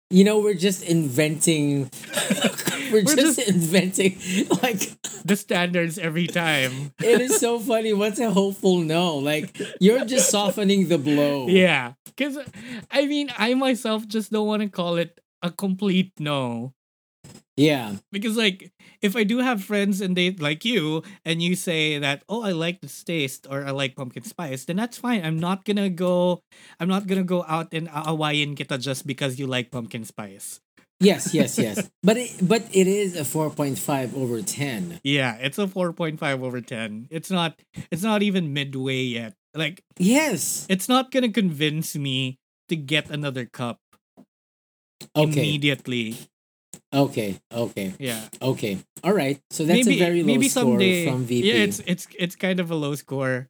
You 0.08 0.24
know, 0.24 0.40
we're 0.40 0.56
just 0.56 0.80
inventing. 0.82 1.92
we're, 2.92 3.04
We're 3.04 3.16
just, 3.16 3.38
just- 3.38 3.48
inventing. 3.48 4.18
Like 4.62 4.90
The 5.24 5.36
standards 5.36 5.98
every 5.98 6.26
time. 6.26 6.92
it 7.00 7.20
is 7.20 7.38
so 7.38 7.58
funny. 7.58 7.92
What's 7.92 8.18
a 8.18 8.30
hopeful 8.30 8.78
no? 8.80 9.16
Like 9.16 9.56
you're 9.80 10.04
just 10.04 10.30
softening 10.30 10.88
the 10.88 10.98
blow. 10.98 11.48
Yeah. 11.48 11.94
Cause 12.16 12.38
I 12.90 13.06
mean 13.06 13.30
I 13.36 13.54
myself 13.54 14.06
just 14.08 14.32
don't 14.32 14.46
want 14.46 14.62
to 14.62 14.68
call 14.68 14.96
it 14.96 15.20
a 15.42 15.50
complete 15.50 16.12
no. 16.18 16.72
Yeah. 17.58 17.98
because 18.14 18.36
like 18.38 18.70
if 19.02 19.18
i 19.18 19.26
do 19.26 19.42
have 19.42 19.58
friends 19.62 19.98
and 20.00 20.14
they 20.14 20.30
like 20.30 20.62
you 20.64 21.02
and 21.26 21.42
you 21.42 21.58
say 21.58 21.98
that 21.98 22.22
oh 22.30 22.42
i 22.46 22.54
like 22.54 22.78
this 22.80 23.02
taste 23.02 23.46
or 23.50 23.66
i 23.66 23.74
like 23.74 23.98
pumpkin 23.98 24.22
spice 24.22 24.62
then 24.64 24.78
that's 24.78 24.94
fine 24.98 25.26
i'm 25.26 25.42
not 25.42 25.66
gonna 25.66 25.90
go 25.90 26.38
i'm 26.78 26.86
not 26.86 27.10
gonna 27.10 27.26
go 27.26 27.42
out 27.50 27.74
and 27.74 27.90
awayin 27.90 28.54
kita 28.54 28.78
just 28.78 29.10
because 29.10 29.42
you 29.42 29.46
like 29.50 29.74
pumpkin 29.74 30.06
spice 30.06 30.62
Yes. 31.00 31.32
Yes. 31.32 31.58
Yes. 31.58 31.88
but 32.02 32.16
it, 32.16 32.34
but 32.42 32.62
it 32.72 32.86
is 32.88 33.14
a 33.16 33.24
four 33.24 33.50
point 33.50 33.78
five 33.78 34.16
over 34.16 34.42
ten. 34.42 35.00
yeah 35.04 35.36
it's 35.40 35.58
a 35.58 35.66
4.5 35.66 36.18
over 36.42 36.60
10 36.60 37.06
it's 37.10 37.30
not 37.30 37.54
it's 37.90 38.02
not 38.02 38.22
even 38.22 38.52
midway 38.52 39.02
yet 39.02 39.34
like 39.54 39.82
Yes. 39.98 40.66
it's 40.68 40.88
not 40.88 41.10
gonna 41.10 41.30
convince 41.30 41.94
me 41.96 42.38
to 42.68 42.76
get 42.76 43.10
another 43.10 43.46
cup 43.46 43.78
Okay. 45.14 45.30
immediately 45.30 46.16
Okay. 46.92 47.38
Okay. 47.52 47.94
yeah 47.98 48.28
Okay. 48.42 48.78
All 49.04 49.12
right. 49.12 49.38
So 49.50 49.64
that's 49.64 49.86
maybe 49.86 50.00
a 50.02 50.04
very 50.04 50.22
low 50.22 50.26
maybe 50.26 50.48
score 50.48 50.64
someday 50.78 51.04
from 51.06 51.24
VP. 51.24 51.46
yeah 51.48 51.62
it's 51.64 51.78
it's 51.86 52.08
it's 52.18 52.34
kind 52.36 52.58
of 52.60 52.70
a 52.70 52.74
low 52.74 52.94
score 52.96 53.46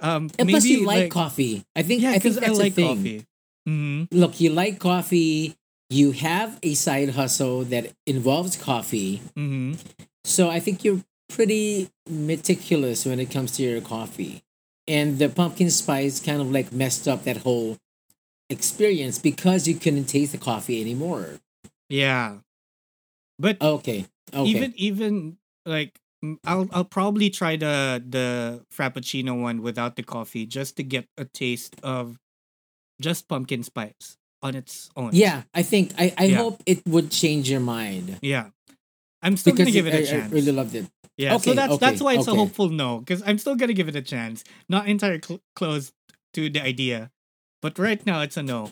um 0.00 0.30
and 0.38 0.48
plus, 0.48 0.62
maybe 0.64 0.80
you 0.80 0.86
like, 0.86 1.10
coffee. 1.10 1.64
I 1.74 1.82
think. 1.82 2.02
Yeah, 2.02 2.10
I 2.10 2.18
think 2.20 2.22
because 2.22 2.38
I, 2.38 2.40
that's 2.46 2.58
like 2.58 2.72
a 2.72 2.74
thing. 2.76 2.96
coffee. 2.96 3.24
hmm 3.66 4.02
Look, 4.12 4.38
you 4.40 4.50
like 4.54 4.78
coffee. 4.78 5.56
You 5.90 6.12
have 6.12 6.58
a 6.62 6.74
side 6.74 7.10
hustle 7.10 7.64
that 7.64 7.92
involves 8.06 8.56
coffee. 8.56 9.22
hmm 9.34 9.74
So 10.24 10.50
I 10.50 10.60
think 10.60 10.84
you're 10.84 11.02
pretty 11.28 11.88
meticulous 12.08 13.06
when 13.06 13.20
it 13.20 13.30
comes 13.30 13.52
to 13.56 13.62
your 13.62 13.80
coffee. 13.80 14.42
And 14.86 15.18
the 15.18 15.28
pumpkin 15.28 15.70
spice 15.70 16.20
kind 16.20 16.40
of 16.40 16.50
like 16.50 16.72
messed 16.72 17.08
up 17.08 17.24
that 17.24 17.38
whole 17.38 17.76
experience 18.50 19.18
because 19.18 19.68
you 19.68 19.74
couldn't 19.74 20.06
taste 20.06 20.32
the 20.32 20.38
coffee 20.38 20.80
anymore. 20.80 21.40
Yeah, 21.88 22.38
but 23.38 23.60
Okay. 23.60 24.06
Okay. 24.34 24.44
even 24.50 24.74
even 24.76 25.38
like 25.64 25.98
I'll 26.44 26.68
I'll 26.72 26.84
probably 26.84 27.30
try 27.30 27.56
the 27.56 28.02
the 28.04 28.60
frappuccino 28.74 29.40
one 29.40 29.62
without 29.62 29.96
the 29.96 30.02
coffee 30.02 30.44
just 30.44 30.76
to 30.76 30.82
get 30.84 31.08
a 31.16 31.24
taste 31.24 31.76
of 31.82 32.18
just 33.00 33.28
pumpkin 33.28 33.62
spice 33.62 34.17
on 34.42 34.54
its 34.54 34.90
own. 34.96 35.10
yeah, 35.12 35.42
I 35.54 35.62
think 35.62 35.92
I, 35.98 36.14
I 36.16 36.24
Yeah. 36.26 36.36
hope 36.38 36.62
it 36.66 36.86
would 36.86 37.10
change 37.10 37.50
your 37.50 37.60
mind. 37.60 38.18
yeah. 38.22 38.50
I'm 39.20 39.36
still 39.36 39.52
Because 39.52 39.66
gonna 39.66 39.72
give 39.74 39.86
it 39.88 39.94
I, 39.94 39.98
a 39.98 40.02
I 40.02 40.20
chance. 40.20 40.32
really 40.32 40.52
loved 40.52 40.74
it. 40.76 40.86
yeah, 41.16 41.30
so 41.38 41.50
Okay, 41.50 41.54
that's 41.54 41.78
that's 41.78 41.96
okay, 42.00 42.04
why 42.04 42.14
it's 42.14 42.28
a 42.28 42.34
hopeful 42.34 42.68
no 42.70 43.00
because 43.00 43.20
I'm 43.26 43.38
still 43.38 43.56
gonna 43.56 43.72
give 43.74 43.88
it 43.88 43.96
a 43.96 44.02
chance. 44.02 44.44
Not 44.68 44.86
entirely 44.86 45.20
cl- 45.24 45.40
closed 45.56 45.92
to 46.34 46.48
the 46.48 46.62
idea, 46.62 47.10
but 47.60 47.78
right 47.80 47.98
now 48.06 48.20
it's 48.22 48.36
a 48.36 48.42
no. 48.44 48.70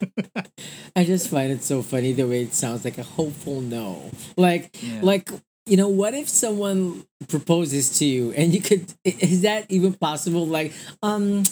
I 0.96 1.04
just 1.04 1.28
find 1.28 1.52
it 1.52 1.62
so 1.62 1.82
funny 1.82 2.12
the 2.12 2.26
way 2.26 2.42
it 2.42 2.54
sounds 2.54 2.84
like 2.84 2.96
a 2.96 3.02
hopeful 3.02 3.60
no. 3.60 4.10
Like 4.36 4.74
Yeah. 4.82 5.00
like 5.02 5.30
you 5.66 5.76
know 5.76 5.88
what 5.88 6.14
if 6.14 6.28
someone 6.28 7.04
proposes 7.28 7.98
to 7.98 8.04
you 8.06 8.32
and 8.32 8.54
you 8.54 8.60
could 8.62 8.94
is 9.04 9.42
that 9.42 9.66
even 9.70 9.92
possible 9.94 10.46
like 10.46 10.72
um 11.02 11.44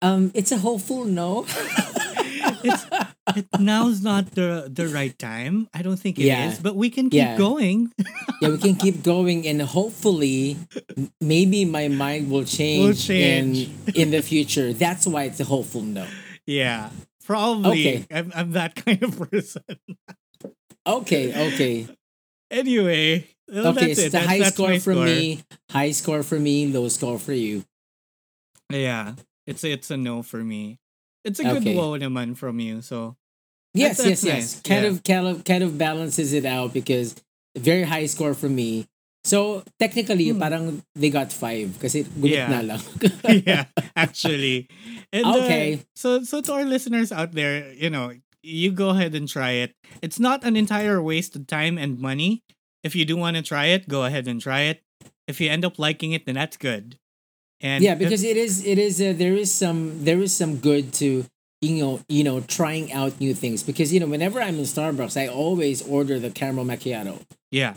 um 0.00 0.32
it's 0.34 0.50
a 0.52 0.58
hopeful 0.58 1.04
no 1.04 1.44
it's 2.64 2.86
it, 3.36 3.46
now's 3.60 4.02
not 4.02 4.32
the 4.32 4.68
the 4.72 4.88
right 4.88 5.16
time. 5.18 5.68
I 5.74 5.82
don't 5.82 5.96
think 5.98 6.18
it 6.18 6.22
is, 6.22 6.28
Yeah. 6.28 6.56
but 6.62 6.74
we 6.76 6.90
can 6.90 7.10
keep 7.10 7.18
Yeah. 7.22 7.36
going. 7.36 7.92
yeah 8.42 8.48
we 8.50 8.58
can 8.58 8.74
keep 8.76 9.02
going 9.02 9.46
and 9.46 9.62
hopefully 9.62 10.56
maybe 11.20 11.64
my 11.64 11.88
mind 11.88 12.30
will 12.30 12.44
change, 12.44 13.06
change. 13.06 13.68
in 13.94 13.94
in 13.94 14.10
the 14.10 14.22
future 14.22 14.72
that's 14.72 15.06
why 15.06 15.24
it's 15.24 15.40
a 15.40 15.44
hopeful 15.44 15.82
no 15.82 16.06
yeah, 16.46 16.90
probably. 17.24 17.70
Okay. 17.70 18.06
I'm 18.10 18.32
I'm 18.34 18.50
that 18.58 18.74
kind 18.74 19.02
of 19.02 19.14
person. 19.30 19.62
okay 20.86 21.30
okay 21.52 21.86
Anyway, 22.50 23.24
well, 23.48 23.68
okay 23.68 23.94
that's 23.94 24.00
so 24.00 24.04
the 24.04 24.10
That's, 24.10 24.26
high 24.26 24.38
that's 24.44 24.54
score 24.54 24.74
for 24.80 24.92
score. 24.92 25.06
me 25.06 25.40
high 25.70 25.92
score 25.92 26.22
for 26.22 26.38
me 26.38 26.66
low 26.68 26.88
score 26.88 27.18
for 27.18 27.32
you 27.32 27.64
Yeah, 28.68 29.14
it's 29.46 29.64
it's 29.64 29.90
a 29.90 29.96
no 29.96 30.22
for 30.22 30.42
me. 30.44 30.81
It's 31.24 31.38
a 31.40 31.44
good 31.44 31.62
Okay. 31.62 31.74
whoa 31.76 31.98
naman 31.98 32.36
from 32.36 32.58
you. 32.60 32.82
So 32.82 33.16
Yes, 33.74 34.04
That's- 34.04 34.04
yes, 34.04 34.20
that's 34.20 34.24
yes. 34.24 34.36
nice. 34.36 34.50
Kind 34.68 34.82
Yeah. 34.84 34.90
of, 34.92 34.96
kind 35.02 35.26
of, 35.26 35.36
kind 35.48 35.62
of 35.64 35.70
balances 35.80 36.32
it 36.36 36.44
out 36.44 36.74
because 36.76 37.16
very 37.56 37.84
high 37.88 38.04
score 38.04 38.34
for 38.36 38.48
me. 38.52 38.84
So 39.24 39.62
technically, 39.80 40.28
Hmm. 40.28 40.40
parang 40.44 40.64
they 40.92 41.08
got 41.08 41.32
five 41.32 41.78
kasi 41.80 42.04
gulit 42.20 42.36
Yeah. 42.42 42.52
na 42.52 42.60
lang. 42.74 42.82
yeah, 43.48 43.64
actually. 43.96 44.68
And, 45.08 45.24
uh, 45.24 45.40
Okay. 45.40 45.80
so 45.96 46.20
so 46.26 46.42
to 46.44 46.52
our 46.52 46.66
listeners 46.68 47.08
out 47.14 47.32
there, 47.32 47.72
you 47.72 47.88
know, 47.88 48.12
you 48.44 48.74
go 48.76 48.90
ahead 48.92 49.14
and 49.16 49.24
try 49.30 49.56
it. 49.62 49.72
It's 50.04 50.18
not 50.20 50.44
an 50.44 50.52
entire 50.58 51.00
waste 51.00 51.32
of 51.38 51.46
time 51.48 51.78
and 51.80 51.96
money. 52.02 52.42
If 52.84 52.92
you 52.98 53.06
do 53.06 53.16
want 53.16 53.38
to 53.38 53.42
try 53.46 53.70
it, 53.72 53.86
go 53.88 54.04
ahead 54.04 54.26
and 54.28 54.36
try 54.42 54.66
it. 54.68 54.82
If 55.30 55.40
you 55.40 55.48
end 55.48 55.64
up 55.64 55.78
liking 55.78 56.12
it, 56.12 56.26
then 56.26 56.34
that's 56.36 56.58
good. 56.60 56.98
And 57.62 57.82
yeah 57.84 57.94
because 57.94 58.24
it 58.24 58.36
is 58.36 58.64
it 58.66 58.78
is 58.78 59.00
uh, 59.00 59.12
there 59.16 59.34
is 59.34 59.52
some 59.52 60.04
there 60.04 60.18
is 60.20 60.34
some 60.34 60.56
good 60.56 60.92
to 60.94 61.24
you 61.60 61.74
know 61.84 62.00
you 62.08 62.24
know 62.24 62.40
trying 62.40 62.92
out 62.92 63.20
new 63.20 63.34
things 63.34 63.62
because 63.62 63.92
you 63.94 64.00
know 64.00 64.06
whenever 64.08 64.40
i'm 64.42 64.56
in 64.58 64.64
starbucks 64.66 65.16
i 65.20 65.28
always 65.28 65.80
order 65.86 66.18
the 66.18 66.30
caramel 66.30 66.64
macchiato 66.64 67.22
yeah, 67.52 67.74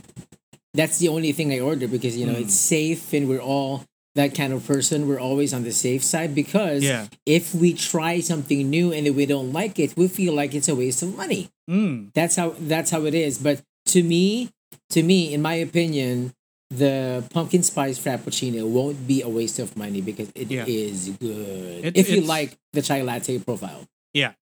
that's 0.73 0.97
the 0.99 1.07
only 1.09 1.31
thing 1.31 1.51
i 1.53 1.59
order 1.59 1.87
because 1.87 2.17
you 2.17 2.25
know 2.25 2.33
Mm. 2.33 2.41
it's 2.49 2.55
safe 2.55 3.13
and 3.13 3.29
we're 3.29 3.41
all 3.53 3.83
that 4.15 4.33
kind 4.33 4.53
of 4.53 4.65
person 4.65 5.07
we're 5.07 5.19
always 5.19 5.53
on 5.53 5.63
the 5.63 5.71
safe 5.71 6.03
side 6.03 6.33
because 6.33 6.81
yeah. 6.83 7.07
if 7.27 7.53
we 7.53 7.73
try 7.73 8.21
something 8.21 8.69
new 8.69 8.91
and 8.91 9.13
we 9.15 9.25
don't 9.27 9.51
like 9.53 9.77
it 9.77 9.95
we 9.97 10.07
feel 10.07 10.33
like 10.33 10.55
it's 10.55 10.67
a 10.69 10.75
waste 10.75 11.03
of 11.03 11.15
money 11.15 11.49
Mm. 11.69 12.13
that's 12.13 12.35
how 12.37 12.55
that's 12.59 12.89
how 12.91 13.05
it 13.05 13.13
is 13.13 13.37
but 13.37 13.61
to 13.93 14.01
me 14.03 14.49
to 14.89 15.01
me 15.03 15.33
in 15.33 15.41
my 15.41 15.55
opinion 15.55 16.33
the 16.71 17.23
pumpkin 17.31 17.63
spice 17.63 17.99
frappuccino 17.99 18.67
won't 18.67 19.07
be 19.07 19.21
a 19.21 19.29
waste 19.29 19.59
of 19.59 19.77
money 19.77 20.01
because 20.01 20.31
it 20.35 20.51
is 20.51 21.09
Yeah. 21.09 21.15
good 21.19 21.85
It- 21.85 21.97
if 21.97 22.09
you 22.09 22.21
like 22.21 22.57
the 22.73 22.81
chai 22.81 23.01
latte 23.01 23.37
profile 23.39 23.85
Yeah. 24.13 24.33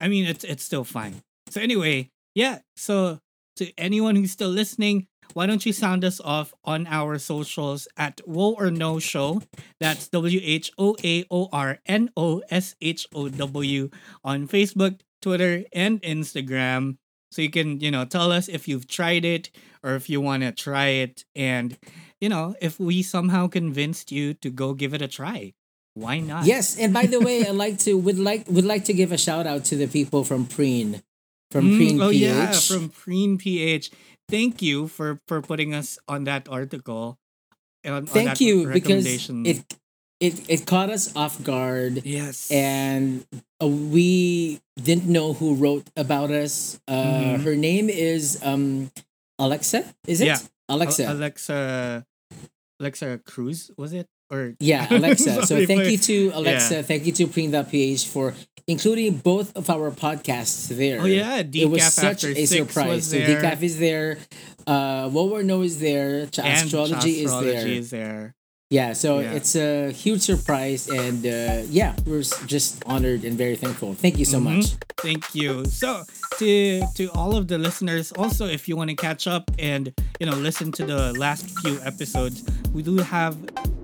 I 0.00 0.08
mean, 0.08 0.26
it's 0.26 0.44
it's 0.44 0.62
still 0.64 0.84
fine. 0.84 1.22
So 1.50 1.60
anyway, 1.60 2.10
yeah. 2.34 2.60
So 2.76 3.18
to 3.56 3.72
anyone 3.76 4.14
who's 4.16 4.30
still 4.32 4.48
listening, 4.50 5.06
why 5.34 5.46
don't 5.46 5.66
you 5.66 5.72
sound 5.72 6.04
us 6.04 6.20
off 6.20 6.54
on 6.64 6.86
our 6.86 7.18
socials 7.18 7.88
at 7.96 8.20
Whoa 8.26 8.54
or 8.54 8.70
No 8.70 8.98
Show? 8.98 9.42
That's 9.80 10.08
W 10.08 10.40
H 10.42 10.70
O 10.78 10.96
A 11.04 11.24
O 11.30 11.48
R 11.52 11.80
N 11.86 12.10
O 12.16 12.42
S 12.48 12.74
H 12.80 13.06
O 13.12 13.28
W 13.28 13.90
on 14.24 14.46
Facebook, 14.48 15.00
Twitter, 15.20 15.64
and 15.72 16.00
Instagram. 16.02 16.96
So 17.30 17.42
you 17.42 17.50
can, 17.50 17.80
you 17.80 17.90
know, 17.90 18.04
tell 18.04 18.32
us 18.32 18.48
if 18.48 18.66
you've 18.68 18.86
tried 18.88 19.24
it 19.24 19.50
or 19.82 19.94
if 19.94 20.08
you 20.08 20.20
want 20.20 20.42
to 20.42 20.52
try 20.52 20.88
it. 20.88 21.24
And, 21.36 21.76
you 22.20 22.28
know, 22.28 22.54
if 22.60 22.80
we 22.80 23.02
somehow 23.02 23.48
convinced 23.48 24.10
you 24.10 24.34
to 24.34 24.50
go 24.50 24.74
give 24.74 24.94
it 24.94 25.02
a 25.02 25.08
try, 25.08 25.54
why 25.94 26.20
not? 26.20 26.46
yes 26.46 26.78
and 26.78 26.94
by 26.94 27.06
the 27.06 27.18
way 27.20 27.44
i'd 27.44 27.54
like 27.54 27.78
to 27.78 27.94
would 27.98 28.18
like 28.18 28.46
would 28.48 28.64
like 28.64 28.84
to 28.84 28.92
give 28.92 29.10
a 29.10 29.18
shout 29.18 29.46
out 29.46 29.64
to 29.64 29.74
the 29.76 29.86
people 29.88 30.22
from 30.22 30.46
preen 30.46 31.02
from 31.50 31.70
Mm, 31.70 31.76
preen 31.76 32.00
oh 32.00 32.10
ph 32.10 32.20
yeah, 32.22 32.50
from 32.60 32.88
Preen 32.90 33.38
PH. 33.38 33.90
Thank 34.28 34.60
you 34.60 34.86
for 34.86 35.18
for 35.26 35.40
putting 35.40 35.74
us 35.74 35.98
on 36.06 36.24
that 36.24 36.48
article. 36.48 37.18
On, 37.84 37.92
on 37.92 38.06
thank 38.06 38.28
that 38.28 38.40
you 38.40 38.66
because 38.66 39.30
it 39.44 39.64
it 40.20 40.34
it 40.48 40.66
caught 40.66 40.90
us 40.90 41.14
off 41.16 41.42
guard 41.44 42.02
yes 42.04 42.50
and 42.50 43.24
uh, 43.62 43.66
we 43.66 44.60
didn't 44.80 45.06
know 45.06 45.32
who 45.32 45.54
wrote 45.54 45.86
about 45.96 46.30
us. 46.30 46.78
Uh, 46.86 46.92
Mhm. 47.38 47.42
Her 47.42 47.56
name 47.56 47.88
is 47.90 48.38
um, 48.42 48.90
Alexa. 49.38 49.84
Is 50.06 50.20
it 50.20 50.26
Yeah. 50.26 50.38
Alexa? 50.68 51.04
Al- 51.06 51.16
Alexa 51.16 52.04
Alexa 52.80 53.20
Cruz 53.26 53.70
was 53.76 53.92
it 53.92 54.06
or 54.30 54.54
yeah, 54.60 54.86
Alexa. 54.94 55.46
so 55.46 55.64
thank 55.66 55.90
you 55.90 55.98
to 55.98 56.30
Alexa. 56.34 56.82
Thank 56.82 57.06
you 57.06 57.12
to 57.12 57.26
Preen.ph 57.26 58.06
for 58.06 58.34
including 58.66 59.16
both 59.16 59.56
of 59.56 59.70
our 59.70 59.90
podcasts 59.90 60.68
there. 60.68 61.00
Oh 61.00 61.06
yeah, 61.06 61.42
Decaf 61.42 61.62
it 61.62 61.70
was 61.70 61.84
such 61.94 62.24
a 62.24 62.44
surprise. 62.46 63.10
So. 63.10 63.16
Decaf 63.18 63.62
is 63.62 63.78
there. 63.78 64.18
Uh, 64.66 65.08
what 65.08 65.32
we 65.34 65.42
know 65.44 65.62
is 65.62 65.80
there. 65.80 66.28
And 66.36 66.66
astrology, 66.66 67.22
is 67.24 67.30
there. 67.30 67.40
Astrology 67.40 67.76
is 67.78 67.90
there. 67.90 68.34
Yeah, 68.70 68.92
so 68.92 69.20
Yeah. 69.20 69.32
it's 69.32 69.56
a 69.56 69.90
huge 69.92 70.20
surprise, 70.20 70.88
and 70.92 71.24
uh, 71.24 71.62
yeah, 71.70 71.96
we're 72.04 72.22
just 72.44 72.82
honored 72.84 73.24
and 73.24 73.32
very 73.38 73.56
thankful. 73.56 73.94
Thank 73.94 74.18
you 74.18 74.26
so 74.26 74.38
Mhm. 74.38 74.42
much. 74.44 74.66
Thank 75.00 75.24
you. 75.34 75.64
So 75.64 76.04
to 76.38 76.82
to 76.96 77.08
all 77.16 77.34
of 77.34 77.48
the 77.48 77.56
listeners, 77.56 78.12
also 78.12 78.44
if 78.46 78.68
you 78.68 78.76
want 78.76 78.90
to 78.90 78.96
catch 78.96 79.26
up 79.26 79.50
and 79.58 79.88
you 80.20 80.26
know 80.26 80.36
listen 80.36 80.70
to 80.72 80.84
the 80.84 81.14
last 81.16 81.48
few 81.64 81.80
episodes, 81.82 82.44
we 82.74 82.82
do 82.82 82.98
have 82.98 83.36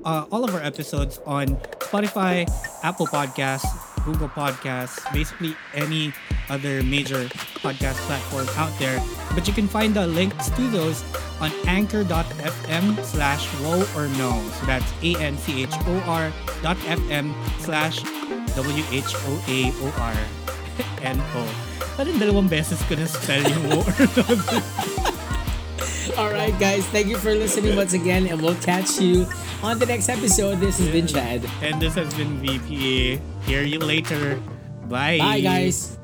uh, 0.04 0.26
all 0.30 0.44
of 0.44 0.52
our 0.54 0.60
episodes 0.60 1.18
on 1.24 1.56
Spotify, 1.80 2.44
Apple 2.82 3.06
Podcasts, 3.06 3.64
Google 4.04 4.28
Podcasts, 4.28 5.00
basically 5.14 5.56
any 5.72 6.12
other 6.48 6.82
major 6.82 7.24
podcast 7.64 7.96
platform 8.06 8.46
out 8.56 8.72
there. 8.78 9.00
But 9.34 9.48
you 9.48 9.54
can 9.54 9.68
find 9.68 9.94
the 9.94 10.06
links 10.06 10.50
to 10.50 10.62
those 10.70 11.04
on 11.40 11.50
anchor.fm 11.66 13.04
slash 13.04 13.46
whoa 13.62 13.82
or 13.96 14.08
no. 14.16 14.38
So 14.60 14.66
that's 14.66 14.90
A-N-C-H-O-R 15.02 16.32
dot 16.62 16.76
FM 16.88 17.34
slash 17.60 18.02
W-H-O-A-O-R 18.54 20.16
N-O. 21.02 21.42
Parang 21.94 22.16
dalawang 22.18 22.48
beses 22.50 22.82
ko 22.90 22.98
na 22.98 23.06
spell 23.06 23.42
yung 23.42 23.64
whoa 23.70 23.82
or 23.86 24.06
no. 24.18 24.24
All 26.20 26.30
right, 26.30 26.54
guys, 26.60 26.86
thank 26.92 27.08
you 27.08 27.16
for 27.16 27.34
listening 27.34 27.74
once 27.74 27.92
again, 27.96 28.28
and 28.28 28.38
we'll 28.38 28.58
catch 28.60 29.00
you 29.00 29.26
on 29.64 29.78
the 29.80 29.86
next 29.86 30.08
episode. 30.12 30.60
This 30.60 30.78
has 30.78 30.88
been 30.92 31.08
Chad. 31.08 31.42
And 31.62 31.80
this 31.80 31.94
has 31.96 32.12
been 32.14 32.38
VPA. 32.38 33.18
Hear 33.48 33.62
you 33.64 33.80
later. 33.80 34.38
Bye. 34.86 35.18
Bye, 35.18 35.40
guys. 35.40 36.03